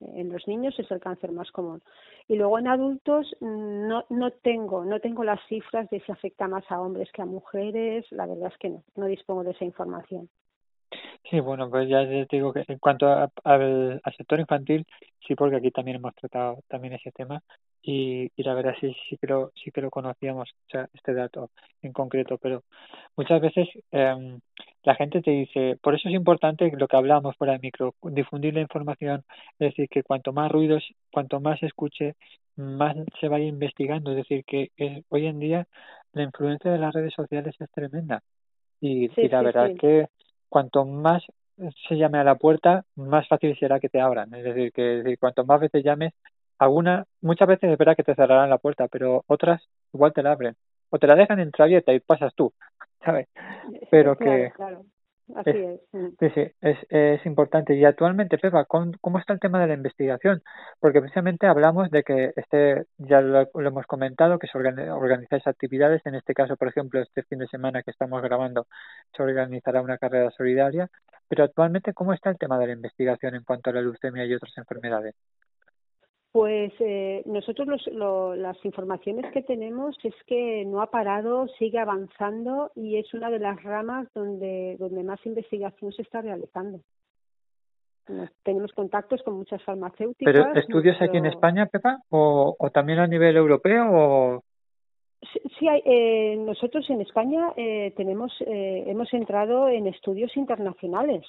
en 0.00 0.32
los 0.32 0.46
niños 0.46 0.78
es 0.78 0.90
el 0.90 1.00
cáncer 1.00 1.32
más 1.32 1.50
común. 1.50 1.82
Y 2.28 2.36
luego 2.36 2.58
en 2.58 2.68
adultos 2.68 3.36
no, 3.40 4.04
no 4.08 4.30
tengo, 4.30 4.84
no 4.84 5.00
tengo 5.00 5.24
las 5.24 5.40
cifras 5.48 5.88
de 5.90 6.00
si 6.00 6.12
afecta 6.12 6.48
más 6.48 6.64
a 6.70 6.80
hombres 6.80 7.10
que 7.12 7.22
a 7.22 7.26
mujeres, 7.26 8.04
la 8.10 8.26
verdad 8.26 8.50
es 8.52 8.58
que 8.58 8.70
no, 8.70 8.82
no 8.96 9.06
dispongo 9.06 9.44
de 9.44 9.52
esa 9.52 9.64
información. 9.64 10.28
Sí, 11.30 11.40
bueno, 11.40 11.70
pues 11.70 11.88
ya 11.88 12.06
te 12.06 12.26
digo 12.30 12.52
que 12.52 12.64
en 12.68 12.78
cuanto 12.78 13.08
al, 13.08 14.00
al 14.02 14.16
sector 14.16 14.40
infantil, 14.40 14.86
sí, 15.26 15.34
porque 15.34 15.56
aquí 15.56 15.70
también 15.70 15.96
hemos 15.96 16.14
tratado 16.14 16.58
también 16.68 16.94
ese 16.94 17.10
tema 17.12 17.42
y, 17.86 18.30
y 18.34 18.42
la 18.42 18.54
verdad 18.54 18.74
sí, 18.80 18.96
sí 19.08 19.18
que 19.18 19.26
lo, 19.26 19.52
sí 19.62 19.70
que 19.70 19.82
lo 19.82 19.90
conocíamos, 19.90 20.48
o 20.50 20.70
sea, 20.70 20.88
este 20.94 21.12
dato 21.12 21.50
en 21.82 21.92
concreto, 21.92 22.38
pero 22.38 22.62
muchas 23.14 23.42
veces 23.42 23.68
eh, 23.92 24.38
la 24.84 24.94
gente 24.94 25.20
te 25.20 25.30
dice, 25.30 25.78
por 25.82 25.94
eso 25.94 26.08
es 26.08 26.14
importante 26.14 26.72
lo 26.74 26.88
que 26.88 26.96
hablábamos 26.96 27.36
fuera 27.36 27.52
de 27.52 27.58
micro, 27.58 27.94
difundir 28.02 28.54
la 28.54 28.62
información, 28.62 29.22
es 29.58 29.70
decir, 29.70 29.88
que 29.90 30.02
cuanto 30.02 30.32
más 30.32 30.50
ruidos, 30.50 30.82
cuanto 31.12 31.40
más 31.40 31.60
se 31.60 31.66
escuche, 31.66 32.14
más 32.56 32.96
se 33.20 33.28
vaya 33.28 33.44
investigando, 33.44 34.12
es 34.12 34.16
decir, 34.16 34.44
que 34.46 34.70
hoy 35.10 35.26
en 35.26 35.38
día 35.38 35.66
la 36.14 36.22
influencia 36.22 36.70
de 36.70 36.78
las 36.78 36.94
redes 36.94 37.12
sociales 37.12 37.54
es 37.58 37.70
tremenda 37.70 38.22
y, 38.80 39.08
la 39.28 39.42
verdad 39.42 39.70
es 39.70 39.78
que 39.78 40.06
cuanto 40.48 40.84
más 40.84 41.22
se 41.88 41.96
llame 41.96 42.18
a 42.18 42.24
la 42.24 42.34
puerta, 42.34 42.84
más 42.96 43.26
fácil 43.28 43.56
será 43.58 43.78
que 43.78 43.88
te 43.88 44.00
abran. 44.00 44.34
Es 44.34 44.44
decir, 44.44 44.72
que 44.72 45.16
cuanto 45.18 45.44
más 45.44 45.60
veces 45.60 45.84
llames, 45.84 46.12
alguna, 46.58 47.04
muchas 47.20 47.48
veces 47.48 47.70
es 47.70 47.78
verdad 47.78 47.96
que 47.96 48.04
te 48.04 48.14
cerrarán 48.14 48.50
la 48.50 48.58
puerta, 48.58 48.88
pero 48.88 49.24
otras 49.26 49.62
igual 49.92 50.12
te 50.12 50.22
la 50.22 50.32
abren. 50.32 50.56
O 50.90 50.98
te 50.98 51.06
la 51.06 51.16
dejan 51.16 51.40
entreabierta 51.40 51.92
y 51.92 52.00
pasas 52.00 52.34
tú, 52.34 52.52
¿sabes? 53.04 53.28
Pero 53.90 54.16
que, 54.16 54.52
así 55.34 55.50
es. 55.50 55.80
Sí, 56.20 56.30
sí, 56.34 56.46
es, 56.60 56.78
es 56.88 57.26
importante. 57.26 57.74
Y 57.74 57.84
actualmente, 57.84 58.38
Pepa, 58.38 58.64
¿cómo, 58.66 59.18
está 59.18 59.32
el 59.32 59.40
tema 59.40 59.60
de 59.60 59.68
la 59.68 59.74
investigación? 59.74 60.42
Porque 60.80 61.00
precisamente 61.00 61.46
hablamos 61.46 61.90
de 61.90 62.02
que 62.02 62.32
este, 62.36 62.84
ya 62.98 63.20
lo, 63.20 63.48
hemos 63.54 63.86
comentado, 63.86 64.38
que 64.38 64.46
se 64.46 64.58
organizáis 64.58 65.46
actividades. 65.46 66.02
En 66.04 66.14
este 66.14 66.34
caso, 66.34 66.56
por 66.56 66.68
ejemplo, 66.68 67.00
este 67.00 67.22
fin 67.24 67.38
de 67.38 67.48
semana 67.48 67.82
que 67.82 67.90
estamos 67.90 68.22
grabando, 68.22 68.66
se 69.16 69.22
organizará 69.22 69.80
una 69.82 69.98
carrera 69.98 70.30
solidaria. 70.30 70.90
Pero 71.28 71.44
actualmente, 71.44 71.94
¿cómo 71.94 72.12
está 72.12 72.30
el 72.30 72.38
tema 72.38 72.58
de 72.58 72.66
la 72.66 72.72
investigación 72.74 73.34
en 73.34 73.44
cuanto 73.44 73.70
a 73.70 73.72
la 73.72 73.80
leucemia 73.80 74.24
y 74.26 74.34
otras 74.34 74.56
enfermedades? 74.58 75.14
Pues 76.34 76.72
eh, 76.80 77.22
nosotros 77.26 77.68
los, 77.68 78.36
las 78.36 78.56
informaciones 78.64 79.30
que 79.32 79.42
tenemos 79.42 79.96
es 80.02 80.16
que 80.26 80.64
no 80.66 80.82
ha 80.82 80.90
parado, 80.90 81.46
sigue 81.60 81.78
avanzando 81.78 82.72
y 82.74 82.96
es 82.96 83.14
una 83.14 83.30
de 83.30 83.38
las 83.38 83.62
ramas 83.62 84.08
donde, 84.12 84.74
donde 84.80 85.04
más 85.04 85.24
investigación 85.26 85.92
se 85.92 86.02
está 86.02 86.22
realizando. 86.22 86.80
tenemos 88.42 88.72
contactos 88.72 89.22
con 89.22 89.34
muchas 89.34 89.62
farmacéuticas. 89.62 90.24
¿Pero 90.24 90.52
estudios 90.56 91.00
aquí 91.00 91.18
en 91.18 91.26
España, 91.26 91.66
Pepa? 91.66 92.00
¿O, 92.10 92.56
o 92.58 92.70
también 92.70 92.98
a 92.98 93.06
nivel 93.06 93.36
europeo? 93.36 93.86
O... 93.92 94.44
Sí, 95.56 95.68
hay, 95.68 95.82
eh, 95.84 96.36
nosotros 96.36 96.90
en 96.90 97.00
España 97.00 97.52
eh, 97.56 97.92
tenemos, 97.96 98.32
eh, 98.40 98.82
hemos 98.88 99.14
entrado 99.14 99.68
en 99.68 99.86
estudios 99.86 100.36
internacionales 100.36 101.24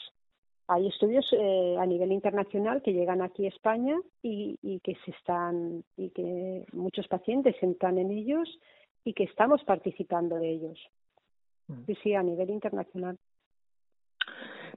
hay 0.68 0.88
estudios 0.88 1.26
eh, 1.32 1.78
a 1.80 1.86
nivel 1.86 2.12
internacional 2.12 2.82
que 2.82 2.94
llegan 2.94 3.22
aquí 3.22 3.46
a 3.46 3.50
España 3.50 4.00
y, 4.24 4.58
y, 4.62 4.80
que 4.80 4.96
se 5.06 5.12
están 5.12 5.84
y 5.96 6.10
que 6.10 6.66
muchos 6.74 7.08
pacientes 7.08 7.56
entran 7.62 7.98
en 7.98 8.12
ellos 8.12 8.50
y 9.04 9.14
que 9.14 9.24
estamos 9.24 9.64
participando 9.64 10.38
de 10.38 10.50
ellos. 10.50 10.80
Mm. 11.68 11.86
Sí, 11.86 11.98
sí, 12.02 12.16
a 12.16 12.24
nivel 12.24 12.50
internacional. 12.50 13.18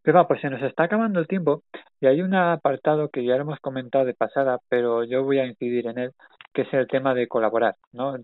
Pero 0.02 0.28
pues 0.28 0.40
se 0.40 0.50
nos 0.50 0.62
está 0.62 0.84
acabando 0.84 1.20
el 1.20 1.26
tiempo 1.26 1.62
y 2.00 2.06
hay 2.06 2.22
un 2.22 2.34
apartado 2.34 3.08
que 3.08 3.24
ya 3.24 3.36
hemos 3.36 3.58
comentado 3.60 4.04
de 4.04 4.14
pasada, 4.14 4.58
pero 4.68 5.04
yo 5.04 5.24
voy 5.24 5.38
a 5.38 5.46
incidir 5.46 5.86
en 5.86 5.98
él, 5.98 6.12
que 6.52 6.62
es 6.62 6.72
el 6.72 6.86
tema 6.86 7.14
de 7.14 7.26
colaborar, 7.26 7.76
¿no? 7.92 8.16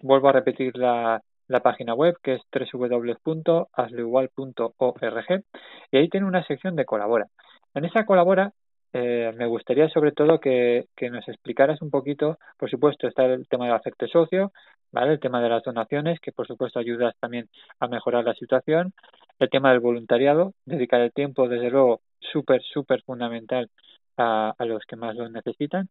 vuelvo 0.00 0.28
a 0.28 0.32
repetir 0.32 0.76
la, 0.76 1.22
la 1.52 1.60
página 1.60 1.94
web 1.94 2.16
que 2.22 2.34
es 2.34 2.42
www.hazloigual.org 2.72 5.44
y 5.90 5.96
ahí 5.96 6.08
tiene 6.08 6.26
una 6.26 6.44
sección 6.44 6.76
de 6.76 6.84
colabora. 6.84 7.28
En 7.74 7.84
esa 7.84 8.04
colabora 8.04 8.52
eh, 8.92 9.32
me 9.36 9.46
gustaría 9.46 9.88
sobre 9.88 10.12
todo 10.12 10.40
que, 10.40 10.86
que, 10.96 11.10
nos 11.10 11.26
explicaras 11.28 11.80
un 11.80 11.90
poquito, 11.90 12.38
por 12.58 12.70
supuesto 12.70 13.06
está 13.06 13.24
el 13.26 13.46
tema 13.48 13.66
del 13.66 13.74
afecto 13.74 14.06
socio, 14.06 14.52
¿vale? 14.90 15.12
el 15.12 15.20
tema 15.20 15.40
de 15.40 15.48
las 15.48 15.62
donaciones, 15.62 16.20
que 16.20 16.32
por 16.32 16.46
supuesto 16.46 16.78
ayudas 16.78 17.14
también 17.20 17.48
a 17.80 17.88
mejorar 17.88 18.24
la 18.24 18.34
situación, 18.34 18.92
el 19.38 19.48
tema 19.48 19.70
del 19.70 19.80
voluntariado, 19.80 20.52
dedicar 20.66 21.00
el 21.00 21.12
tiempo 21.12 21.48
desde 21.48 21.70
luego 21.70 22.00
súper, 22.20 22.62
súper 22.62 23.02
fundamental 23.02 23.70
a, 24.16 24.54
a 24.58 24.64
los 24.64 24.84
que 24.84 24.96
más 24.96 25.16
lo 25.16 25.28
necesitan, 25.28 25.88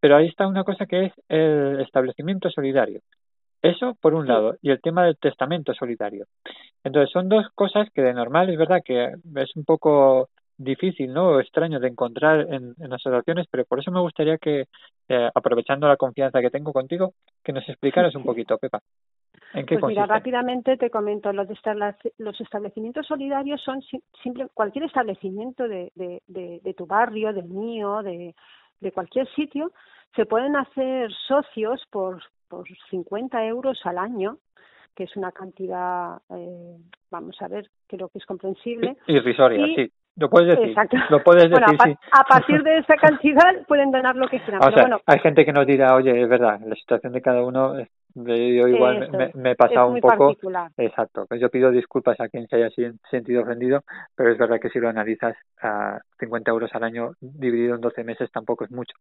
pero 0.00 0.16
ahí 0.16 0.26
está 0.26 0.46
una 0.46 0.64
cosa 0.64 0.86
que 0.86 1.06
es 1.06 1.12
el 1.28 1.80
establecimiento 1.80 2.50
solidario. 2.50 3.00
Eso 3.64 3.96
por 3.98 4.12
un 4.12 4.26
lado, 4.26 4.56
y 4.60 4.70
el 4.70 4.82
tema 4.82 5.06
del 5.06 5.16
testamento 5.16 5.72
solidario. 5.72 6.26
Entonces 6.84 7.10
son 7.10 7.30
dos 7.30 7.46
cosas 7.54 7.88
que 7.94 8.02
de 8.02 8.12
normal 8.12 8.50
es 8.50 8.58
verdad 8.58 8.82
que 8.84 9.14
es 9.36 9.56
un 9.56 9.64
poco 9.64 10.28
difícil, 10.58 11.14
¿no? 11.14 11.28
O 11.30 11.40
extraño 11.40 11.80
de 11.80 11.88
encontrar 11.88 12.40
en, 12.40 12.74
en 12.78 12.92
asociaciones, 12.92 13.46
pero 13.50 13.64
por 13.64 13.80
eso 13.80 13.90
me 13.90 14.02
gustaría 14.02 14.36
que, 14.36 14.66
eh, 15.08 15.30
aprovechando 15.34 15.88
la 15.88 15.96
confianza 15.96 16.42
que 16.42 16.50
tengo 16.50 16.74
contigo, 16.74 17.14
que 17.42 17.54
nos 17.54 17.66
explicaras 17.66 18.14
un 18.14 18.24
poquito, 18.24 18.58
Pepa. 18.58 18.80
¿En 19.54 19.64
qué 19.64 19.78
pues 19.78 19.92
mira, 19.92 20.04
rápidamente 20.04 20.76
te 20.76 20.90
comento, 20.90 21.32
los, 21.32 21.48
los 22.18 22.40
establecimientos 22.42 23.06
solidarios 23.06 23.62
son 23.62 23.80
simple, 24.22 24.48
cualquier 24.52 24.84
establecimiento 24.84 25.66
de, 25.66 25.90
de, 25.94 26.20
de, 26.26 26.60
de 26.62 26.74
tu 26.74 26.84
barrio, 26.84 27.32
del 27.32 27.48
mío, 27.48 28.02
de, 28.02 28.34
de 28.80 28.92
cualquier 28.92 29.26
sitio, 29.34 29.72
se 30.14 30.26
pueden 30.26 30.54
hacer 30.54 31.10
socios 31.26 31.82
por, 31.90 32.22
por 32.54 32.66
50 32.90 33.46
euros 33.46 33.80
al 33.84 33.98
año, 33.98 34.38
que 34.94 35.04
es 35.04 35.16
una 35.16 35.32
cantidad, 35.32 36.18
eh, 36.30 36.76
vamos 37.10 37.36
a 37.40 37.48
ver, 37.48 37.68
creo 37.88 38.08
que 38.08 38.18
es 38.18 38.26
comprensible. 38.26 38.96
Irrisoria, 39.08 39.66
sí. 39.74 39.90
Lo 40.16 40.30
puedes 40.30 40.56
decir. 40.56 40.76
Lo 41.10 41.24
puedes 41.24 41.50
decir, 41.50 41.96
a, 42.12 42.22
partir 42.22 42.62
de 42.62 42.78
esa 42.78 42.94
cantidad 42.94 43.66
pueden 43.66 43.90
donar 43.90 44.14
lo 44.14 44.28
que 44.28 44.38
quieran. 44.38 44.60
bueno, 44.72 45.00
hay 45.06 45.18
gente 45.18 45.44
que 45.44 45.52
nos 45.52 45.66
dirá, 45.66 45.96
oye, 45.96 46.22
es 46.22 46.28
verdad, 46.28 46.60
la 46.64 46.76
situación 46.76 47.12
de 47.12 47.20
cada 47.20 47.42
uno, 47.42 47.74
yo 48.14 48.68
igual 48.68 49.32
me, 49.34 49.50
he 49.50 49.56
pasado 49.56 49.88
un 49.88 50.00
poco. 50.00 50.36
Exacto. 50.76 51.26
Pues 51.26 51.40
yo 51.40 51.48
pido 51.48 51.72
disculpas 51.72 52.20
a 52.20 52.28
quien 52.28 52.46
se 52.46 52.56
haya 52.56 52.70
sentido 53.10 53.42
ofendido, 53.42 53.82
pero 54.14 54.30
es 54.30 54.38
verdad 54.38 54.60
que 54.60 54.70
si 54.70 54.78
lo 54.78 54.88
analizas, 54.88 55.36
a 55.60 55.98
50 56.20 56.48
euros 56.48 56.70
al 56.74 56.84
año 56.84 57.14
dividido 57.20 57.74
en 57.74 57.80
12 57.80 58.04
meses 58.04 58.30
tampoco 58.30 58.64
es 58.64 58.70
mucho. 58.70 58.94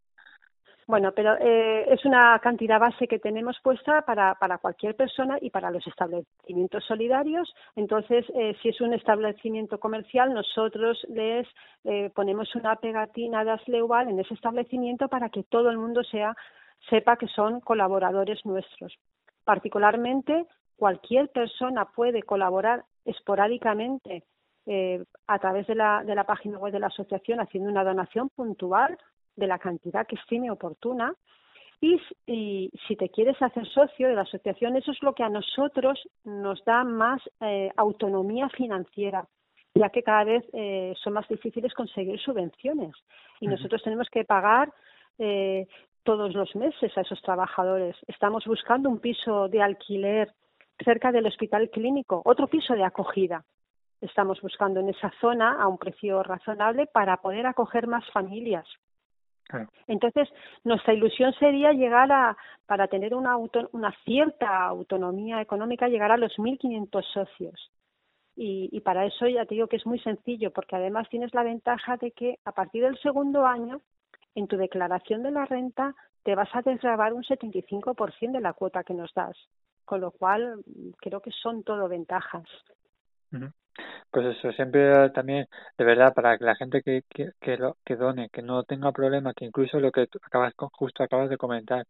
Bueno, 0.88 1.12
pero 1.14 1.36
eh, 1.40 1.86
es 1.94 2.04
una 2.06 2.38
cantidad 2.40 2.80
base 2.80 3.08
que 3.08 3.20
tenemos 3.20 3.58
puesta 3.64 4.02
para, 4.02 4.36
para 4.36 4.58
cualquier 4.58 4.96
persona 4.96 5.38
y 5.40 5.50
para 5.50 5.72
los 5.72 5.86
establecimientos 5.88 6.84
solidarios. 6.86 7.54
Entonces, 7.76 8.26
eh, 8.36 8.56
si 8.62 8.70
es 8.70 8.82
un 8.82 8.94
establecimiento 8.94 9.80
comercial, 9.80 10.34
nosotros 10.34 11.06
les 11.10 11.48
eh, 11.86 12.12
ponemos 12.14 12.54
una 12.56 12.76
pegatina 12.76 13.44
de 13.44 13.52
Asleuval 13.52 14.10
en 14.10 14.20
ese 14.20 14.34
establecimiento 14.34 15.08
para 15.08 15.30
que 15.30 15.44
todo 15.44 15.70
el 15.70 15.78
mundo 15.78 16.04
sea 16.04 16.36
sepa 16.90 17.16
que 17.16 17.28
son 17.28 17.62
colaboradores 17.62 18.46
nuestros. 18.46 18.94
Particularmente, 19.46 20.46
cualquier 20.76 21.30
persona 21.30 21.86
puede 21.86 22.24
colaborar 22.24 22.84
esporádicamente 23.06 24.24
eh, 24.66 25.04
a 25.28 25.40
través 25.40 25.68
de 25.68 25.76
la, 25.76 26.04
de 26.04 26.16
la 26.16 26.24
página 26.26 26.58
web 26.58 26.72
de 26.72 26.80
la 26.80 26.88
asociación 26.88 27.40
haciendo 27.40 27.70
una 27.70 27.84
donación 27.84 28.30
puntual 28.30 28.98
de 29.36 29.48
la 29.48 29.60
cantidad 29.60 30.08
que 30.08 30.16
estime 30.16 30.52
oportuna. 30.52 31.14
Y, 31.82 32.72
si 32.88 32.96
te 32.96 33.10
quieres 33.10 33.42
hacer 33.42 33.68
socio 33.68 34.08
de 34.08 34.16
la 34.16 34.22
asociación, 34.22 34.78
eso 34.78 34.92
es 34.92 35.04
lo 35.04 35.14
que 35.14 35.24
a 35.24 35.30
nosotros 35.30 36.00
nos 36.24 36.64
da 36.64 36.86
más 36.86 37.22
eh, 37.42 37.72
autonomía 37.76 38.48
financiera, 38.50 39.28
ya 39.76 39.90
que 39.90 40.02
cada 40.02 40.24
vez 40.24 40.46
eh, 40.54 40.94
son 41.04 41.14
más 41.14 41.28
difíciles 41.28 41.74
conseguir 41.74 42.18
subvenciones. 42.22 42.96
Y 43.42 43.48
nosotros 43.48 43.84
tenemos 43.84 44.08
que 44.10 44.24
pagar 44.24 44.72
eh, 45.20 45.68
todos 46.04 46.34
los 46.34 46.56
meses 46.56 46.98
a 46.98 47.02
esos 47.02 47.22
trabajadores. 47.22 47.98
Estamos 48.08 48.46
buscando 48.46 48.90
un 48.90 49.00
piso 49.00 49.50
de 49.50 49.62
alquiler 49.62 50.32
cerca 50.84 51.12
del 51.12 51.26
hospital 51.26 51.70
clínico, 51.70 52.22
otro 52.24 52.48
piso 52.48 52.76
de 52.76 52.84
acogida. 52.86 53.44
Estamos 54.00 54.42
buscando 54.42 54.80
en 54.80 54.90
esa 54.90 55.12
zona 55.20 55.62
a 55.62 55.68
un 55.68 55.78
precio 55.78 56.24
razonable 56.24 56.88
para 56.88 57.18
poder 57.18 57.46
acoger 57.46 57.88
más 57.88 58.10
familias. 58.12 58.68
Entonces, 59.88 60.30
nuestra 60.64 60.94
ilusión 60.94 61.34
sería 61.34 61.74
llegar 61.74 62.12
a, 62.12 62.38
para 62.66 62.88
tener 62.88 63.14
una, 63.14 63.38
una 63.38 63.92
cierta 64.04 64.66
autonomía 64.66 65.42
económica, 65.42 65.88
llegar 65.88 66.12
a 66.12 66.18
los 66.18 66.38
1.500 66.38 67.04
socios. 67.14 67.72
Y, 68.36 68.70
y 68.72 68.82
para 68.82 69.06
eso 69.06 69.28
ya 69.28 69.46
te 69.46 69.56
digo 69.56 69.68
que 69.68 69.76
es 69.76 69.86
muy 69.86 70.00
sencillo, 70.00 70.52
porque 70.52 70.76
además 70.76 71.08
tienes 71.10 71.34
la 71.34 71.44
ventaja 71.44 71.98
de 71.98 72.12
que 72.12 72.40
a 72.46 72.52
partir 72.52 72.84
del 72.84 72.98
segundo 73.00 73.46
año, 73.46 73.82
en 74.36 74.48
tu 74.48 74.58
declaración 74.58 75.22
de 75.22 75.32
la 75.32 75.46
renta, 75.46 75.94
te 76.24 76.36
vas 76.36 76.50
a 76.54 76.62
desgravar 76.62 77.14
un 77.14 77.24
75% 77.24 78.32
de 78.32 78.42
la 78.42 78.54
cuota 78.54 78.84
que 78.84 78.94
nos 78.94 79.14
das. 79.14 79.38
Con 79.86 80.02
lo 80.02 80.12
cual, 80.12 80.64
creo 80.98 81.20
que 81.20 81.32
son 81.32 81.64
todo 81.64 81.88
ventajas. 81.88 82.46
Pues 84.12 84.38
eso, 84.38 84.52
siempre 84.52 85.10
también, 85.10 85.48
de 85.78 85.84
verdad, 85.84 86.14
para 86.14 86.38
que 86.38 86.46
la 86.46 86.56
gente 86.56 86.82
que, 86.84 87.02
que, 87.10 87.32
que, 87.42 87.58
lo, 87.58 87.78
que 87.84 87.96
done, 87.96 88.30
que 88.30 88.44
no 88.44 88.64
tenga 88.64 88.92
problema, 88.92 89.34
que 89.34 89.46
incluso 89.46 89.80
lo 89.80 89.92
que 89.92 90.08
acabas 90.22 90.54
justo 90.72 91.04
acabas 91.04 91.30
de 91.30 91.38
comentar, 91.38 91.86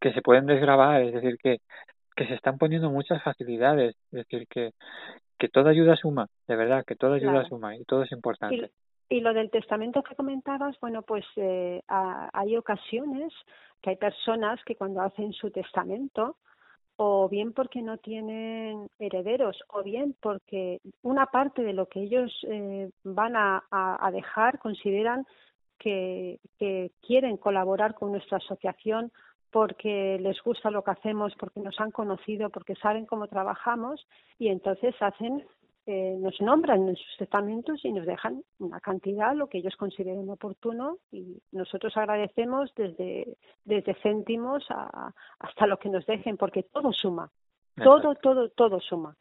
que 0.00 0.12
se 0.12 0.22
pueden 0.22 0.46
desgrabar, 0.46 1.02
es 1.02 1.14
decir, 1.14 1.36
que, 1.38 1.58
que 2.14 2.26
se 2.26 2.34
están 2.34 2.58
poniendo 2.58 2.90
muchas 2.90 3.22
facilidades, 3.22 3.96
es 4.12 4.28
decir, 4.28 4.46
que, 4.48 4.70
que 5.38 5.48
toda 5.48 5.70
ayuda 5.70 5.96
suma, 5.96 6.28
de 6.46 6.56
verdad, 6.56 6.84
que 6.86 6.96
toda 6.96 7.16
ayuda 7.16 7.44
suma 7.48 7.76
y 7.76 7.84
todo 7.84 8.04
es 8.04 8.12
importante. 8.12 8.70
Y, 9.08 9.16
y, 9.16 9.20
lo 9.20 9.34
del 9.34 9.50
testamento 9.50 10.02
que 10.02 10.14
comentabas, 10.14 10.78
bueno, 10.80 11.02
pues 11.02 11.24
eh, 11.36 11.82
hay 11.88 12.56
ocasiones 12.56 13.32
que 13.82 13.90
hay 13.90 13.96
personas 13.96 14.60
que 14.64 14.76
cuando 14.76 15.00
hacen 15.00 15.32
su 15.32 15.50
testamento, 15.50 16.36
o 17.00 17.28
bien 17.28 17.52
porque 17.52 17.80
no 17.80 17.98
tienen 17.98 18.90
herederos, 18.98 19.56
o 19.68 19.84
bien 19.84 20.16
porque 20.20 20.80
una 21.02 21.26
parte 21.26 21.62
de 21.62 21.72
lo 21.72 21.86
que 21.86 22.00
ellos 22.00 22.32
eh, 22.48 22.90
van 23.04 23.34
a, 23.36 24.10
dejar 24.12 24.58
consideran 24.58 25.24
que 25.78 26.40
quieren 27.00 27.36
colaborar 27.36 27.94
con 27.94 28.10
nuestra 28.10 28.38
asociación 28.38 29.12
porque 29.50 30.18
les 30.20 30.42
gusta 30.42 30.70
lo 30.70 30.82
que 30.82 30.90
hacemos, 30.90 31.34
porque 31.38 31.60
nos 31.60 31.78
han 31.80 31.90
conocido, 31.90 32.50
porque 32.50 32.74
saben 32.74 33.06
cómo 33.06 33.28
trabajamos 33.28 34.06
y 34.38 34.48
entonces 34.48 34.94
hacen 35.00 35.44
eh, 35.90 36.18
nos 36.20 36.38
nombran 36.42 36.86
en 36.86 36.96
sus 36.96 37.16
testamentos 37.16 37.82
y 37.82 37.90
nos 37.92 38.04
dejan 38.04 38.42
una 38.58 38.78
cantidad, 38.78 39.34
lo 39.34 39.46
que 39.46 39.56
ellos 39.56 39.74
consideren 39.74 40.28
oportuno, 40.28 40.98
y 41.10 41.40
nosotros 41.50 41.96
agradecemos 41.96 42.70
desde, 42.76 43.38
desde 43.64 43.94
céntimos 44.02 44.66
a, 44.68 45.14
hasta 45.38 45.66
lo 45.66 45.78
que 45.78 45.88
nos 45.88 46.04
dejen, 46.04 46.36
porque 46.36 46.62
todo 46.62 46.92
suma, 46.92 47.30
todo, 47.82 48.14
todo, 48.16 48.50
todo 48.50 48.80
suma. 48.80 49.16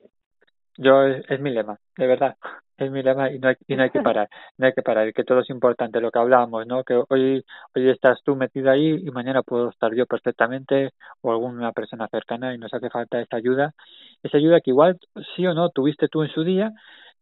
Yo 0.78 1.04
es, 1.04 1.40
mi 1.40 1.50
lema, 1.52 1.78
de 1.98 2.08
verdad, 2.08 2.38
es 2.78 2.92
mi 2.92 3.02
lema 3.02 3.32
y 3.32 3.40
no 3.40 3.50
hay, 3.50 3.56
y 3.68 3.76
no 3.76 3.84
hay 3.84 3.90
que 3.90 4.02
parar, 4.02 4.30
no 4.58 4.68
hay 4.68 4.74
que 4.74 4.84
parar, 4.84 5.12
que 5.12 5.24
todo 5.24 5.40
es 5.40 5.50
importante, 5.50 6.00
lo 6.00 6.12
que 6.12 6.20
hablábamos, 6.20 6.68
¿no? 6.68 6.84
Que 6.84 7.02
hoy, 7.10 7.44
hoy 7.76 7.90
estás 7.90 8.22
tú 8.24 8.36
metido 8.36 8.70
ahí 8.70 9.02
y 9.04 9.10
mañana 9.12 9.42
puedo 9.42 9.70
estar 9.70 9.94
yo 9.96 10.06
perfectamente 10.06 10.92
o 11.22 11.32
alguna 11.32 11.72
persona 11.72 12.08
cercana 12.10 12.54
y 12.54 12.60
nos 12.60 12.74
hace 12.74 12.90
falta 12.92 13.20
esa 13.20 13.38
ayuda, 13.38 13.74
esa 14.22 14.38
ayuda 14.38 14.62
que 14.62 14.70
igual 14.70 15.00
sí 15.36 15.48
o 15.48 15.54
no 15.56 15.70
tuviste 15.70 16.08
tú 16.10 16.22
en 16.22 16.30
su 16.30 16.44
día, 16.44 16.72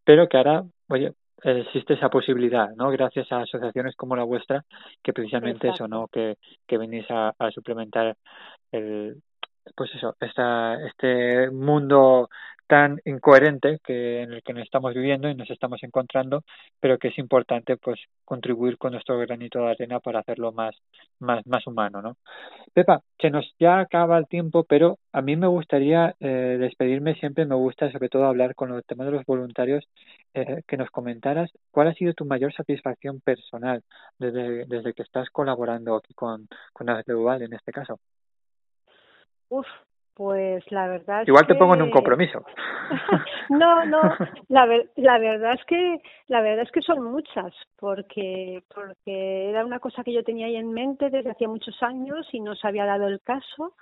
pero 0.03 0.27
que 0.27 0.37
ahora, 0.37 0.63
oye, 0.89 1.13
existe 1.43 1.93
esa 1.93 2.09
posibilidad, 2.09 2.69
¿no? 2.75 2.89
Gracias 2.89 3.31
a 3.31 3.41
asociaciones 3.41 3.95
como 3.95 4.15
la 4.15 4.23
vuestra, 4.23 4.65
que 5.01 5.13
precisamente 5.13 5.69
eso, 5.69 5.87
¿no? 5.87 6.07
Que, 6.07 6.37
que 6.67 6.77
venís 6.77 7.05
a, 7.09 7.33
a 7.37 7.51
suplementar 7.51 8.17
el, 8.71 9.21
pues 9.75 9.93
eso, 9.95 10.15
esta, 10.19 10.75
este 10.85 11.49
mundo 11.51 12.29
tan 12.67 12.99
incoherente 13.05 13.79
que 13.83 14.21
en 14.23 14.33
el 14.33 14.43
que 14.43 14.53
nos 14.53 14.63
estamos 14.63 14.93
viviendo 14.93 15.29
y 15.29 15.35
nos 15.35 15.49
estamos 15.49 15.83
encontrando, 15.83 16.43
pero 16.79 16.97
que 16.97 17.09
es 17.09 17.17
importante 17.17 17.77
pues 17.77 17.99
contribuir 18.23 18.77
con 18.77 18.93
nuestro 18.93 19.17
granito 19.19 19.59
de 19.59 19.71
arena 19.71 19.99
para 19.99 20.19
hacerlo 20.19 20.51
más 20.51 20.75
más 21.19 21.45
más 21.47 21.65
humano, 21.67 22.01
¿no? 22.01 22.17
Pepa, 22.73 23.01
se 23.19 23.29
nos 23.29 23.45
ya 23.59 23.79
acaba 23.79 24.17
el 24.17 24.27
tiempo, 24.27 24.63
pero 24.63 24.99
a 25.11 25.21
mí 25.21 25.35
me 25.35 25.47
gustaría 25.47 26.15
eh, 26.19 26.57
despedirme 26.59 27.15
siempre 27.15 27.45
me 27.45 27.55
gusta 27.55 27.91
sobre 27.91 28.09
todo 28.09 28.25
hablar 28.25 28.55
con 28.55 28.73
el 28.73 28.83
tema 28.83 29.05
de 29.05 29.11
los 29.11 29.25
voluntarios 29.25 29.87
eh, 30.33 30.61
que 30.67 30.77
nos 30.77 30.89
comentaras 30.89 31.51
cuál 31.71 31.87
ha 31.89 31.93
sido 31.93 32.13
tu 32.13 32.25
mayor 32.25 32.53
satisfacción 32.53 33.21
personal 33.21 33.83
desde, 34.19 34.65
desde 34.65 34.93
que 34.93 35.03
estás 35.03 35.29
colaborando 35.29 35.95
aquí 35.95 36.13
con 36.13 36.47
con 36.73 36.89
en 36.89 37.53
este 37.53 37.71
caso. 37.71 37.99
Uf, 39.49 39.67
pues 40.15 40.63
la 40.71 40.87
verdad 40.87 41.21
es 41.21 41.27
Igual 41.27 41.45
te 41.45 41.55
pongo 41.55 41.75
en 41.75 41.81
un 41.81 41.91
compromiso. 41.91 42.43
no, 43.49 43.85
no, 43.85 44.01
la, 44.47 44.65
la 44.95 45.19
verdad 45.19 45.53
es 45.53 45.65
que 45.65 46.01
la 46.27 46.41
verdad 46.41 46.63
es 46.63 46.71
que 46.71 46.81
son 46.81 47.03
muchas, 47.03 47.53
porque 47.77 48.63
porque 48.73 49.49
era 49.49 49.65
una 49.65 49.79
cosa 49.79 50.03
que 50.03 50.13
yo 50.13 50.23
tenía 50.23 50.47
ahí 50.47 50.55
en 50.55 50.71
mente 50.71 51.09
desde 51.09 51.31
hacía 51.31 51.49
muchos 51.49 51.81
años 51.83 52.27
y 52.31 52.39
no 52.39 52.55
se 52.55 52.67
había 52.67 52.85
dado 52.85 53.07
el 53.07 53.21
caso 53.21 53.73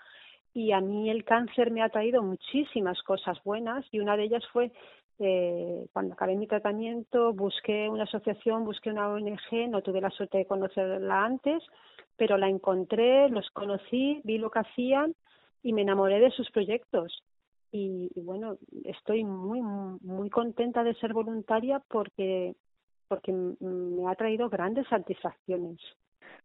y 0.56 0.72
a 0.72 0.82
mí 0.82 1.10
el 1.10 1.24
cáncer 1.24 1.72
me 1.72 1.84
ha 1.84 1.90
traído 1.90 2.24
muchísimas 2.24 3.02
cosas 3.04 3.38
buenas 3.44 3.86
y 3.92 4.00
una 4.00 4.18
de 4.18 4.24
ellas 4.24 4.44
fue 4.52 4.72
eh, 5.20 5.86
cuando 5.94 6.14
acabé 6.14 6.36
mi 6.36 6.48
tratamiento 6.48 7.34
busqué 7.34 7.88
una 7.90 8.04
asociación, 8.04 8.66
busqué 8.66 8.90
una 8.90 9.10
ONG, 9.10 9.70
no 9.70 9.82
tuve 9.84 10.02
la 10.02 10.10
suerte 10.10 10.40
de 10.40 10.48
conocerla 10.48 11.26
antes, 11.26 11.64
pero 12.18 12.38
la 12.38 12.50
encontré, 12.50 13.30
los 13.30 13.50
conocí, 13.52 14.22
vi 14.24 14.40
lo 14.40 14.50
que 14.50 14.60
hacían 14.60 15.14
y 15.64 15.74
me 15.74 15.82
enamoré 15.82 16.20
de 16.20 16.32
sus 16.32 16.52
proyectos. 16.52 17.24
Y, 17.72 18.12
bueno, 18.22 18.58
estoy 18.86 19.24
muy, 19.24 19.60
muy 19.62 20.30
contenta 20.30 20.84
de 20.84 20.94
ser 20.96 21.12
voluntaria 21.12 21.82
porque, 21.90 22.54
porque 23.08 23.32
me 23.32 24.08
ha 24.08 24.14
traído 24.14 24.48
grandes 24.48 24.88
satisfacciones. 24.90 25.80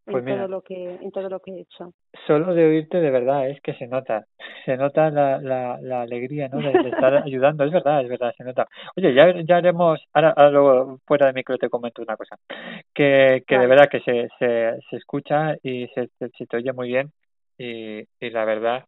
en 0.07 0.13
pues 0.13 0.25
todo 0.25 0.49
lo 0.49 0.63
que 0.63 0.95
en 0.95 1.11
todo 1.11 1.29
lo 1.29 1.41
que 1.41 1.51
he 1.51 1.61
hecho. 1.61 1.93
Solo 2.27 2.55
de 2.55 2.65
oírte 2.65 2.99
de 2.99 3.11
verdad 3.11 3.51
es 3.51 3.61
que 3.61 3.75
se 3.75 3.87
nota. 3.87 4.25
Se 4.65 4.79
nota 4.79 5.11
la, 5.11 5.39
la, 5.39 5.79
la 5.83 6.01
alegría 6.01 6.49
no 6.49 6.61
de, 6.61 6.89
estar 6.89 7.15
ayudando. 7.27 7.63
Es 7.65 7.73
verdad 7.73 8.01
es 8.01 8.09
verdad 8.09 8.33
se 8.35 8.45
nota. 8.45 8.67
Oye 8.97 9.13
ya 9.13 9.35
ya 9.43 9.57
haremos 9.57 10.01
ahora, 10.15 10.33
luego 10.51 10.99
fuera 11.05 11.27
de 11.27 11.35
micro 11.35 11.59
te 11.59 11.69
comento 11.69 12.01
una 12.01 12.17
cosa. 12.17 12.39
Que 12.95 13.45
que 13.47 13.59
de 13.59 13.67
verdad 13.67 13.91
que 13.91 14.01
se, 14.01 14.29
se 14.39 14.79
se 14.89 14.97
escucha 14.97 15.57
y 15.63 15.89
se, 15.89 16.09
se, 16.19 16.47
te 16.47 16.57
oye 16.57 16.73
muy 16.73 16.89
bien 16.89 17.13
y, 17.59 18.01
y 18.21 18.31
la 18.31 18.45
verdad 18.45 18.85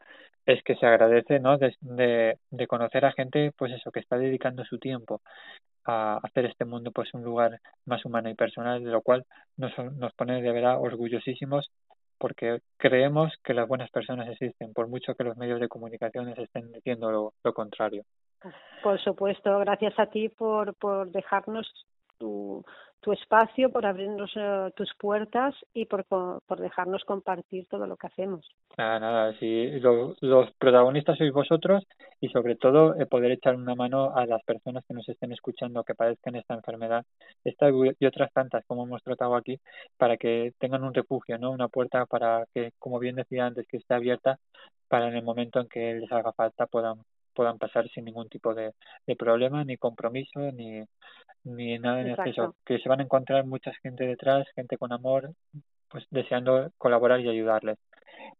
es 0.47 0.63
que 0.63 0.77
se 0.77 0.87
agradece 0.87 1.41
¿no? 1.41 1.59
De, 1.59 1.75
de, 1.81 2.39
de, 2.51 2.67
conocer 2.67 3.05
a 3.05 3.13
gente 3.13 3.53
pues 3.57 3.73
eso 3.73 3.91
que 3.91 4.01
está 4.01 4.17
dedicando 4.17 4.65
su 4.65 4.79
tiempo 4.79 5.21
a 5.85 6.19
hacer 6.23 6.47
este 6.47 6.65
mundo 6.65 6.93
pues 6.93 7.13
un 7.15 7.23
lugar 7.23 7.59
más 7.87 8.05
humano 8.05 8.31
y 8.31 8.35
personal 8.35 8.83
de 8.83 8.91
lo 8.91 9.03
cual 9.03 9.25
nos, 9.57 9.77
nos 9.97 10.13
pone 10.15 10.41
de 10.41 10.53
verdad 10.53 10.81
orgullosísimos 10.81 11.71
porque 12.19 12.61
creemos 12.77 13.33
que 13.43 13.55
las 13.55 13.67
buenas 13.67 13.91
personas 13.91 14.29
existen 14.29 14.73
por 14.73 14.89
mucho 14.89 15.15
que 15.15 15.25
los 15.25 15.37
medios 15.37 15.61
de 15.61 15.69
comunicación 15.69 16.29
estén 16.29 16.71
diciendo 16.73 17.11
lo, 17.11 17.33
lo 17.43 17.55
contrario 17.55 18.05
por 18.83 19.01
supuesto 19.03 19.59
gracias 19.61 19.99
a 19.99 20.07
ti 20.07 20.29
por 20.29 20.75
por 20.75 21.11
dejarnos 21.11 21.67
tu 22.19 22.63
tu 23.01 23.13
espacio, 23.13 23.71
por 23.71 23.87
abrirnos 23.87 24.31
eh, 24.37 24.71
tus 24.77 24.93
puertas 24.99 25.55
y 25.73 25.87
por, 25.87 26.05
por 26.05 26.61
dejarnos 26.61 27.05
compartir 27.05 27.67
todo 27.67 27.87
lo 27.87 27.97
que 27.97 28.07
hacemos. 28.07 28.47
Nada, 28.77 29.01
nada, 29.01 29.33
sí, 29.39 29.81
los 29.81 30.51
protagonistas 30.59 31.19
sois 31.19 31.33
vosotros 31.33 31.87
y 32.21 32.29
sobre 32.29 32.57
todo 32.57 32.95
eh, 32.95 33.07
poder 33.07 33.33
echar 33.33 33.57
una 33.57 33.75
mano 33.75 34.15
a 34.15 34.27
las 34.27 34.43
personas 34.45 34.85
que 34.87 34.95
nos 34.95 35.09
estén 35.09 35.33
escuchando 35.33 35.85
que 35.85 35.95
padezcan 35.95 36.37
esta 36.37 36.55
enfermedad, 36.55 37.05
esta 37.45 37.71
y 37.71 38.07
otras 38.07 38.33
tantas 38.33 38.65
como 38.67 38.85
hemos 38.85 39.03
tratado 39.03 39.35
aquí, 39.35 39.59
para 39.97 40.17
que 40.17 40.53
tengan 40.59 40.85
un 40.85 40.95
refugio, 40.95 41.39
¿no? 41.39 41.51
Una 41.51 41.69
puerta 41.69 42.07
para 42.07 42.47
que, 42.55 42.73
como 42.79 42.99
bien 42.99 43.17
decía 43.17 43.47
antes, 43.47 43.67
que 43.67 43.79
esté 43.79 43.95
abierta 43.95 44.39
para 44.89 45.09
en 45.09 45.17
el 45.17 45.23
momento 45.23 45.61
en 45.61 45.69
que 45.69 45.95
les 45.95 46.11
haga 46.13 46.33
falta 46.33 46.67
puedan 46.67 47.03
puedan 47.41 47.57
pasar 47.57 47.89
sin 47.89 48.05
ningún 48.05 48.29
tipo 48.29 48.53
de, 48.53 48.75
de 49.07 49.17
problema, 49.17 49.65
ni 49.65 49.79
compromiso, 49.79 50.53
ni, 50.53 50.85
ni 51.45 51.79
nada 51.79 52.03
en 52.03 52.09
exceso, 52.09 52.55
que 52.67 52.79
se 52.81 52.87
van 52.87 53.01
a 53.01 53.05
encontrar 53.05 53.47
mucha 53.47 53.73
gente 53.83 54.05
detrás, 54.05 54.47
gente 54.55 54.77
con 54.77 54.93
amor, 54.93 55.33
pues 55.89 56.05
deseando 56.11 56.71
colaborar 56.77 57.19
y 57.21 57.31
ayudarles. 57.31 57.79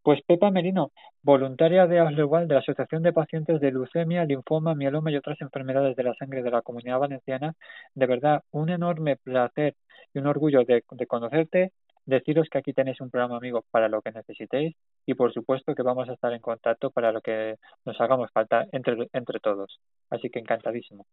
Pues 0.03 0.21
Pepa 0.27 0.51
Merino, 0.51 0.91
voluntaria 1.23 1.87
de 1.87 1.97
igual 2.15 2.47
de 2.47 2.53
la 2.53 2.59
Asociación 2.59 3.01
de 3.01 3.11
Pacientes 3.11 3.59
de 3.59 3.71
Leucemia, 3.71 4.23
Linfoma, 4.23 4.75
Mieloma 4.75 5.09
y 5.09 5.15
otras 5.15 5.41
enfermedades 5.41 5.95
de 5.95 6.03
la 6.03 6.13
sangre 6.13 6.43
de 6.43 6.51
la 6.51 6.61
Comunidad 6.61 6.99
Valenciana, 6.99 7.55
de 7.95 8.05
verdad 8.05 8.43
un 8.51 8.69
enorme 8.69 9.15
placer 9.15 9.73
y 10.13 10.19
un 10.19 10.27
orgullo 10.27 10.63
de, 10.63 10.83
de 10.91 11.07
conocerte, 11.07 11.71
deciros 12.05 12.47
que 12.49 12.57
aquí 12.57 12.73
tenéis 12.73 13.01
un 13.01 13.09
programa 13.09 13.37
amigo 13.37 13.63
para 13.71 13.87
lo 13.87 14.01
que 14.01 14.11
necesitéis 14.11 14.75
y 15.05 15.13
por 15.13 15.33
supuesto 15.33 15.75
que 15.75 15.83
vamos 15.83 16.09
a 16.09 16.13
estar 16.13 16.33
en 16.33 16.41
contacto 16.41 16.91
para 16.91 17.11
lo 17.11 17.21
que 17.21 17.55
nos 17.85 17.99
hagamos 17.99 18.31
falta 18.31 18.67
entre, 18.71 19.07
entre 19.13 19.39
todos. 19.39 19.79
Así 20.09 20.29
que 20.29 20.39
encantadísimo. 20.39 21.05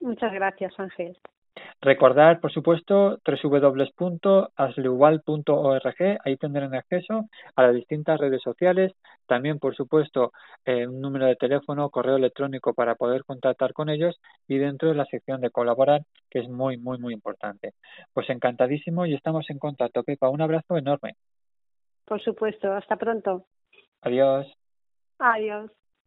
Muchas 0.00 0.32
gracias, 0.32 0.72
Ángel. 0.78 1.16
Recordar, 1.80 2.40
por 2.40 2.52
supuesto, 2.52 3.18
www.asleuval.org, 3.24 6.18
ahí 6.24 6.36
tendrán 6.36 6.74
acceso 6.74 7.28
a 7.54 7.62
las 7.62 7.74
distintas 7.74 8.18
redes 8.18 8.42
sociales, 8.42 8.92
también, 9.26 9.58
por 9.58 9.76
supuesto, 9.76 10.32
eh, 10.64 10.86
un 10.86 11.00
número 11.00 11.26
de 11.26 11.36
teléfono, 11.36 11.90
correo 11.90 12.16
electrónico 12.16 12.74
para 12.74 12.94
poder 12.94 13.24
contactar 13.24 13.72
con 13.72 13.88
ellos 13.88 14.20
y 14.48 14.58
dentro 14.58 14.88
de 14.88 14.94
la 14.94 15.04
sección 15.06 15.40
de 15.40 15.50
colaborar, 15.50 16.02
que 16.30 16.40
es 16.40 16.48
muy, 16.48 16.76
muy, 16.78 16.98
muy 16.98 17.14
importante. 17.14 17.74
Pues 18.12 18.28
encantadísimo 18.30 19.06
y 19.06 19.14
estamos 19.14 19.48
en 19.50 19.58
contacto. 19.58 20.02
Pepa, 20.02 20.28
un 20.28 20.42
abrazo 20.42 20.76
enorme. 20.76 21.16
Por 22.04 22.22
supuesto, 22.22 22.72
hasta 22.72 22.96
pronto. 22.96 23.44
Adiós. 24.02 24.46
Adiós. 25.18 25.70